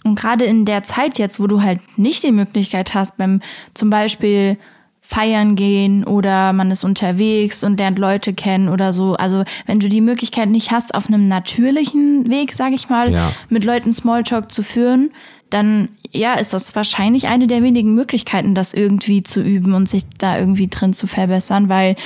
Und 0.04 0.18
gerade 0.18 0.44
in 0.44 0.64
der 0.64 0.82
Zeit 0.82 1.18
jetzt, 1.18 1.38
wo 1.38 1.46
du 1.46 1.62
halt 1.62 1.80
nicht 1.96 2.22
die 2.24 2.32
Möglichkeit 2.32 2.94
hast, 2.94 3.18
beim 3.18 3.40
zum 3.74 3.90
Beispiel 3.90 4.56
feiern 5.00 5.56
gehen 5.56 6.04
oder 6.04 6.52
man 6.52 6.70
ist 6.70 6.84
unterwegs 6.84 7.62
und 7.64 7.78
lernt 7.78 7.98
Leute 7.98 8.32
kennen 8.32 8.68
oder 8.68 8.92
so. 8.92 9.14
Also 9.14 9.44
wenn 9.66 9.78
du 9.80 9.88
die 9.88 10.00
Möglichkeit 10.00 10.48
nicht 10.48 10.70
hast, 10.70 10.94
auf 10.94 11.08
einem 11.08 11.28
natürlichen 11.28 12.30
Weg, 12.30 12.54
sag 12.54 12.72
ich 12.72 12.88
mal, 12.88 13.12
Ja. 13.12 13.32
mit 13.48 13.64
Leuten 13.64 13.92
Smalltalk 13.92 14.50
zu 14.50 14.62
führen, 14.62 15.10
dann 15.50 15.88
ja, 16.12 16.34
ist 16.34 16.52
das 16.52 16.74
wahrscheinlich 16.76 17.26
eine 17.26 17.46
der 17.46 17.62
wenigen 17.62 17.94
Möglichkeiten, 17.94 18.54
das 18.54 18.72
irgendwie 18.72 19.22
zu 19.22 19.42
üben 19.42 19.74
und 19.74 19.88
sich 19.88 20.04
da 20.18 20.38
irgendwie 20.38 20.68
drin 20.68 20.94
zu 20.94 21.06
verbessern, 21.06 21.68
weil 21.68 21.96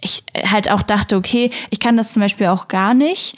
ich 0.00 0.22
halt 0.46 0.70
auch 0.70 0.82
dachte, 0.82 1.16
okay, 1.16 1.50
ich 1.70 1.80
kann 1.80 1.96
das 1.96 2.12
zum 2.12 2.22
Beispiel 2.22 2.46
auch 2.46 2.68
gar 2.68 2.94
nicht, 2.94 3.36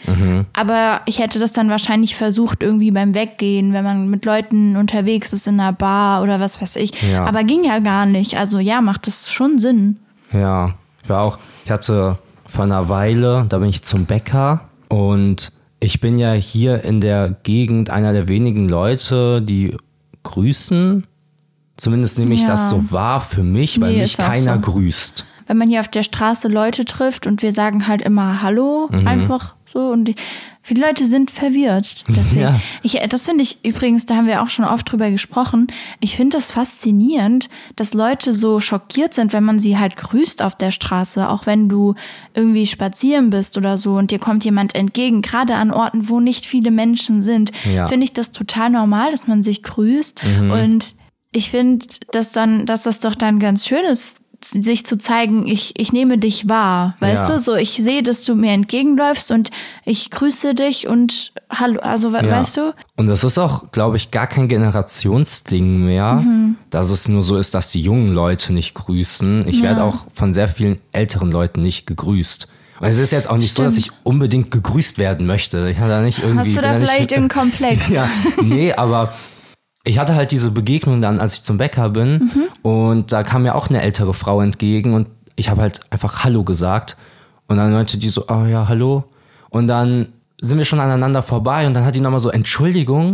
aber 0.52 1.00
ich 1.06 1.18
hätte 1.18 1.38
das 1.38 1.52
dann 1.52 1.70
wahrscheinlich 1.70 2.16
versucht, 2.16 2.62
irgendwie 2.62 2.90
beim 2.90 3.14
Weggehen, 3.14 3.72
wenn 3.72 3.82
man 3.84 4.08
mit 4.10 4.24
Leuten 4.26 4.76
unterwegs 4.76 5.32
ist 5.32 5.46
in 5.46 5.58
einer 5.58 5.72
Bar 5.72 6.22
oder 6.22 6.38
was 6.38 6.60
weiß 6.60 6.76
ich. 6.76 6.90
Ja. 7.10 7.24
Aber 7.24 7.44
ging 7.44 7.64
ja 7.64 7.78
gar 7.78 8.04
nicht. 8.04 8.36
Also 8.36 8.58
ja, 8.58 8.80
macht 8.82 9.06
das 9.06 9.30
schon 9.32 9.58
Sinn. 9.58 9.96
Ja, 10.32 10.74
ich 11.02 11.08
war 11.08 11.24
auch, 11.24 11.38
ich 11.64 11.70
hatte 11.70 12.18
vor 12.46 12.64
einer 12.64 12.88
Weile, 12.90 13.46
da 13.48 13.58
bin 13.58 13.70
ich 13.70 13.80
zum 13.82 14.04
Bäcker 14.04 14.60
und 14.88 15.52
ich 15.80 16.00
bin 16.00 16.18
ja 16.18 16.32
hier 16.32 16.84
in 16.84 17.00
der 17.00 17.36
Gegend 17.42 17.88
einer 17.88 18.12
der 18.12 18.28
wenigen 18.28 18.68
Leute, 18.68 19.40
die 19.40 19.74
grüßen. 20.24 21.06
Zumindest 21.76 22.18
nehme 22.18 22.34
ich 22.34 22.42
Ja. 22.42 22.48
das 22.48 22.68
so 22.68 22.92
wahr 22.92 23.20
für 23.20 23.42
mich, 23.42 23.80
weil 23.80 23.92
Nee, 23.94 24.02
mich 24.02 24.16
keiner 24.18 24.56
so. 24.62 24.72
grüßt. 24.72 25.24
Wenn 25.50 25.56
man 25.58 25.68
hier 25.68 25.80
auf 25.80 25.88
der 25.88 26.04
Straße 26.04 26.46
Leute 26.46 26.84
trifft 26.84 27.26
und 27.26 27.42
wir 27.42 27.50
sagen 27.50 27.88
halt 27.88 28.02
immer 28.02 28.40
Hallo, 28.40 28.88
Mhm. 28.92 29.04
einfach 29.08 29.56
so 29.72 29.88
und 29.88 30.04
die, 30.04 30.14
viele 30.62 30.86
Leute 30.86 31.08
sind 31.08 31.28
verwirrt. 31.32 32.04
Deswegen, 32.08 32.42
Ja. 32.42 32.60
ich, 32.84 33.00
das 33.08 33.26
finde 33.26 33.42
ich 33.42 33.64
übrigens, 33.64 34.06
da 34.06 34.14
haben 34.14 34.28
wir 34.28 34.42
auch 34.42 34.48
schon 34.48 34.64
oft 34.64 34.88
drüber 34.92 35.10
gesprochen. 35.10 35.66
Ich 35.98 36.14
finde 36.14 36.36
das 36.36 36.52
faszinierend, 36.52 37.48
dass 37.74 37.94
Leute 37.94 38.32
so 38.32 38.60
schockiert 38.60 39.12
sind, 39.14 39.32
wenn 39.32 39.42
man 39.42 39.58
sie 39.58 39.76
halt 39.76 39.96
grüßt 39.96 40.40
auf 40.40 40.54
der 40.54 40.70
Straße, 40.70 41.28
auch 41.28 41.46
wenn 41.46 41.68
du 41.68 41.96
irgendwie 42.34 42.68
spazieren 42.68 43.30
bist 43.30 43.58
oder 43.58 43.76
so 43.76 43.94
und 43.96 44.12
dir 44.12 44.20
kommt 44.20 44.44
jemand 44.44 44.76
entgegen, 44.76 45.20
gerade 45.20 45.56
an 45.56 45.72
Orten, 45.72 46.08
wo 46.08 46.20
nicht 46.20 46.46
viele 46.46 46.70
Menschen 46.70 47.22
sind, 47.22 47.50
Ja. 47.64 47.88
finde 47.88 48.04
ich 48.04 48.12
das 48.12 48.30
total 48.30 48.70
normal, 48.70 49.10
dass 49.10 49.26
man 49.26 49.42
sich 49.42 49.64
grüßt 49.64 50.22
und 50.52 50.94
ich 51.32 51.50
finde, 51.50 51.86
dass 52.12 52.30
dann, 52.32 52.66
dass 52.66 52.82
das 52.82 52.98
doch 53.00 53.14
dann 53.16 53.38
ganz 53.40 53.64
schön 53.66 53.84
ist, 53.84 54.19
sich 54.44 54.86
zu 54.86 54.96
zeigen, 54.98 55.46
ich, 55.46 55.78
ich 55.78 55.92
nehme 55.92 56.16
dich 56.18 56.48
wahr, 56.48 56.96
weißt 57.00 57.28
Ja. 57.28 57.34
du? 57.34 57.40
So, 57.40 57.54
ich 57.56 57.72
sehe, 57.72 58.02
dass 58.02 58.24
du 58.24 58.34
mir 58.34 58.52
entgegenläufst 58.52 59.30
und 59.30 59.50
ich 59.84 60.10
grüße 60.10 60.54
dich 60.54 60.86
und 60.88 61.32
hallo, 61.52 61.78
also 61.80 62.12
we- 62.12 62.24
Ja. 62.24 62.40
weißt 62.40 62.56
du? 62.56 62.74
Und 62.96 63.06
das 63.08 63.22
ist 63.24 63.36
auch, 63.38 63.70
glaube 63.72 63.96
ich, 63.96 64.10
gar 64.10 64.26
kein 64.26 64.48
Generationsding 64.48 65.84
mehr, 65.84 66.14
Mhm. 66.14 66.56
dass 66.70 66.90
es 66.90 67.08
nur 67.08 67.22
so 67.22 67.36
ist, 67.36 67.54
dass 67.54 67.70
die 67.70 67.80
jungen 67.82 68.14
Leute 68.14 68.52
nicht 68.52 68.74
grüßen. 68.74 69.46
Ich 69.48 69.62
werde 69.62 69.84
auch 69.84 70.06
von 70.12 70.32
sehr 70.32 70.48
vielen 70.48 70.80
älteren 70.92 71.30
Leuten 71.30 71.60
nicht 71.62 71.86
gegrüßt. 71.86 72.48
Und 72.80 72.86
es 72.88 72.96
ist 72.98 73.12
jetzt 73.12 73.28
auch 73.28 73.36
nicht 73.36 73.52
so, 73.52 73.62
dass 73.62 73.76
ich 73.76 73.86
Stimmt. 73.86 73.98
unbedingt 74.04 74.50
gegrüßt 74.50 74.96
werden 74.98 75.26
möchte. 75.26 75.68
Ich 75.68 75.78
habe 75.80 75.90
da 75.90 76.00
nicht 76.00 76.20
irgendwie. 76.20 76.48
Hast 76.48 76.56
du 76.56 76.62
da 76.62 76.78
vielleicht 76.78 77.12
irgendeinen 77.12 77.28
Komplex? 77.50 77.88
ja, 77.90 78.08
nee, 78.42 78.72
aber 78.72 79.12
ich 79.84 79.98
hatte 79.98 80.14
halt 80.14 80.30
diese 80.30 80.50
Begegnung 80.50 81.00
dann, 81.00 81.20
als 81.20 81.34
ich 81.34 81.42
zum 81.42 81.56
Bäcker 81.58 81.88
bin 81.90 82.30
und 82.62 83.12
da 83.12 83.22
kam 83.22 83.42
mir 83.42 83.54
auch 83.54 83.68
eine 83.68 83.80
ältere 83.82 84.14
Frau 84.14 84.40
entgegen 84.40 84.94
und 84.94 85.08
ich 85.36 85.48
habe 85.48 85.62
halt 85.62 85.80
einfach 85.90 86.22
Hallo 86.24 86.44
gesagt 86.44 86.96
und 87.48 87.56
dann 87.56 87.72
meinte 87.72 87.96
die 87.98 88.10
so, 88.10 88.26
oh 88.28 88.44
ja, 88.44 88.68
hallo 88.68 89.04
und 89.48 89.68
dann 89.68 90.12
sind 90.40 90.58
wir 90.58 90.64
schon 90.64 90.80
aneinander 90.80 91.22
vorbei 91.22 91.66
und 91.66 91.74
dann 91.74 91.84
hat 91.84 91.94
die 91.94 92.00
nochmal 92.00 92.20
so 92.20 92.30
Entschuldigung 92.30 93.12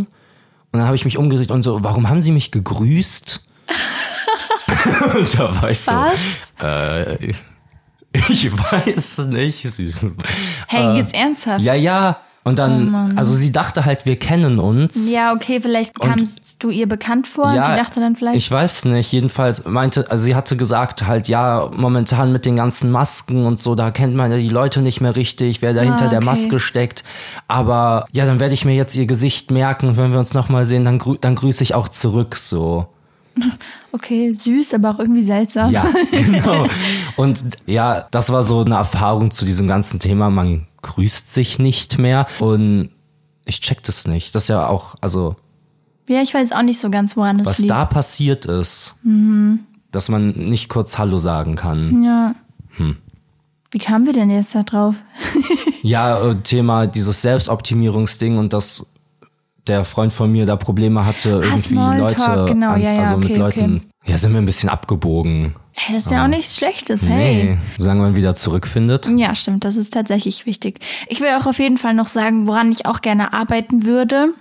und 0.73 0.81
dann 0.81 0.87
habe 0.87 0.97
ich 0.97 1.05
mich 1.05 1.19
umgedreht 1.19 1.51
und 1.51 1.63
so, 1.63 1.83
warum 1.85 2.09
haben 2.09 2.21
sie 2.21 2.33
mich 2.33 2.51
gegrüßt? 2.51 3.43
und 5.19 5.39
da 5.39 5.63
war 5.63 5.71
ich 5.71 5.81
so, 5.81 5.93
Was? 5.93 6.53
äh, 6.63 7.33
ich 8.29 8.51
weiß 8.53 9.27
nicht. 9.29 9.63
Sie 9.63 9.87
so, 9.89 10.11
Hey, 10.69 10.97
geht's 10.97 11.13
ernsthaft? 11.13 11.63
ja, 11.63 11.75
ja. 11.75 12.19
Und 12.47 12.61
dann, 12.61 13.13
also 13.17 13.35
sie 13.35 13.51
dachte 13.51 13.85
halt, 13.85 14.07
wir 14.07 14.21
kennen 14.21 14.61
uns. 14.61 15.11
Ja, 15.11 15.35
okay, 15.35 15.61
vielleicht 15.61 15.99
kamst 15.99 16.63
du 16.63 16.71
ihr 16.71 16.87
bekannt 16.87 17.27
vor 17.27 17.47
und 17.47 17.55
sie 17.55 17.59
dachte 17.59 17.99
dann 17.99 18.15
vielleicht. 18.15 18.37
Ich 18.37 18.49
weiß 18.49 18.85
nicht, 18.85 19.11
jedenfalls 19.11 19.65
meinte, 19.65 20.09
also 20.13 20.23
sie 20.23 20.37
hatte 20.37 20.57
gesagt 20.57 21.09
halt, 21.09 21.27
ja, 21.27 21.69
momentan 21.75 22.31
mit 22.31 22.47
den 22.47 22.55
ganzen 22.55 22.93
Masken 22.93 23.47
und 23.47 23.59
so, 23.59 23.75
da 23.75 23.91
kennt 23.91 24.15
man 24.15 24.31
ja 24.31 24.37
die 24.37 24.49
Leute 24.49 24.81
nicht 24.81 25.01
mehr 25.01 25.17
richtig, 25.17 25.61
wer 25.61 25.75
da 25.75 25.81
hinter 25.81 26.07
der 26.07 26.19
Ah, 26.19 26.23
okay. 26.23 26.25
Maske 26.25 26.61
steckt. 26.61 27.03
Aber 27.49 28.07
ja, 28.13 28.27
dann 28.27 28.39
werde 28.39 28.55
ich 28.55 28.65
mir 28.65 28.77
jetzt 28.77 28.95
ihr 28.95 29.07
Gesicht 29.07 29.51
merken 29.51 29.89
und 29.89 29.97
wenn 29.97 30.13
wir 30.13 30.21
uns 30.21 30.33
nochmal 30.33 30.67
sehen, 30.67 30.85
dann, 30.85 31.01
grü 31.01 31.17
dann 31.21 31.35
grüße 31.35 31.65
ich 31.65 31.75
auch 31.75 31.89
zurück 31.89 32.37
so. 32.37 32.87
okay, 33.91 34.33
süß, 34.33 34.75
aber 34.75 34.91
auch 34.91 34.99
irgendwie 35.01 35.25
seltsam. 35.25 35.73
Ja, 35.73 35.85
genau. 36.13 36.67
Und 37.17 37.43
ja, 37.67 38.07
das 38.13 38.31
war 38.31 38.45
so 38.45 38.61
eine 38.61 38.77
Erfahrung 38.77 39.33
zu 39.33 39.45
diesem 39.45 39.67
ganzen 39.67 39.99
Thema. 39.99 40.31
Man 40.31 40.69
grüßt 40.87 41.33
sich 41.35 41.59
nicht 41.59 41.99
mehr 41.99 42.27
und 42.39 42.91
ich 43.45 43.61
check 43.61 43.83
das 43.83 44.07
nicht. 44.07 44.35
Das 44.35 44.45
ist 44.45 44.49
ja 44.49 44.67
auch, 44.69 44.95
also 45.01 45.37
Ja, 46.09 46.23
ich 46.23 46.33
weiß 46.33 46.53
auch 46.53 46.63
nicht 46.63 46.79
so 46.79 46.91
ganz, 46.91 47.17
woran 47.17 47.39
das 47.39 47.47
was 47.49 47.59
liegt. 47.59 47.71
da 47.71 47.85
passiert 47.85 48.47
ist, 48.47 48.95
dass 49.91 50.09
man 50.09 50.31
nicht 50.31 50.69
kurz 50.69 50.97
Hallo 50.99 51.19
sagen 51.19 51.57
kann. 51.57 52.03
Ja. 52.03 52.35
Hm. 52.77 52.97
Wie 53.71 53.79
kamen 53.79 54.07
wir 54.07 54.13
denn 54.13 54.31
jetzt 54.31 54.55
da 54.55 54.63
drauf? 54.63 54.95
Ja, 55.83 56.19
äh, 56.21 56.35
Thema 56.43 56.89
dieses 56.89 57.23
Selbstoptimierungsding 57.23 58.39
und 58.39 58.53
dass 58.53 58.87
der 59.69 59.85
Freund 59.85 60.13
von 60.13 60.33
mir 60.33 60.45
da 60.45 60.57
Probleme 60.57 61.07
hatte, 61.07 61.31
irgendwie 61.31 61.75
Smalltalk, 61.75 62.19
Leute, 62.19 62.53
genau, 62.55 62.71
ans, 62.73 62.89
ja, 62.89 62.95
ja, 62.97 63.03
also 63.03 63.17
mit 63.19 63.31
okay, 63.31 63.39
Leuten, 63.39 63.83
ja, 64.05 64.17
sind 64.19 64.33
wir 64.33 64.41
ein 64.41 64.47
bisschen 64.47 64.69
abgebogen. 64.69 65.55
Hey, 65.79 65.95
das 65.95 66.07
ist 66.07 66.11
ja 66.11 66.25
auch 66.25 66.29
nichts 66.29 66.57
Schlechtes, 66.57 67.07
hey. 67.07 67.45
Nee, 67.45 67.59
solange 67.77 68.01
man 68.01 68.17
wieder 68.17 68.35
zurückfindet. 68.35 69.09
Ja, 69.15 69.35
stimmt, 69.35 69.63
das 69.63 69.77
ist 69.77 69.93
tatsächlich 69.93 70.47
wichtig. 70.47 70.81
Ich 71.07 71.21
will 71.21 71.29
auch 71.39 71.45
auf 71.45 71.59
jeden 71.59 71.77
Fall 71.77 71.93
noch 71.93 72.09
sagen, 72.09 72.47
woran 72.49 72.73
ich 72.73 72.87
auch 72.87 73.03
gerne 73.03 73.35
arbeiten 73.35 73.85
würde 73.85 74.33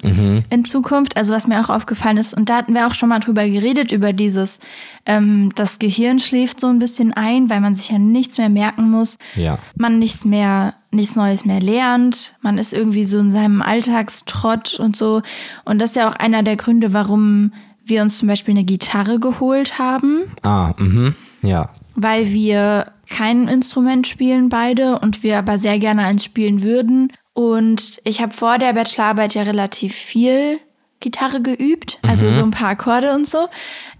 in 0.49 0.63
Zukunft. 0.63 1.17
Also 1.17 1.33
was 1.33 1.45
mir 1.45 1.59
auch 1.59 1.69
aufgefallen 1.69 2.15
ist, 2.15 2.35
und 2.35 2.49
da 2.49 2.55
hatten 2.55 2.73
wir 2.73 2.87
auch 2.87 2.93
schon 2.93 3.09
mal 3.09 3.19
drüber 3.19 3.47
geredet, 3.49 3.91
über 3.91 4.13
dieses, 4.13 4.61
ähm, 5.05 5.51
das 5.55 5.77
Gehirn 5.77 6.19
schläft 6.19 6.61
so 6.61 6.67
ein 6.67 6.79
bisschen 6.79 7.11
ein, 7.11 7.49
weil 7.49 7.59
man 7.59 7.73
sich 7.73 7.89
ja 7.89 7.99
nichts 7.99 8.37
mehr 8.37 8.49
merken 8.49 8.89
muss. 8.89 9.17
Ja. 9.35 9.59
Man 9.75 9.99
nichts 9.99 10.23
mehr, 10.23 10.73
nichts 10.91 11.17
Neues 11.17 11.43
mehr 11.43 11.59
lernt. 11.59 12.33
Man 12.41 12.57
ist 12.57 12.71
irgendwie 12.71 13.03
so 13.03 13.19
in 13.19 13.29
seinem 13.29 13.61
Alltagstrott 13.61 14.79
und 14.79 14.95
so. 14.95 15.21
Und 15.65 15.79
das 15.79 15.91
ist 15.91 15.95
ja 15.97 16.09
auch 16.09 16.15
einer 16.15 16.43
der 16.43 16.55
Gründe, 16.55 16.93
warum 16.93 17.51
wir 17.83 18.01
uns 18.01 18.17
zum 18.17 18.27
Beispiel 18.27 18.53
eine 18.53 18.63
Gitarre 18.63 19.19
geholt 19.19 19.77
haben 19.77 20.23
Ah, 20.41 20.73
mhm. 20.77 21.15
Ja. 21.45 21.69
weil 21.95 22.29
wir 22.31 22.87
kein 23.09 23.47
Instrument 23.47 24.07
spielen 24.07 24.49
beide 24.49 24.99
und 24.99 25.23
wir 25.23 25.37
aber 25.37 25.57
sehr 25.57 25.77
gerne 25.79 26.03
eins 26.03 26.23
spielen 26.23 26.63
würden. 26.63 27.11
Und 27.33 27.99
ich 28.03 28.21
habe 28.21 28.33
vor 28.33 28.57
der 28.57 28.73
Bachelorarbeit 28.73 29.35
ja 29.35 29.43
relativ 29.43 29.93
viel 29.93 30.57
Gitarre 31.01 31.41
geübt, 31.41 31.99
also 32.01 32.31
so 32.31 32.41
ein 32.41 32.49
paar 32.51 32.69
Akkorde 32.69 33.13
und 33.13 33.27
so. 33.27 33.47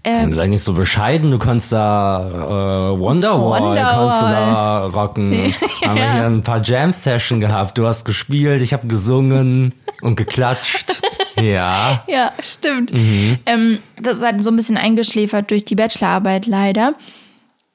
Ähm, 0.02 0.32
Sei 0.32 0.46
nicht 0.48 0.62
so 0.62 0.72
bescheiden, 0.72 1.30
du 1.30 1.38
kannst 1.38 1.70
da 1.70 2.26
äh, 2.94 2.98
Wonderwall, 2.98 3.60
Wonderwall. 3.62 4.08
kannst 4.08 4.22
du 4.22 4.26
da 4.26 4.86
rocken. 4.86 5.54
Haben 5.84 5.96
wir 5.96 6.12
hier 6.12 6.24
ein 6.26 6.42
paar 6.42 6.62
Jam-Session 6.62 7.38
gehabt. 7.38 7.78
Du 7.78 7.86
hast 7.86 8.04
gespielt, 8.06 8.60
ich 8.62 8.72
habe 8.72 8.88
gesungen 8.88 9.72
und 10.02 10.16
geklatscht. 10.16 11.00
Ja. 11.38 12.02
ja, 12.08 12.32
stimmt. 12.42 12.90
Ähm, 12.94 13.78
das 14.00 14.16
ist 14.16 14.22
halt 14.24 14.42
so 14.42 14.48
ein 14.48 14.56
bisschen 14.56 14.78
eingeschläfert 14.78 15.50
durch 15.50 15.66
die 15.66 15.74
Bachelorarbeit 15.74 16.46
leider. 16.46 16.94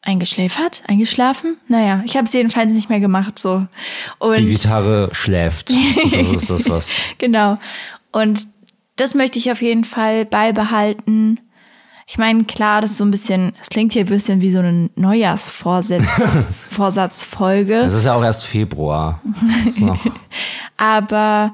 Eingeschläfert? 0.04 0.84
Eingeschlafen? 0.88 1.58
Naja, 1.68 2.02
ich 2.06 2.18
habe 2.18 2.26
es 2.26 2.34
jedenfalls 2.34 2.74
nicht 2.74 2.90
mehr 2.90 3.00
gemacht 3.00 3.38
so. 3.38 3.68
Und 4.18 4.38
Die 4.38 4.48
Gitarre 4.48 5.10
schläft. 5.12 5.72
Das 6.12 6.32
ist 6.32 6.50
das, 6.50 6.70
was. 6.70 6.92
Genau. 7.20 7.58
Und 8.12 8.48
das 8.96 9.14
möchte 9.16 9.38
ich 9.38 9.52
auf 9.52 9.62
jeden 9.62 9.84
Fall 9.84 10.26
beibehalten. 10.26 11.40
Ich 12.08 12.18
meine, 12.18 12.44
klar, 12.44 12.82
das 12.82 12.92
ist 12.92 12.98
so 12.98 13.06
ein 13.06 13.12
bisschen, 13.12 13.54
es 13.62 13.70
klingt 13.70 13.94
hier 13.94 14.04
ein 14.04 14.08
bisschen 14.08 14.42
wie 14.42 14.52
so 14.52 14.60
eine 14.60 14.90
Neujahrsvorsatz, 14.96 16.04
Vorsatzfolge. 16.72 17.76
Es 17.76 17.94
ist 17.94 18.06
ja 18.06 18.16
auch 18.16 18.24
erst 18.24 18.44
Februar. 18.44 19.22
Aber 20.78 21.54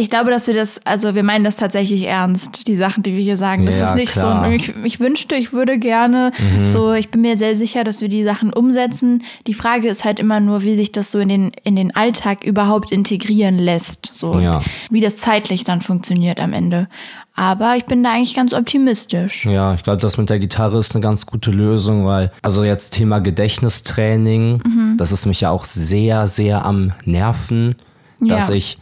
ich 0.00 0.10
glaube, 0.10 0.30
dass 0.30 0.46
wir 0.46 0.54
das, 0.54 0.84
also 0.86 1.14
wir 1.14 1.22
meinen 1.22 1.44
das 1.44 1.56
tatsächlich 1.56 2.04
ernst, 2.06 2.66
die 2.66 2.74
Sachen, 2.76 3.02
die 3.02 3.14
wir 3.14 3.22
hier 3.22 3.36
sagen. 3.36 3.66
Das 3.66 3.78
Ja, 3.78 3.90
ist 3.90 3.94
nicht 3.96 4.12
klar. 4.12 4.44
so, 4.46 4.50
ich, 4.50 4.72
ich 4.84 5.00
wünschte, 5.00 5.34
ich 5.36 5.52
würde 5.52 5.78
gerne, 5.78 6.32
so, 6.64 6.92
ich 6.92 7.10
bin 7.10 7.20
mir 7.20 7.36
sehr 7.36 7.54
sicher, 7.54 7.84
dass 7.84 8.00
wir 8.00 8.08
die 8.08 8.22
Sachen 8.24 8.52
umsetzen. 8.52 9.22
Die 9.46 9.54
Frage 9.54 9.88
ist 9.88 10.04
halt 10.04 10.18
immer 10.18 10.40
nur, 10.40 10.62
wie 10.62 10.74
sich 10.74 10.92
das 10.92 11.10
so 11.10 11.18
in 11.18 11.28
den, 11.28 11.52
in 11.64 11.76
den 11.76 11.94
Alltag 11.94 12.44
überhaupt 12.44 12.92
integrieren 12.92 13.58
lässt. 13.58 14.10
So, 14.14 14.38
Ja. 14.40 14.60
wie 14.90 15.00
das 15.00 15.16
zeitlich 15.18 15.64
dann 15.64 15.80
funktioniert 15.80 16.40
am 16.40 16.52
Ende. 16.52 16.88
Aber 17.36 17.76
ich 17.76 17.86
bin 17.86 18.02
da 18.02 18.12
eigentlich 18.12 18.34
ganz 18.34 18.52
optimistisch. 18.52 19.46
ja, 19.46 19.72
ich 19.74 19.82
glaube, 19.82 20.00
das 20.02 20.18
mit 20.18 20.28
der 20.28 20.38
Gitarre 20.38 20.78
ist 20.78 20.94
eine 20.94 21.02
ganz 21.02 21.24
gute 21.26 21.50
Lösung, 21.50 22.04
weil, 22.04 22.30
also 22.42 22.64
jetzt 22.64 22.90
Thema 22.90 23.20
Gedächtnistraining, 23.20 24.96
das 24.98 25.12
ist 25.12 25.26
mich 25.26 25.40
ja 25.40 25.50
auch 25.50 25.64
sehr, 25.64 26.26
sehr 26.28 26.64
am 26.64 26.92
Nerven, 27.04 27.76
dass 28.20 28.48
Ja. 28.48 28.54
ich 28.54 28.78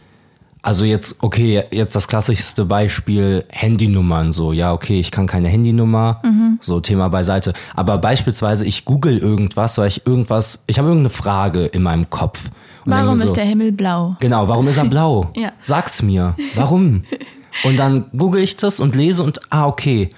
Also 0.61 0.83
jetzt, 0.83 1.15
okay, 1.21 1.63
jetzt 1.71 1.95
das 1.95 2.07
klassischste 2.07 2.65
Beispiel 2.65 3.45
Handynummern 3.49 4.33
so. 4.33 4.51
Ja, 4.51 4.73
okay, 4.73 4.99
ich 4.99 5.09
kann 5.09 5.25
keine 5.25 5.47
Handynummer, 5.47 6.21
so 6.59 6.81
Thema 6.81 7.07
beiseite. 7.07 7.53
Aber 7.75 7.97
beispielsweise 7.97 8.65
ich 8.65 8.83
google 8.83 9.17
irgendwas, 9.17 9.77
weil 9.77 9.87
ich 9.87 10.05
irgendwas, 10.05 10.63
ich 10.67 10.77
habe 10.77 10.89
irgendeine 10.89 11.09
Frage 11.09 11.65
in 11.65 11.81
meinem 11.81 12.09
Kopf. 12.09 12.49
Warum 12.85 13.15
so, 13.15 13.25
ist 13.25 13.37
der 13.37 13.45
Himmel 13.45 13.71
blau? 13.71 14.15
Genau, 14.19 14.47
warum 14.47 14.67
ist 14.67 14.77
er 14.77 14.85
blau? 14.85 15.31
Ja. 15.35 15.53
Sag's 15.61 16.01
mir. 16.01 16.35
Warum? 16.55 17.03
Und 17.63 17.77
dann 17.77 18.05
google 18.17 18.41
ich 18.41 18.57
das 18.57 18.79
und 18.79 18.95
lese 18.95 19.23
und, 19.23 19.39
ah, 19.51 19.67
okay. 19.67 20.09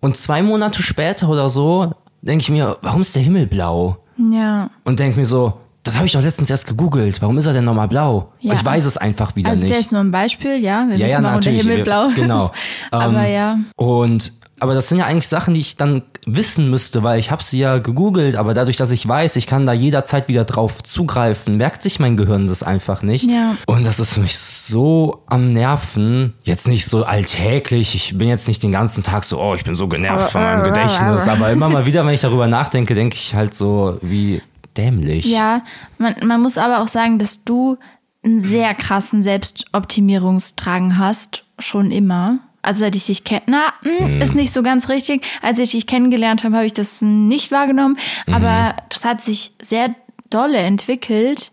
Und 0.00 0.16
zwei 0.16 0.42
Monate 0.42 0.82
später 0.82 1.28
oder 1.28 1.48
so 1.48 1.92
denke 2.22 2.42
ich 2.42 2.50
mir, 2.50 2.78
warum 2.82 3.02
ist 3.02 3.14
der 3.14 3.22
Himmel 3.22 3.46
blau? 3.46 3.98
Ja. 4.16 4.70
Und 4.84 5.00
denke 5.00 5.18
mir 5.18 5.26
so, 5.26 5.54
das 5.84 5.96
habe 5.96 6.06
ich 6.06 6.12
doch 6.12 6.22
letztens 6.22 6.48
erst 6.50 6.66
gegoogelt. 6.66 7.20
Warum 7.22 7.38
ist 7.38 7.46
er 7.46 7.52
denn 7.52 7.64
nochmal 7.64 7.88
blau? 7.88 8.32
Ja. 8.40 8.54
Ich 8.54 8.64
weiß 8.64 8.84
es 8.84 8.96
einfach 8.96 9.34
wieder 9.36 9.50
Also 9.50 9.62
das 9.62 9.70
ist 9.70 9.74
nicht. 9.76 9.82
jetzt 9.84 9.92
nur 9.92 10.00
ein 10.00 10.10
Beispiel, 10.12 10.56
ja. 10.62 10.86
Wir 10.88 10.96
Ja, 10.96 11.06
ja, 11.06 11.12
wissen, 11.16 11.24
warum 11.24 11.24
der 11.24 11.32
natürlich. 11.52 11.62
Himmel 11.62 11.76
Wir- 11.78 11.84
blau 11.84 12.06
ist. 12.08 12.14
genau. 12.14 12.50
Aber 12.90 13.24
Ähm, 13.26 13.32
ja. 13.34 13.58
Und 13.76 14.32
aber 14.60 14.74
das 14.74 14.88
sind 14.88 14.98
ja 14.98 15.06
eigentlich 15.06 15.26
Sachen, 15.26 15.54
die 15.54 15.60
ich 15.60 15.76
dann 15.76 16.02
wissen 16.24 16.70
müsste, 16.70 17.02
weil 17.02 17.18
ich 17.18 17.32
habe 17.32 17.42
sie 17.42 17.58
ja 17.58 17.78
gegoogelt, 17.78 18.36
aber 18.36 18.54
dadurch, 18.54 18.76
dass 18.76 18.92
ich 18.92 19.08
weiß, 19.08 19.34
ich 19.34 19.48
kann 19.48 19.66
da 19.66 19.72
jederzeit 19.72 20.28
wieder 20.28 20.44
drauf 20.44 20.84
zugreifen, 20.84 21.56
merkt 21.56 21.82
sich 21.82 21.98
mein 21.98 22.16
Gehirn 22.16 22.46
das 22.46 22.62
einfach 22.62 23.02
nicht. 23.02 23.28
Ja. 23.28 23.56
Und 23.66 23.84
das 23.84 23.98
ist 23.98 24.18
mich 24.18 24.38
so 24.38 25.24
am 25.26 25.52
Nerven. 25.52 26.34
Jetzt 26.44 26.68
nicht 26.68 26.86
so 26.86 27.02
alltäglich, 27.04 27.96
ich 27.96 28.16
bin 28.18 28.28
jetzt 28.28 28.46
nicht 28.46 28.62
den 28.62 28.70
ganzen 28.70 29.02
Tag 29.02 29.24
so, 29.24 29.40
oh, 29.40 29.56
ich 29.56 29.64
bin 29.64 29.74
so 29.74 29.88
genervt 29.88 30.30
von 30.30 30.42
meinem 30.42 30.62
Gedächtnis, 30.62 31.26
aber 31.26 31.50
immer 31.50 31.68
mal 31.68 31.84
wieder, 31.84 32.06
wenn 32.06 32.14
ich 32.14 32.20
darüber 32.20 32.46
nachdenke, 32.46 32.94
denke 32.94 33.16
ich 33.16 33.34
halt 33.34 33.54
so, 33.54 33.98
wie 34.00 34.42
dämlich. 34.76 35.26
Ja, 35.26 35.62
man, 35.98 36.14
man 36.24 36.40
muss 36.40 36.58
aber 36.58 36.80
auch 36.80 36.88
sagen, 36.88 37.18
dass 37.18 37.44
du 37.44 37.78
einen 38.24 38.40
sehr 38.40 38.74
krassen 38.74 39.22
Selbstoptimierungsdrang 39.22 40.98
hast, 40.98 41.44
schon 41.58 41.90
immer. 41.90 42.38
Also 42.62 42.80
seit 42.80 42.94
ich 42.94 43.06
dich 43.06 43.24
kenne, 43.24 43.42
na, 43.46 43.72
hm, 43.82 44.20
ist 44.20 44.36
nicht 44.36 44.52
so 44.52 44.62
ganz 44.62 44.88
richtig. 44.88 45.26
Als 45.42 45.58
ich 45.58 45.72
dich 45.72 45.86
kennengelernt 45.86 46.44
habe, 46.44 46.54
habe 46.54 46.66
ich 46.66 46.72
das 46.72 47.02
nicht 47.02 47.50
wahrgenommen. 47.50 47.98
Aber 48.30 48.76
das 48.88 49.04
hat 49.04 49.20
sich 49.22 49.52
sehr 49.60 49.94
dolle 50.30 50.58
entwickelt. 50.58 51.50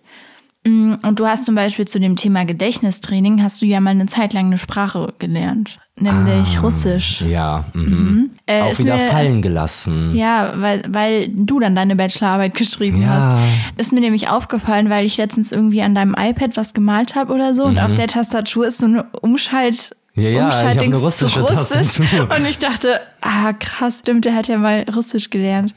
Mm, 0.65 0.95
Und 1.01 1.19
du 1.19 1.25
hast 1.25 1.45
zum 1.45 1.55
Beispiel 1.55 1.87
zu 1.87 1.99
dem 1.99 2.15
Thema 2.15 2.45
Gedächtnistraining, 2.45 3.41
hast 3.41 3.61
du 3.61 3.65
ja 3.65 3.79
mal 3.79 3.91
eine 3.91 4.05
Zeit 4.05 4.33
lang 4.33 4.47
eine 4.47 4.57
Sprache 4.57 5.13
gelernt, 5.17 5.79
nämlich 5.97 6.61
Russisch. 6.61 7.21
Ja, 7.21 7.65
mhm. 7.73 8.28
Äh, 8.49 8.61
auch 8.63 8.79
wieder 8.79 8.95
mir- 8.95 8.99
fallen 8.99 9.41
gelassen. 9.43 10.15
Ja, 10.15 10.53
weil, 10.55 10.81
weil 10.89 11.29
du 11.29 11.59
dann 11.59 11.75
deine 11.75 11.95
Bachelorarbeit 11.95 12.55
geschrieben 12.55 13.01
Ja. 13.01 13.07
hast. 13.09 13.45
Ist 13.77 13.93
mir 13.93 13.99
nämlich 14.01 14.27
aufgefallen, 14.29 14.89
weil 14.89 15.05
ich 15.05 15.17
letztens 15.17 15.51
irgendwie 15.51 15.81
an 15.83 15.93
deinem 15.93 16.15
iPad 16.17 16.57
was 16.57 16.73
gemalt 16.73 17.13
habe 17.15 17.31
oder 17.33 17.53
so 17.53 17.63
und 17.65 17.77
auf 17.77 17.93
der 17.93 18.07
Tastatur 18.07 18.65
ist 18.67 18.79
so 18.79 18.87
eine 18.87 19.03
Umschalt. 19.21 19.91
Mhm. 20.15 20.23
Ja, 20.23 20.29
ja, 20.29 20.49
ich 20.49 20.55
hab 20.77 20.81
eine 20.81 20.95
russische 20.97 21.45
Tastatur. 21.45 22.27
Und 22.35 22.45
ich 22.47 22.57
dachte, 22.57 22.99
ah 23.21 23.53
krass, 23.53 23.99
stimmt, 23.99 24.25
der 24.25 24.33
hat 24.33 24.47
ja 24.47 24.57
mal 24.57 24.83
Russisch 24.95 25.29
gelernt. 25.29 25.75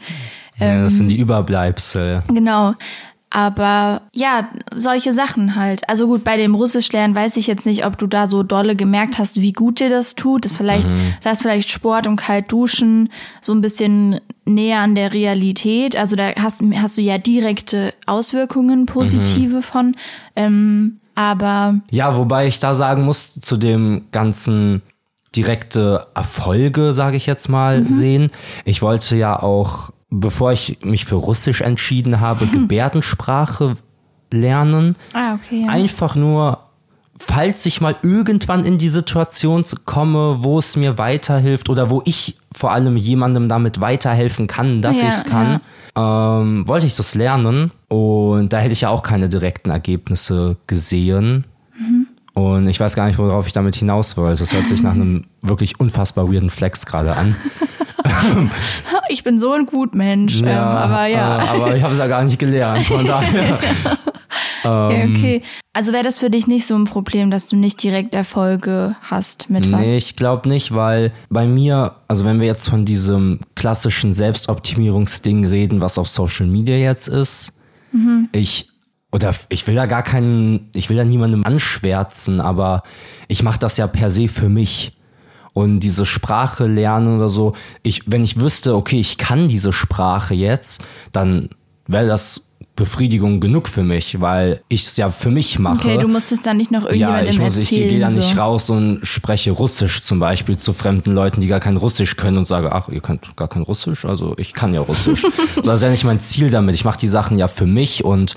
Ja, 0.58 0.82
das 0.82 0.94
sind 0.94 1.08
die 1.08 1.18
Überbleibsel. 1.18 2.22
Genau. 2.28 2.74
Aber 3.34 4.02
ja, 4.12 4.48
solche 4.74 5.14
Sachen 5.14 5.56
halt. 5.56 5.88
Also 5.88 6.06
gut, 6.06 6.22
bei 6.22 6.36
dem 6.36 6.54
Russischlernen 6.54 7.16
weiß 7.16 7.38
ich 7.38 7.46
jetzt 7.46 7.64
nicht, 7.64 7.86
ob 7.86 7.96
du 7.96 8.06
da 8.06 8.26
so 8.26 8.42
dolle 8.42 8.76
gemerkt 8.76 9.18
hast, 9.18 9.40
wie 9.40 9.52
gut 9.52 9.80
dir 9.80 9.88
das 9.88 10.14
tut. 10.14 10.44
Das 10.44 10.58
vielleicht, 10.58 10.88
da 11.22 11.30
ist 11.30 11.40
vielleicht 11.40 11.70
Sport 11.70 12.06
und 12.06 12.16
kalt 12.16 12.52
duschen 12.52 13.08
so 13.40 13.54
ein 13.54 13.62
bisschen 13.62 14.20
näher 14.44 14.80
an 14.80 14.94
der 14.94 15.14
Realität. 15.14 15.96
Also 15.96 16.14
da 16.14 16.34
hast, 16.38 16.60
hast 16.76 16.98
du 16.98 17.00
ja 17.00 17.16
direkte 17.16 17.94
Auswirkungen, 18.06 18.84
positive 18.84 19.62
von. 19.62 19.96
Ähm, 20.36 20.98
aber 21.14 21.80
Ja, 21.90 22.16
wobei 22.18 22.46
ich 22.46 22.58
da 22.58 22.74
sagen 22.74 23.04
muss, 23.04 23.34
zu 23.40 23.56
dem 23.56 24.06
ganzen 24.12 24.82
direkte 25.34 26.06
Erfolge, 26.14 26.92
sage 26.92 27.16
ich 27.16 27.24
jetzt 27.26 27.48
mal, 27.48 27.88
sehen. 27.88 28.30
Ich 28.66 28.82
wollte 28.82 29.16
ja 29.16 29.42
auch, 29.42 29.90
bevor 30.12 30.52
ich 30.52 30.78
mich 30.84 31.04
für 31.06 31.16
Russisch 31.16 31.62
entschieden 31.62 32.20
habe, 32.20 32.46
Gebärdensprache 32.46 33.74
lernen. 34.32 34.96
ah, 35.14 35.34
okay. 35.34 35.62
Ja. 35.66 35.68
Einfach 35.72 36.14
nur, 36.14 36.58
falls 37.16 37.64
ich 37.66 37.80
mal 37.80 37.96
irgendwann 38.02 38.64
in 38.64 38.78
die 38.78 38.88
Situation 38.88 39.64
komme, 39.84 40.38
wo 40.40 40.58
es 40.58 40.76
mir 40.76 40.98
weiterhilft 40.98 41.68
oder 41.70 41.90
wo 41.90 42.02
ich 42.04 42.36
vor 42.54 42.72
allem 42.72 42.96
jemandem 42.96 43.48
damit 43.48 43.80
weiterhelfen 43.80 44.46
kann, 44.46 44.82
dass 44.82 45.00
Ja, 45.00 45.08
ich 45.08 45.14
es 45.14 45.24
kann, 45.24 45.60
ähm, 45.96 46.68
wollte 46.68 46.86
ich 46.86 46.94
das 46.96 47.14
lernen. 47.14 47.72
Und 47.88 48.52
da 48.52 48.58
hätte 48.58 48.72
ich 48.72 48.82
ja 48.82 48.90
auch 48.90 49.02
keine 49.02 49.28
direkten 49.28 49.70
Ergebnisse 49.70 50.56
gesehen. 50.66 51.44
Und 52.34 52.68
ich 52.68 52.80
weiß 52.80 52.94
gar 52.96 53.06
nicht, 53.08 53.18
worauf 53.18 53.46
ich 53.46 53.52
damit 53.52 53.76
hinaus 53.76 54.16
wollte. 54.16 54.40
Das 54.40 54.54
hört 54.54 54.66
sich 54.66 54.82
nach 54.82 54.92
einem 54.94 55.24
wirklich 55.42 55.78
unfassbar 55.80 56.32
weirden 56.32 56.48
Flex 56.50 56.86
gerade 56.86 57.14
an. 57.16 57.36
Ich 59.08 59.24
bin 59.24 59.38
so 59.38 59.52
ein 59.52 59.66
Gutmensch. 59.66 60.40
ähm, 60.40 60.48
aber 60.48 61.06
ja. 61.06 61.38
Äh, 61.38 61.48
aber 61.48 61.76
ich 61.76 61.82
habe 61.82 61.92
es 61.92 61.98
ja 61.98 62.06
gar 62.06 62.24
nicht 62.24 62.38
gelernt. 62.38 62.86
Von 62.86 63.06
daher. 63.06 63.58
Okay, 64.64 65.08
okay. 65.10 65.42
Also 65.72 65.92
wäre 65.92 66.04
das 66.04 66.20
für 66.20 66.30
dich 66.30 66.46
nicht 66.46 66.66
so 66.66 66.76
ein 66.76 66.84
Problem, 66.84 67.30
dass 67.32 67.48
du 67.48 67.56
nicht 67.56 67.82
direkt 67.82 68.14
Erfolge 68.14 68.94
hast 69.02 69.50
mit 69.50 69.70
was? 69.72 69.80
Nee, 69.80 69.96
ich 69.96 70.14
glaube 70.14 70.48
nicht, 70.48 70.72
weil 70.72 71.12
bei 71.30 71.46
mir, 71.46 71.96
also 72.06 72.24
wenn 72.24 72.38
wir 72.38 72.46
jetzt 72.46 72.68
von 72.68 72.84
diesem 72.84 73.40
klassischen 73.56 74.12
Selbstoptimierungsding 74.12 75.46
reden, 75.46 75.82
was 75.82 75.98
auf 75.98 76.08
Social 76.08 76.46
Media 76.46 76.76
jetzt 76.76 77.08
ist, 77.08 77.52
ich 78.30 78.68
oder 79.10 79.34
ich 79.50 79.66
will 79.66 79.74
da 79.74 79.86
gar 79.86 80.02
keinen, 80.02 80.70
ich 80.74 80.88
will 80.88 80.96
da 80.96 81.04
niemandem 81.04 81.44
anschwärzen, 81.44 82.40
aber 82.40 82.82
ich 83.28 83.42
mache 83.42 83.58
das 83.58 83.76
ja 83.76 83.86
per 83.86 84.08
se 84.10 84.28
für 84.28 84.48
mich. 84.48 84.92
Und 85.54 85.80
diese 85.80 86.06
Sprache 86.06 86.66
lernen 86.66 87.16
oder 87.16 87.28
so, 87.28 87.54
ich, 87.82 88.02
wenn 88.06 88.24
ich 88.24 88.40
wüsste, 88.40 88.74
okay, 88.74 88.98
ich 88.98 89.18
kann 89.18 89.48
diese 89.48 89.72
Sprache 89.72 90.34
jetzt, 90.34 90.82
dann 91.12 91.50
wäre 91.86 92.06
das 92.06 92.42
Befriedigung 92.74 93.40
genug 93.40 93.68
für 93.68 93.82
mich, 93.82 94.20
weil 94.22 94.62
ich 94.68 94.86
es 94.86 94.96
ja 94.96 95.10
für 95.10 95.30
mich 95.30 95.58
mache. 95.58 95.88
Okay, 95.88 95.98
du 95.98 96.08
musst 96.08 96.32
es 96.32 96.40
dann 96.40 96.56
nicht 96.56 96.70
noch 96.70 96.84
Ja, 96.84 97.20
irgendjemandem 97.20 97.28
ich 97.28 97.38
muss, 97.38 97.56
ich 97.56 97.68
gehe 97.68 98.00
da 98.00 98.08
so. 98.08 98.16
nicht 98.16 98.38
raus 98.38 98.70
und 98.70 99.00
spreche 99.06 99.50
Russisch 99.50 100.00
zum 100.00 100.18
Beispiel 100.18 100.56
zu 100.56 100.72
fremden 100.72 101.12
Leuten, 101.12 101.42
die 101.42 101.48
gar 101.48 101.60
kein 101.60 101.76
Russisch 101.76 102.16
können 102.16 102.38
und 102.38 102.46
sage, 102.46 102.72
ach, 102.72 102.88
ihr 102.88 103.00
könnt 103.00 103.36
gar 103.36 103.48
kein 103.48 103.62
Russisch, 103.62 104.06
also 104.06 104.34
ich 104.38 104.54
kann 104.54 104.72
ja 104.72 104.80
Russisch. 104.80 105.20
so, 105.54 105.60
das 105.60 105.80
ist 105.80 105.82
ja 105.82 105.90
nicht 105.90 106.04
mein 106.04 106.18
Ziel 106.18 106.48
damit. 106.48 106.74
Ich 106.74 106.84
mache 106.86 106.98
die 106.98 107.08
Sachen 107.08 107.36
ja 107.36 107.46
für 107.46 107.66
mich 107.66 108.04
und 108.04 108.36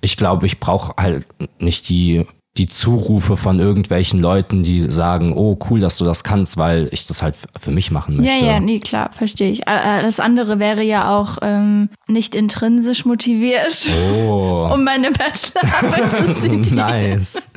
ich 0.00 0.16
glaube, 0.16 0.46
ich 0.46 0.58
brauche 0.58 0.94
halt 1.00 1.26
nicht 1.60 1.88
die 1.88 2.26
die 2.58 2.66
Zurufe 2.66 3.36
von 3.36 3.60
irgendwelchen 3.60 4.18
Leuten, 4.20 4.62
die 4.62 4.80
sagen, 4.82 5.32
oh 5.34 5.58
cool, 5.68 5.80
dass 5.80 5.98
du 5.98 6.04
das 6.04 6.24
kannst, 6.24 6.56
weil 6.56 6.88
ich 6.92 7.04
das 7.06 7.22
halt 7.22 7.36
für 7.58 7.70
mich 7.70 7.90
machen 7.90 8.16
möchte. 8.16 8.32
Ja, 8.32 8.52
ja, 8.52 8.60
nee, 8.60 8.80
klar, 8.80 9.10
verstehe 9.12 9.50
ich. 9.50 9.66
Äh, 9.66 9.98
äh, 9.98 10.02
Das 10.02 10.20
andere 10.20 10.58
wäre 10.58 10.82
ja 10.82 11.16
auch 11.18 11.38
ähm, 11.42 11.90
nicht 12.08 12.34
intrinsisch 12.34 13.04
motiviert, 13.04 13.90
Oh, 14.26 14.70
um 14.72 14.84
meine 14.84 15.10
Bachelorarbeit 15.10 16.12
zu 16.16 16.34
zitieren. 16.40 16.74
nice. 16.76 17.50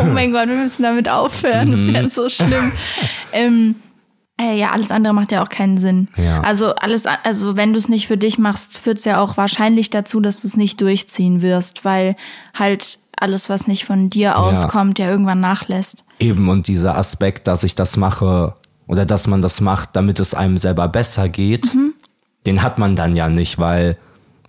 Oh 0.00 0.04
mein 0.04 0.32
Gott, 0.32 0.48
wir 0.48 0.56
müssen 0.56 0.82
damit 0.82 1.08
aufhören. 1.08 1.70
Das 1.70 1.80
ist 1.80 1.86
Mhm. 1.88 1.94
ja 1.94 2.08
so 2.08 2.28
schlimm. 2.28 2.72
ähm, 3.32 3.76
äh, 4.40 4.58
ja, 4.58 4.70
alles 4.70 4.90
andere 4.90 5.12
macht 5.14 5.30
ja 5.30 5.44
auch 5.44 5.48
keinen 5.50 5.78
Sinn. 5.78 6.08
Ja. 6.16 6.40
Also 6.40 6.74
alles, 6.74 7.06
also 7.06 7.56
wenn 7.56 7.72
du 7.74 7.78
es 7.78 7.88
nicht 7.88 8.08
für 8.08 8.16
dich 8.16 8.38
machst, 8.38 8.78
führt 8.78 8.98
es 8.98 9.04
ja 9.04 9.20
auch 9.20 9.36
wahrscheinlich 9.36 9.90
dazu, 9.90 10.20
dass 10.20 10.40
du 10.40 10.48
es 10.48 10.56
nicht 10.56 10.80
durchziehen 10.80 11.42
wirst, 11.42 11.84
weil 11.84 12.16
halt 12.58 12.98
alles, 13.22 13.48
was 13.48 13.66
nicht 13.66 13.84
von 13.84 14.10
dir 14.10 14.38
auskommt, 14.38 14.98
ja 14.98 15.08
irgendwann 15.08 15.40
nachlässt. 15.40 16.04
Eben, 16.18 16.48
und 16.48 16.68
dieser 16.68 16.96
Aspekt, 16.96 17.46
dass 17.46 17.64
ich 17.64 17.74
das 17.74 17.96
mache 17.96 18.54
oder 18.86 19.06
dass 19.06 19.26
man 19.26 19.40
das 19.40 19.60
macht, 19.60 19.90
damit 19.94 20.20
es 20.20 20.34
einem 20.34 20.58
selber 20.58 20.88
besser 20.88 21.28
geht, 21.28 21.74
den 22.46 22.62
hat 22.62 22.78
man 22.78 22.96
dann 22.96 23.14
ja 23.16 23.28
nicht, 23.28 23.58
weil 23.58 23.96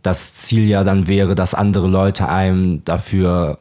das 0.01 0.33
Ziel 0.33 0.67
ja 0.67 0.83
dann 0.83 1.07
wäre, 1.07 1.35
dass 1.35 1.53
andere 1.53 1.87
Leute 1.87 2.27
einem 2.27 2.83
dafür 2.83 3.59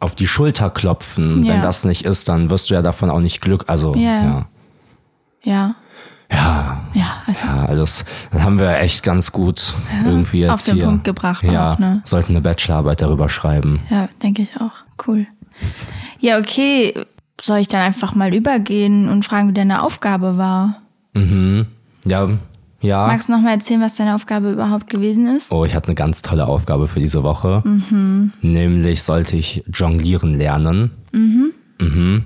auf 0.00 0.14
die 0.14 0.26
Schulter 0.26 0.70
klopfen. 0.70 1.44
Ja. 1.44 1.54
Wenn 1.54 1.60
das 1.62 1.84
nicht 1.84 2.04
ist, 2.04 2.28
dann 2.28 2.50
wirst 2.50 2.70
du 2.70 2.74
ja 2.74 2.82
davon 2.82 3.10
auch 3.10 3.20
nicht 3.20 3.40
Glück. 3.40 3.64
Also, 3.68 3.94
Ja. 3.94 4.22
ja. 4.22 4.46
Ja, 5.46 5.74
Ja, 6.34 6.80
ja, 6.94 7.22
also 7.26 7.46
ja 7.46 7.66
alles, 7.66 8.04
das 8.30 8.42
haben 8.42 8.58
wir 8.58 8.78
echt 8.80 9.02
ganz 9.02 9.30
gut 9.32 9.74
irgendwie 10.04 10.40
jetzt 10.40 10.50
auf 10.52 10.64
den 10.64 10.74
hier. 10.76 10.84
Punkt 10.86 11.04
gebracht 11.04 11.42
Ja, 11.44 11.74
auch, 11.74 11.78
ne? 11.78 12.02
sollten 12.04 12.32
eine 12.32 12.40
Bachelorarbeit 12.40 13.00
darüber 13.02 13.28
schreiben. 13.28 13.80
Ja, 13.90 14.08
denke 14.22 14.42
ich 14.42 14.56
auch. 14.60 14.72
Cool. 15.06 15.26
Ja, 16.20 16.38
okay. 16.38 16.94
Soll 17.40 17.58
ich 17.58 17.68
dann 17.68 17.80
einfach 17.82 18.14
mal 18.14 18.34
übergehen 18.34 19.08
und 19.08 19.24
fragen, 19.24 19.48
wie 19.48 19.52
deine 19.52 19.82
Aufgabe 19.82 20.38
war? 20.38 20.80
Mhm. 21.14 21.66
Ja, 22.06 22.28
ja. 22.80 23.06
Magst 23.06 23.28
du 23.28 23.32
noch 23.32 23.40
mal 23.40 23.52
erzählen, 23.52 23.80
was 23.80 23.94
deine 23.94 24.14
Aufgabe 24.14 24.50
überhaupt 24.52 24.88
gewesen 24.90 25.26
ist? 25.36 25.52
Oh, 25.52 25.64
ich 25.64 25.74
hatte 25.74 25.88
eine 25.88 25.94
ganz 25.94 26.22
tolle 26.22 26.46
Aufgabe 26.46 26.88
für 26.88 27.00
diese 27.00 27.22
Woche. 27.22 27.62
Nämlich 28.40 29.02
sollte 29.02 29.36
ich 29.36 29.62
jonglieren 29.72 30.38
lernen. 30.38 30.90
Mhm. 31.12 32.24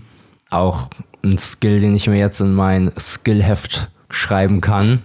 Auch 0.50 0.88
ein 1.24 1.36
Skill, 1.38 1.80
den 1.80 1.94
ich 1.96 2.06
mir 2.08 2.18
jetzt 2.18 2.40
in 2.40 2.54
mein 2.54 2.92
Skillheft 2.98 3.90
schreiben 4.10 4.60
kann. 4.60 5.02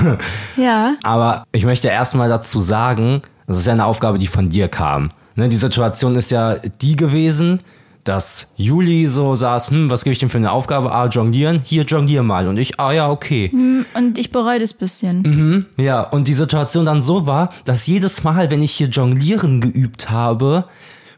Ja. 0.56 0.96
Aber 1.02 1.44
ich 1.52 1.64
möchte 1.64 1.88
erstmal 1.88 2.28
dazu 2.28 2.60
sagen, 2.60 3.22
das 3.46 3.58
ist 3.58 3.66
ja 3.66 3.74
eine 3.74 3.84
Aufgabe, 3.84 4.18
die 4.18 4.26
von 4.26 4.48
dir 4.48 4.68
kam. 4.68 5.10
Ne, 5.36 5.48
die 5.48 5.56
Situation 5.56 6.16
ist 6.16 6.30
ja 6.30 6.56
die 6.80 6.96
gewesen, 6.96 7.58
dass 8.04 8.48
Juli 8.56 9.06
so 9.08 9.34
saß, 9.34 9.70
hm, 9.70 9.90
was 9.90 10.02
gebe 10.02 10.12
ich 10.12 10.18
denn 10.18 10.30
für 10.30 10.38
eine 10.38 10.50
Aufgabe? 10.50 10.92
Ah, 10.92 11.06
jonglieren, 11.06 11.60
hier 11.64 11.84
jonglier 11.84 12.22
mal. 12.22 12.48
Und 12.48 12.56
ich, 12.56 12.80
ah 12.80 12.92
ja, 12.92 13.10
okay. 13.10 13.52
Und 13.94 14.18
ich 14.18 14.30
bereue 14.32 14.58
das 14.58 14.72
bisschen. 14.72 15.22
Mhm, 15.22 15.66
ja, 15.76 16.02
und 16.02 16.26
die 16.26 16.34
Situation 16.34 16.86
dann 16.86 17.02
so 17.02 17.26
war, 17.26 17.50
dass 17.64 17.86
jedes 17.86 18.24
Mal, 18.24 18.50
wenn 18.50 18.62
ich 18.62 18.72
hier 18.72 18.88
jonglieren 18.88 19.60
geübt 19.60 20.10
habe, 20.10 20.64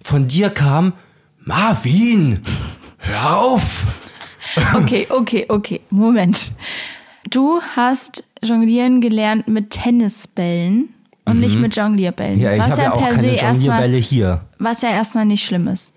von 0.03 0.27
dir 0.27 0.51
kam, 0.51 0.93
Marvin, 1.39 2.41
hör 2.99 3.39
auf. 3.39 3.87
Okay, 4.75 5.07
okay, 5.11 5.47
okay. 5.49 5.81
Moment. 5.91 6.51
Du 7.31 7.61
hast 7.77 8.25
jonglieren 8.43 9.01
gelernt 9.01 9.47
mit 9.49 9.71
Tennisbällen 9.71 10.89
und 11.25 11.41
nicht 11.41 11.59
mit 11.59 11.77
Jonglierbällen. 11.77 12.39
Mhm. 12.39 12.45
Ja, 12.45 12.55
ich 12.55 12.63
habe 12.63 12.83
ja 12.83 12.93
auch 12.93 13.01
per 13.01 13.15
keine 13.15 13.37
Jonglierbälle 13.37 13.97
hier. 13.99 14.41
Was 14.59 14.83
ja 14.83 14.91
erstmal 14.91 15.25
nicht 15.25 15.45
schlimm 15.45 15.69
ist. 15.69 15.93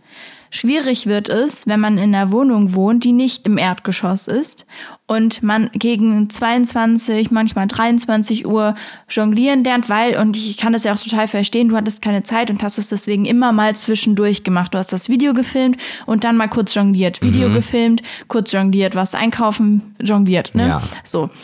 Schwierig 0.55 1.07
wird 1.07 1.29
es, 1.29 1.65
wenn 1.65 1.79
man 1.79 1.97
in 1.97 2.13
einer 2.13 2.31
Wohnung 2.31 2.75
wohnt, 2.75 3.03
die 3.05 3.11
nicht 3.11 3.47
im 3.47 3.57
Erdgeschoss 3.57 4.27
ist 4.27 4.67
und 5.07 5.41
man 5.41 5.71
gegen 5.73 6.29
22, 6.29 7.31
manchmal 7.31 7.65
23 7.65 8.45
Uhr 8.45 8.75
jonglieren 9.09 9.63
lernt, 9.63 9.89
weil, 9.89 10.15
und 10.15 10.37
ich 10.37 10.55
kann 10.57 10.71
das 10.71 10.83
ja 10.83 10.93
auch 10.93 10.99
total 10.99 11.27
verstehen, 11.27 11.69
du 11.69 11.75
hattest 11.75 12.03
keine 12.03 12.21
Zeit 12.21 12.51
und 12.51 12.61
hast 12.61 12.77
es 12.77 12.89
deswegen 12.89 13.25
immer 13.25 13.51
mal 13.51 13.75
zwischendurch 13.75 14.43
gemacht. 14.43 14.75
Du 14.75 14.77
hast 14.77 14.93
das 14.93 15.09
Video 15.09 15.33
gefilmt 15.33 15.77
und 16.05 16.23
dann 16.23 16.37
mal 16.37 16.49
kurz 16.49 16.75
jongliert. 16.75 17.23
Video 17.23 17.49
Mhm. 17.49 17.53
gefilmt, 17.53 18.03
kurz 18.27 18.51
jongliert, 18.51 18.93
warst 18.93 19.15
einkaufen, 19.15 19.95
jongliert. 19.99 20.53
Ne? 20.53 20.67
Ja. 20.67 20.83
So. 21.03 21.31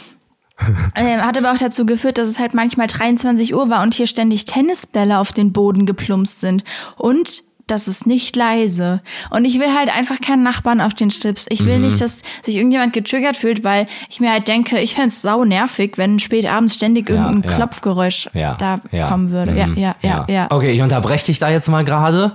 Ähm, 0.93 1.21
hat 1.21 1.37
aber 1.37 1.53
auch 1.53 1.57
dazu 1.57 1.85
geführt, 1.85 2.17
dass 2.17 2.27
es 2.27 2.37
halt 2.37 2.53
manchmal 2.53 2.87
23 2.87 3.55
Uhr 3.55 3.69
war 3.69 3.81
und 3.81 3.93
hier 3.93 4.07
ständig 4.07 4.43
Tennisbälle 4.43 5.17
auf 5.17 5.31
den 5.31 5.53
Boden 5.53 5.85
geplumpst 5.85 6.41
sind. 6.41 6.65
Und 6.97 7.43
das 7.71 7.87
ist 7.87 8.05
nicht 8.07 8.35
leise. 8.35 9.01
Und 9.29 9.45
ich 9.45 9.59
will 9.59 9.73
halt 9.77 9.89
einfach 9.89 10.19
keinen 10.21 10.43
Nachbarn 10.43 10.81
auf 10.81 10.93
den 10.93 11.11
Stips. 11.11 11.45
Ich 11.49 11.61
Mhm. 11.61 11.65
will 11.67 11.79
nicht, 11.79 12.01
dass 12.01 12.17
sich 12.43 12.55
irgendjemand 12.55 12.93
getriggert 12.93 13.37
fühlt, 13.37 13.63
weil 13.63 13.87
ich 14.09 14.19
mir 14.19 14.31
halt 14.31 14.47
denke, 14.47 14.79
ich 14.79 14.95
fände 14.95 15.09
es 15.09 15.21
sau 15.21 15.43
nervig, 15.45 15.93
wenn 15.97 16.19
spät 16.19 16.45
abends 16.45 16.75
ständig 16.75 17.09
Ja, 17.09 17.15
irgendein 17.25 17.49
ja. 17.51 17.55
Klopfgeräusch 17.57 18.29
Ja, 18.33 18.55
da 18.55 18.79
kommen 19.09 19.31
würde. 19.31 19.55
Ja, 19.57 19.67
mhm, 19.67 19.77
ja, 19.77 19.95
ja, 20.01 20.25
ja. 20.27 20.47
Okay, 20.49 20.71
ich 20.71 20.81
unterbreche 20.81 21.27
dich 21.27 21.39
da 21.39 21.49
jetzt 21.49 21.67
mal 21.69 21.83
gerade, 21.83 22.33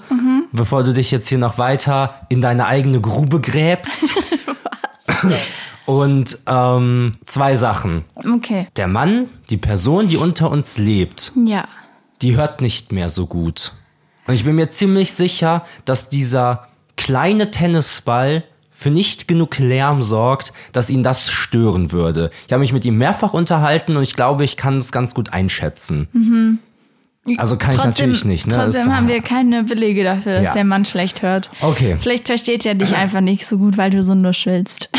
bevor 0.52 0.82
du 0.82 0.92
dich 0.92 1.10
jetzt 1.10 1.28
hier 1.28 1.38
noch 1.38 1.58
weiter 1.58 2.14
in 2.28 2.40
deine 2.40 2.66
eigene 2.66 3.00
Grube 3.00 3.40
gräbst. 3.40 4.14
Und 5.86 6.38
ähm, 6.46 7.12
zwei 7.24 7.54
Sachen. 7.56 8.04
Okay. 8.16 8.68
Der 8.76 8.88
Mann, 8.88 9.28
die 9.50 9.58
Person, 9.58 10.08
die 10.08 10.16
unter 10.16 10.50
uns 10.50 10.78
lebt, 10.78 11.32
Ja. 11.44 11.64
die 12.22 12.36
hört 12.36 12.62
nicht 12.62 12.90
mehr 12.92 13.08
so 13.10 13.26
gut. 13.26 13.72
Und 14.26 14.34
ich 14.34 14.44
bin 14.44 14.54
mir 14.56 14.70
ziemlich 14.70 15.12
sicher, 15.12 15.64
dass 15.84 16.08
dieser 16.08 16.68
kleine 16.96 17.50
Tennisball 17.50 18.44
für 18.70 18.90
nicht 18.90 19.28
genug 19.28 19.58
Lärm 19.58 20.02
sorgt, 20.02 20.52
dass 20.72 20.90
ihn 20.90 21.02
das 21.02 21.30
stören 21.30 21.92
würde. 21.92 22.30
Ich 22.46 22.52
habe 22.52 22.60
mich 22.60 22.72
mit 22.72 22.84
ihm 22.84 22.96
mehrfach 22.98 23.32
unterhalten 23.34 23.96
und 23.96 24.02
ich 24.02 24.14
glaube, 24.14 24.44
ich 24.44 24.56
kann 24.56 24.78
es 24.78 24.90
ganz 24.92 25.14
gut 25.14 25.32
einschätzen. 25.32 26.58
Also 27.38 27.56
kann 27.56 27.74
ich 27.76 27.84
natürlich 27.84 28.24
nicht. 28.24 28.46
Ne? 28.48 28.56
Trotzdem 28.56 28.86
Das- 28.86 28.94
haben 28.94 29.08
wir 29.08 29.22
keine 29.22 29.64
Belege 29.64 30.02
dafür, 30.04 30.34
dass 30.34 30.48
Ja. 30.48 30.52
der 30.54 30.64
Mann 30.64 30.84
schlecht 30.84 31.22
hört. 31.22 31.50
Okay. 31.60 31.96
Vielleicht 32.00 32.26
versteht 32.26 32.66
er 32.66 32.74
dich 32.74 32.94
einfach 32.96 33.20
nicht 33.20 33.46
so 33.46 33.58
gut, 33.58 33.76
weil 33.78 33.90
du 33.90 34.02
so 34.02 34.14
nuschelst. 34.14 34.88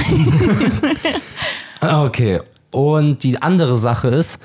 Okay. 1.81 2.39
Und 2.71 3.23
die 3.23 3.41
andere 3.41 3.77
Sache 3.77 4.07
ist, 4.07 4.39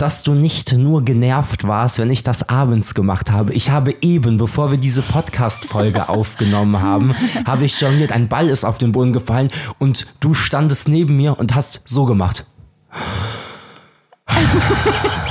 dass 0.00 0.22
du 0.22 0.32
nicht 0.32 0.72
nur 0.72 1.04
genervt 1.04 1.66
warst, 1.66 1.98
wenn 1.98 2.08
ich 2.08 2.22
das 2.22 2.48
abends 2.48 2.94
gemacht 2.94 3.30
habe. 3.30 3.52
Ich 3.52 3.70
habe 3.70 3.94
eben, 4.00 4.38
bevor 4.38 4.70
wir 4.70 4.78
diese 4.78 5.02
Podcast-Folge 5.02 6.08
aufgenommen 6.08 6.80
haben, 6.80 7.14
habe 7.46 7.66
ich 7.66 7.78
jongliert. 7.78 8.10
Ein 8.10 8.28
Ball 8.28 8.48
ist 8.48 8.64
auf 8.64 8.78
den 8.78 8.92
Boden 8.92 9.12
gefallen 9.12 9.50
und 9.78 10.06
du 10.20 10.32
standest 10.32 10.88
neben 10.88 11.18
mir 11.18 11.38
und 11.38 11.54
hast 11.54 11.82
so 11.84 12.06
gemacht. 12.06 12.46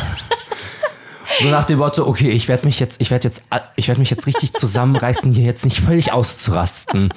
So 1.42 1.50
nach 1.50 1.64
dem 1.66 1.80
Motto, 1.80 2.06
okay, 2.06 2.30
ich 2.32 2.48
werde 2.48 2.66
mich 2.66 2.80
jetzt, 2.80 3.02
ich 3.02 3.12
werde 3.12 3.28
jetzt, 3.28 3.42
ich 3.76 3.88
werde 3.88 4.00
mich 4.00 4.10
jetzt 4.10 4.28
richtig 4.28 4.54
zusammenreißen, 4.54 5.32
hier 5.32 5.46
jetzt 5.46 5.64
nicht 5.64 5.80
völlig 5.80 6.12
auszurasten. 6.12 7.14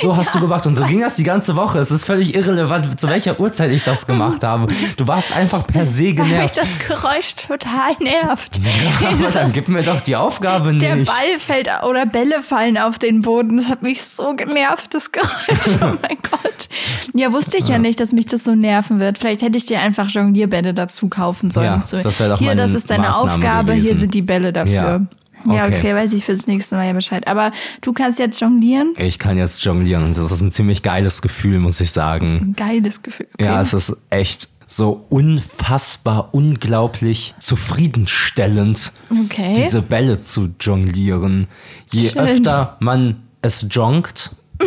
So 0.00 0.16
hast 0.16 0.34
du 0.34 0.40
gemacht 0.40 0.66
und 0.66 0.74
so 0.74 0.84
ging 0.84 1.00
das 1.00 1.16
die 1.16 1.24
ganze 1.24 1.56
Woche. 1.56 1.78
Es 1.78 1.90
ist 1.90 2.04
völlig 2.04 2.34
irrelevant, 2.34 2.98
zu 3.00 3.08
welcher 3.08 3.40
Uhrzeit 3.40 3.72
ich 3.72 3.82
das 3.82 4.06
gemacht 4.06 4.44
habe. 4.44 4.72
Du 4.96 5.06
warst 5.08 5.32
einfach 5.32 5.66
per 5.66 5.86
se 5.86 6.04
Weil 6.04 6.12
mich 6.12 6.16
genervt. 6.16 6.58
das 6.58 6.68
Geräusch 6.86 7.34
total 7.48 7.94
nervt. 8.00 8.58
Ja, 9.00 9.08
aber 9.08 9.30
dann 9.30 9.52
gib 9.52 9.68
mir 9.68 9.82
doch 9.82 10.00
die 10.00 10.16
Aufgabe 10.16 10.72
nicht. 10.72 10.82
Der 10.82 10.96
Ball 10.96 11.38
fällt 11.38 11.68
oder 11.88 12.06
Bälle 12.06 12.42
fallen 12.42 12.78
auf 12.78 12.98
den 12.98 13.22
Boden. 13.22 13.56
Das 13.56 13.68
hat 13.68 13.82
mich 13.82 14.02
so 14.02 14.32
genervt, 14.34 14.94
das 14.94 15.12
Geräusch. 15.12 15.26
Oh 15.80 15.92
mein 16.00 16.16
Gott. 16.22 16.68
Ja, 17.14 17.32
wusste 17.32 17.58
ich 17.58 17.68
ja 17.68 17.78
nicht, 17.78 18.00
dass 18.00 18.12
mich 18.12 18.26
das 18.26 18.44
so 18.44 18.54
nerven 18.54 19.00
wird. 19.00 19.18
Vielleicht 19.18 19.42
hätte 19.42 19.56
ich 19.58 19.66
dir 19.66 19.80
einfach 19.80 20.08
Jonglierbälle 20.08 20.74
dazu 20.74 21.08
kaufen 21.08 21.50
sollen. 21.50 21.82
Ja, 21.90 22.00
das 22.02 22.18
wäre 22.18 22.30
doch 22.30 22.38
Hier, 22.38 22.54
das 22.54 22.72
ist 22.74 22.90
deine 22.90 23.08
Maßnahme 23.08 23.32
Aufgabe, 23.32 23.55
hier 23.64 23.74
gewesen. 23.82 23.98
sind 23.98 24.14
die 24.14 24.22
Bälle 24.22 24.52
dafür. 24.52 24.72
Ja. 24.74 25.00
Ja, 25.48 25.64
Okay. 25.66 25.76
okay, 25.78 25.94
weiß 25.94 26.12
ich 26.12 26.24
fürs 26.24 26.48
nächste 26.48 26.74
Mal 26.74 26.86
ja 26.88 26.92
Bescheid. 26.92 27.28
Aber 27.28 27.52
du 27.80 27.92
kannst 27.92 28.18
jetzt 28.18 28.40
jonglieren. 28.40 28.94
Ich 28.98 29.20
kann 29.20 29.38
jetzt 29.38 29.64
jonglieren 29.64 30.02
und 30.04 30.16
das 30.16 30.32
ist 30.32 30.40
ein 30.40 30.50
ziemlich 30.50 30.82
geiles 30.82 31.22
Gefühl, 31.22 31.60
muss 31.60 31.80
ich 31.80 31.92
sagen. 31.92 32.54
Geiles 32.56 33.02
Gefühl. 33.02 33.28
Okay. 33.34 33.44
Ja, 33.44 33.60
es 33.60 33.72
ist 33.72 33.96
echt 34.10 34.48
so 34.66 35.06
unfassbar, 35.08 36.30
unglaublich 36.34 37.36
zufriedenstellend, 37.38 38.92
Okay. 39.24 39.52
diese 39.54 39.82
Bälle 39.82 40.20
zu 40.20 40.54
jonglieren. 40.60 41.46
Je 41.92 42.08
Schön. 42.10 42.20
öfter 42.20 42.76
man 42.80 43.22
es 43.42 43.66
jongt, 43.70 44.32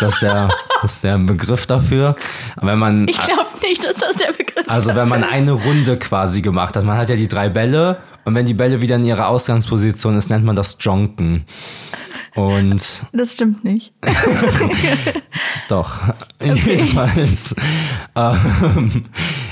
das 0.00 0.14
ist, 0.14 0.22
der, 0.22 0.50
das 0.82 0.94
ist 0.94 1.04
der 1.04 1.18
Begriff 1.18 1.66
dafür. 1.66 2.16
Wenn 2.60 2.78
man, 2.78 3.08
ich 3.08 3.18
glaube 3.18 3.46
nicht, 3.62 3.82
dass 3.84 3.96
das 3.96 4.16
der 4.16 4.32
Begriff 4.32 4.68
also 4.68 4.94
wenn 4.94 5.08
man 5.08 5.22
ist. 5.22 5.30
eine 5.32 5.52
Runde 5.52 5.96
quasi 5.96 6.42
gemacht 6.42 6.76
hat, 6.76 6.84
man 6.84 6.96
hat 6.96 7.08
ja 7.10 7.16
die 7.16 7.28
drei 7.28 7.48
Bälle 7.48 7.98
und 8.24 8.34
wenn 8.34 8.46
die 8.46 8.54
Bälle 8.54 8.80
wieder 8.80 8.96
in 8.96 9.04
ihrer 9.04 9.28
Ausgangsposition 9.28 10.16
ist, 10.16 10.30
nennt 10.30 10.44
man 10.44 10.56
das 10.56 10.76
Jonken. 10.80 11.44
Und 12.34 13.04
Das 13.12 13.32
stimmt 13.32 13.62
nicht. 13.62 13.92
Doch, 15.68 15.98
jedenfalls. 16.42 17.54
Ähm, 18.16 19.02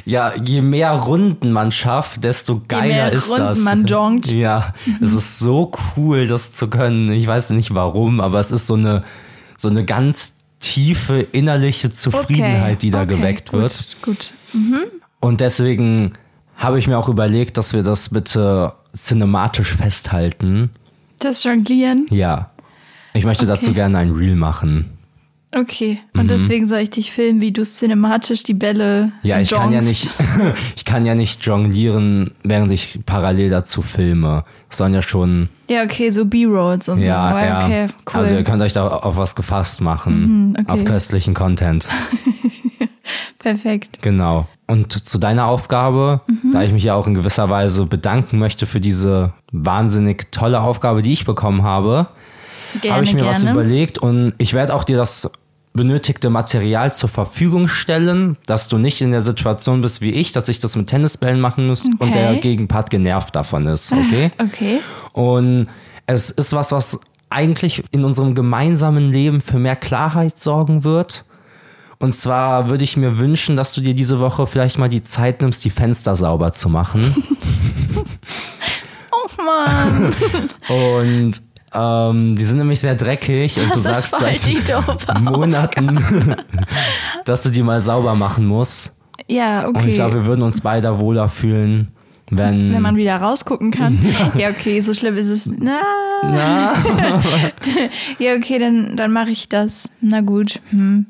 ja, 0.06 0.32
je 0.42 0.62
mehr 0.62 0.92
Runden 0.92 1.52
man 1.52 1.72
schafft, 1.72 2.24
desto 2.24 2.62
geiler 2.66 2.86
mehr 2.86 3.12
ist 3.12 3.28
Runden 3.30 3.44
das. 3.44 3.58
man 3.60 3.86
jongt. 3.86 4.30
Ja, 4.30 4.72
es 5.00 5.12
ist 5.12 5.38
so 5.38 5.72
cool, 5.96 6.26
das 6.26 6.52
zu 6.52 6.68
können. 6.68 7.10
Ich 7.12 7.26
weiß 7.26 7.50
nicht 7.50 7.74
warum, 7.74 8.20
aber 8.20 8.40
es 8.40 8.50
ist 8.50 8.66
so 8.66 8.74
eine, 8.74 9.04
so 9.56 9.68
eine 9.68 9.84
ganz 9.84 10.38
tiefe 10.58 11.20
innerliche 11.20 11.90
Zufriedenheit, 11.90 12.82
die 12.82 12.90
da 12.90 13.02
okay, 13.02 13.16
geweckt 13.16 13.50
gut, 13.50 13.60
wird. 13.60 13.96
Gut. 14.02 14.32
Und 15.20 15.40
deswegen 15.40 16.12
habe 16.60 16.78
ich 16.78 16.86
mir 16.86 16.98
auch 16.98 17.08
überlegt, 17.08 17.56
dass 17.56 17.72
wir 17.72 17.82
das 17.82 18.10
bitte 18.10 18.72
cinematisch 18.94 19.74
festhalten. 19.74 20.70
Das 21.18 21.42
Jonglieren. 21.44 22.06
Ja. 22.10 22.50
Ich 23.14 23.24
möchte 23.24 23.46
dazu 23.46 23.66
Okay. 23.66 23.74
gerne 23.74 23.98
ein 23.98 24.12
Reel 24.12 24.36
machen. 24.36 24.90
Okay. 25.52 25.98
Mhm. 26.12 26.20
Und 26.20 26.28
deswegen 26.28 26.68
soll 26.68 26.78
ich 26.78 26.90
dich 26.90 27.10
filmen, 27.10 27.40
wie 27.40 27.50
du 27.50 27.64
cinematisch 27.64 28.44
die 28.44 28.54
Bälle. 28.54 29.10
Ja, 29.22 29.40
ich 29.40 29.50
kann 29.50 29.72
ja 29.72 29.80
nicht, 29.82 30.08
ich 30.76 30.84
kann 30.84 31.04
ja 31.04 31.16
nicht 31.16 31.44
jonglieren, 31.44 32.30
während 32.44 32.70
ich 32.70 33.00
parallel 33.04 33.50
dazu 33.50 33.82
filme. 33.82 34.44
Das 34.68 34.78
sollen 34.78 34.94
ja 34.94 35.02
schon, 35.02 35.48
Ja, 35.68 35.82
okay, 35.82 36.10
so 36.10 36.24
B-Rolls 36.24 36.88
und 36.88 37.00
ja, 37.00 37.06
so. 37.06 37.12
Aber 37.36 37.44
ja. 37.44 37.64
Okay, 37.64 37.86
cool. 38.14 38.20
Also 38.20 38.34
ihr 38.36 38.44
könnt 38.44 38.62
euch 38.62 38.74
da 38.74 38.86
auf 38.86 39.16
was 39.16 39.34
gefasst 39.34 39.80
machen, 39.80 40.50
Mhm, 40.50 40.56
okay. 40.60 40.70
auf 40.70 40.84
köstlichen 40.84 41.34
Content. 41.34 41.88
Perfekt. 43.40 43.98
Genau. 44.02 44.46
Und 44.70 45.04
zu 45.06 45.18
deiner 45.18 45.46
Aufgabe, 45.46 46.20
Mhm. 46.26 46.52
da 46.52 46.62
ich 46.62 46.72
mich 46.72 46.84
ja 46.84 46.94
auch 46.94 47.06
in 47.06 47.14
gewisser 47.14 47.50
Weise 47.50 47.86
bedanken 47.86 48.38
möchte 48.38 48.66
für 48.66 48.80
diese 48.80 49.32
wahnsinnig 49.52 50.30
tolle 50.32 50.60
Aufgabe, 50.60 51.02
die 51.02 51.12
ich 51.12 51.24
bekommen 51.24 51.62
habe, 51.62 52.06
habe 52.88 53.02
ich 53.04 53.12
mir 53.12 53.22
gerne. 53.22 53.30
was 53.30 53.42
überlegt 53.42 53.98
und 53.98 54.34
ich 54.38 54.54
werde 54.54 54.74
auch 54.74 54.84
dir 54.84 54.96
das 54.96 55.28
benötigte 55.72 56.30
Material 56.30 56.92
zur 56.92 57.08
Verfügung 57.08 57.68
stellen, 57.68 58.36
dass 58.46 58.68
du 58.68 58.78
nicht 58.78 59.00
in 59.00 59.12
der 59.12 59.22
Situation 59.22 59.80
bist 59.80 60.00
wie 60.00 60.10
ich, 60.10 60.32
dass 60.32 60.48
ich 60.48 60.58
das 60.58 60.74
mit 60.76 60.88
Tennisbällen 60.88 61.40
machen 61.40 61.66
muss 61.68 61.84
und 61.84 62.00
Okay. 62.00 62.12
der 62.12 62.36
Gegenpart 62.36 62.90
genervt 62.90 63.34
davon 63.36 63.66
ist, 63.66 63.92
okay? 63.92 64.32
Okay. 64.38 64.80
Und 65.12 65.68
es 66.06 66.30
ist 66.30 66.52
was, 66.52 66.72
was 66.72 66.98
eigentlich 67.28 67.84
in 67.92 68.04
unserem 68.04 68.34
gemeinsamen 68.34 69.12
Leben 69.12 69.40
für 69.40 69.58
mehr 69.60 69.76
Klarheit 69.76 70.38
sorgen 70.38 70.82
wird. 70.82 71.24
Und 72.00 72.14
zwar 72.14 72.70
würde 72.70 72.82
ich 72.82 72.96
mir 72.96 73.18
wünschen, 73.18 73.56
dass 73.56 73.74
du 73.74 73.82
dir 73.82 73.92
diese 73.94 74.20
Woche 74.20 74.46
vielleicht 74.46 74.78
mal 74.78 74.88
die 74.88 75.02
Zeit 75.02 75.42
nimmst, 75.42 75.62
die 75.64 75.70
Fenster 75.70 76.16
sauber 76.16 76.52
zu 76.52 76.68
machen. 76.68 77.14
Oh 79.12 79.42
Mann, 79.42 80.12
Und 80.68 81.42
ähm, 81.74 82.36
die 82.36 82.44
sind 82.44 82.58
nämlich 82.58 82.80
sehr 82.80 82.94
dreckig 82.94 83.58
und 83.58 83.74
du 83.74 83.80
das 83.80 84.10
sagst 84.10 84.12
war 84.12 84.20
seit 84.20 85.20
Monaten, 85.20 86.36
dass 87.24 87.42
du 87.42 87.50
die 87.50 87.62
mal 87.62 87.80
sauber 87.82 88.14
machen 88.14 88.46
musst. 88.46 88.96
Ja, 89.28 89.66
Und 89.66 89.76
okay. 89.76 89.88
ich 89.88 89.94
glaube, 89.94 90.14
wir 90.14 90.26
würden 90.26 90.42
uns 90.42 90.60
beide 90.60 90.98
wohler 91.00 91.28
fühlen, 91.28 91.88
Wenn, 92.30 92.72
Wenn 92.72 92.82
man 92.82 92.96
wieder 92.96 93.16
rausgucken 93.16 93.70
kann. 93.72 93.98
Ja, 94.38 94.50
okay, 94.50 94.80
so 94.80 94.94
schlimm 94.94 95.16
ist 95.16 95.28
es. 95.28 95.46
Na. 95.46 95.80
na, 96.22 96.74
Ja, 98.18 98.34
okay, 98.36 98.58
dann, 98.58 98.96
dann 98.96 99.12
mache 99.12 99.30
ich 99.30 99.48
das. 99.48 99.90
Na 100.00 100.20
gut. 100.20 100.60
Hm. 100.70 101.06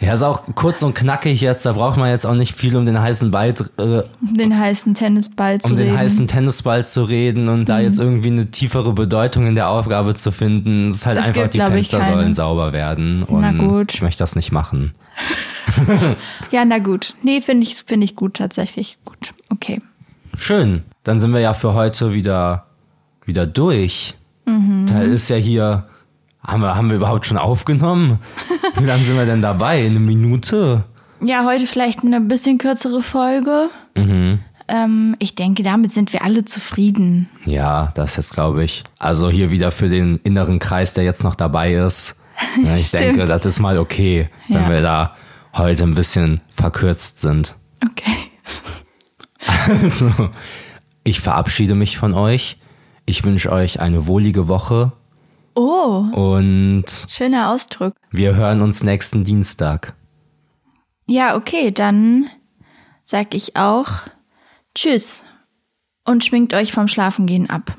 Ja, 0.00 0.12
ist 0.12 0.22
auch 0.22 0.42
kurz 0.54 0.82
und 0.82 0.94
knackig 0.94 1.40
jetzt, 1.40 1.64
da 1.64 1.72
braucht 1.72 1.96
man 1.96 2.10
jetzt 2.10 2.26
auch 2.26 2.34
nicht 2.34 2.54
viel 2.54 2.76
um 2.76 2.84
den 2.84 3.00
heißen 3.00 3.30
Ball, 3.30 3.54
äh, 3.78 3.82
Um 4.20 4.36
den 4.36 4.58
heißen 4.58 4.94
Tennisball 4.94 5.60
zu 5.60 5.70
um 5.70 5.76
den 5.76 5.86
reden. 5.86 5.94
Mhm. 5.94 5.98
heißen 6.00 6.26
Tennisball 6.28 6.84
zu 6.84 7.04
reden 7.04 7.48
und 7.48 7.68
da 7.68 7.80
jetzt 7.80 7.98
irgendwie 7.98 8.28
eine 8.28 8.50
tiefere 8.50 8.92
Bedeutung 8.92 9.46
in 9.46 9.54
der 9.54 9.68
Aufgabe 9.70 10.14
zu 10.14 10.30
finden. 10.32 10.88
Es 10.88 10.96
ist 10.96 11.06
halt 11.06 11.18
Es 11.18 11.28
einfach, 11.28 11.42
gibt, 11.42 11.54
die 11.54 11.60
Fenster 11.60 12.02
sollen 12.02 12.34
sauber 12.34 12.72
werden. 12.74 13.22
Und 13.22 13.40
Na 13.40 13.52
gut. 13.52 13.94
ich 13.94 14.02
möchte 14.02 14.18
das 14.22 14.36
nicht 14.36 14.52
machen. 14.52 14.92
Ja, 16.50 16.64
na 16.64 16.78
gut. 16.78 17.14
Nee, 17.22 17.40
finde 17.40 17.66
ich, 17.66 17.76
finde 17.86 18.04
ich 18.04 18.14
gut, 18.16 18.34
tatsächlich. 18.38 18.98
Gut. 19.04 19.30
Okay. 19.50 19.80
Schön. 20.36 20.82
Dann 21.04 21.20
sind 21.20 21.32
wir 21.32 21.40
ja 21.40 21.52
für 21.52 21.74
heute 21.74 22.14
wieder, 22.14 22.66
wieder 23.24 23.46
durch. 23.46 24.14
Mhm. 24.46 24.86
Da 24.88 25.02
ist 25.02 25.28
ja 25.28 25.36
hier. 25.36 25.84
Haben 26.46 26.62
wir, 26.62 26.74
haben 26.76 26.88
wir 26.90 26.96
überhaupt 26.96 27.26
schon 27.26 27.36
aufgenommen? 27.36 28.20
Wie 28.76 28.84
lange 28.84 29.04
sind 29.04 29.16
wir 29.16 29.26
denn 29.26 29.42
dabei? 29.42 29.84
Eine 29.84 30.00
Minute? 30.00 30.84
Ja, 31.20 31.44
heute 31.44 31.66
vielleicht 31.66 32.04
eine 32.04 32.20
bisschen 32.20 32.58
kürzere 32.58 33.02
Folge. 33.02 33.68
Mhm. 33.96 34.38
Ähm, 34.68 35.16
ich 35.18 35.34
denke, 35.34 35.62
damit 35.62 35.92
sind 35.92 36.12
wir 36.12 36.22
alle 36.22 36.44
zufrieden. 36.44 37.28
Ja, 37.44 37.90
das 37.94 38.16
jetzt 38.16 38.34
glaube 38.34 38.62
ich. 38.64 38.84
Also 38.98 39.30
hier 39.30 39.50
wieder 39.50 39.70
für 39.70 39.88
den 39.88 40.18
inneren 40.24 40.58
Kreis, 40.58 40.94
der 40.94 41.04
jetzt 41.04 41.24
noch 41.24 41.34
dabei 41.34 41.74
ist. 41.74 42.16
Ich 42.76 42.92
denke, 42.92 43.24
das 43.26 43.44
ist 43.46 43.58
mal 43.58 43.78
okay, 43.78 44.28
wenn 44.46 44.62
Ja. 44.62 44.70
wir 44.70 44.80
da 44.80 45.16
heute 45.56 45.82
ein 45.82 45.94
bisschen 45.94 46.40
verkürzt 46.48 47.20
sind. 47.20 47.56
Okay. 47.84 48.16
Also, 49.68 50.10
ich 51.04 51.20
verabschiede 51.20 51.74
mich 51.74 51.98
von 51.98 52.14
euch. 52.14 52.56
Ich 53.06 53.24
wünsche 53.24 53.50
euch 53.52 53.80
eine 53.80 54.06
wohlige 54.06 54.48
Woche 54.48 54.92
Oh, 55.60 56.06
und 56.12 56.84
schöner 57.08 57.50
Ausdruck. 57.50 57.96
wir 58.12 58.36
hören 58.36 58.60
uns 58.60 58.84
nächsten 58.84 59.24
Dienstag. 59.24 59.94
Ja, 61.08 61.34
okay, 61.34 61.72
dann 61.72 62.30
sag 63.02 63.34
ich 63.34 63.56
auch 63.56 63.88
Tschüss 64.76 65.26
und 66.04 66.24
schminkt 66.24 66.54
euch 66.54 66.70
vom 66.70 66.86
Schlafengehen 66.86 67.50
ab. 67.50 67.76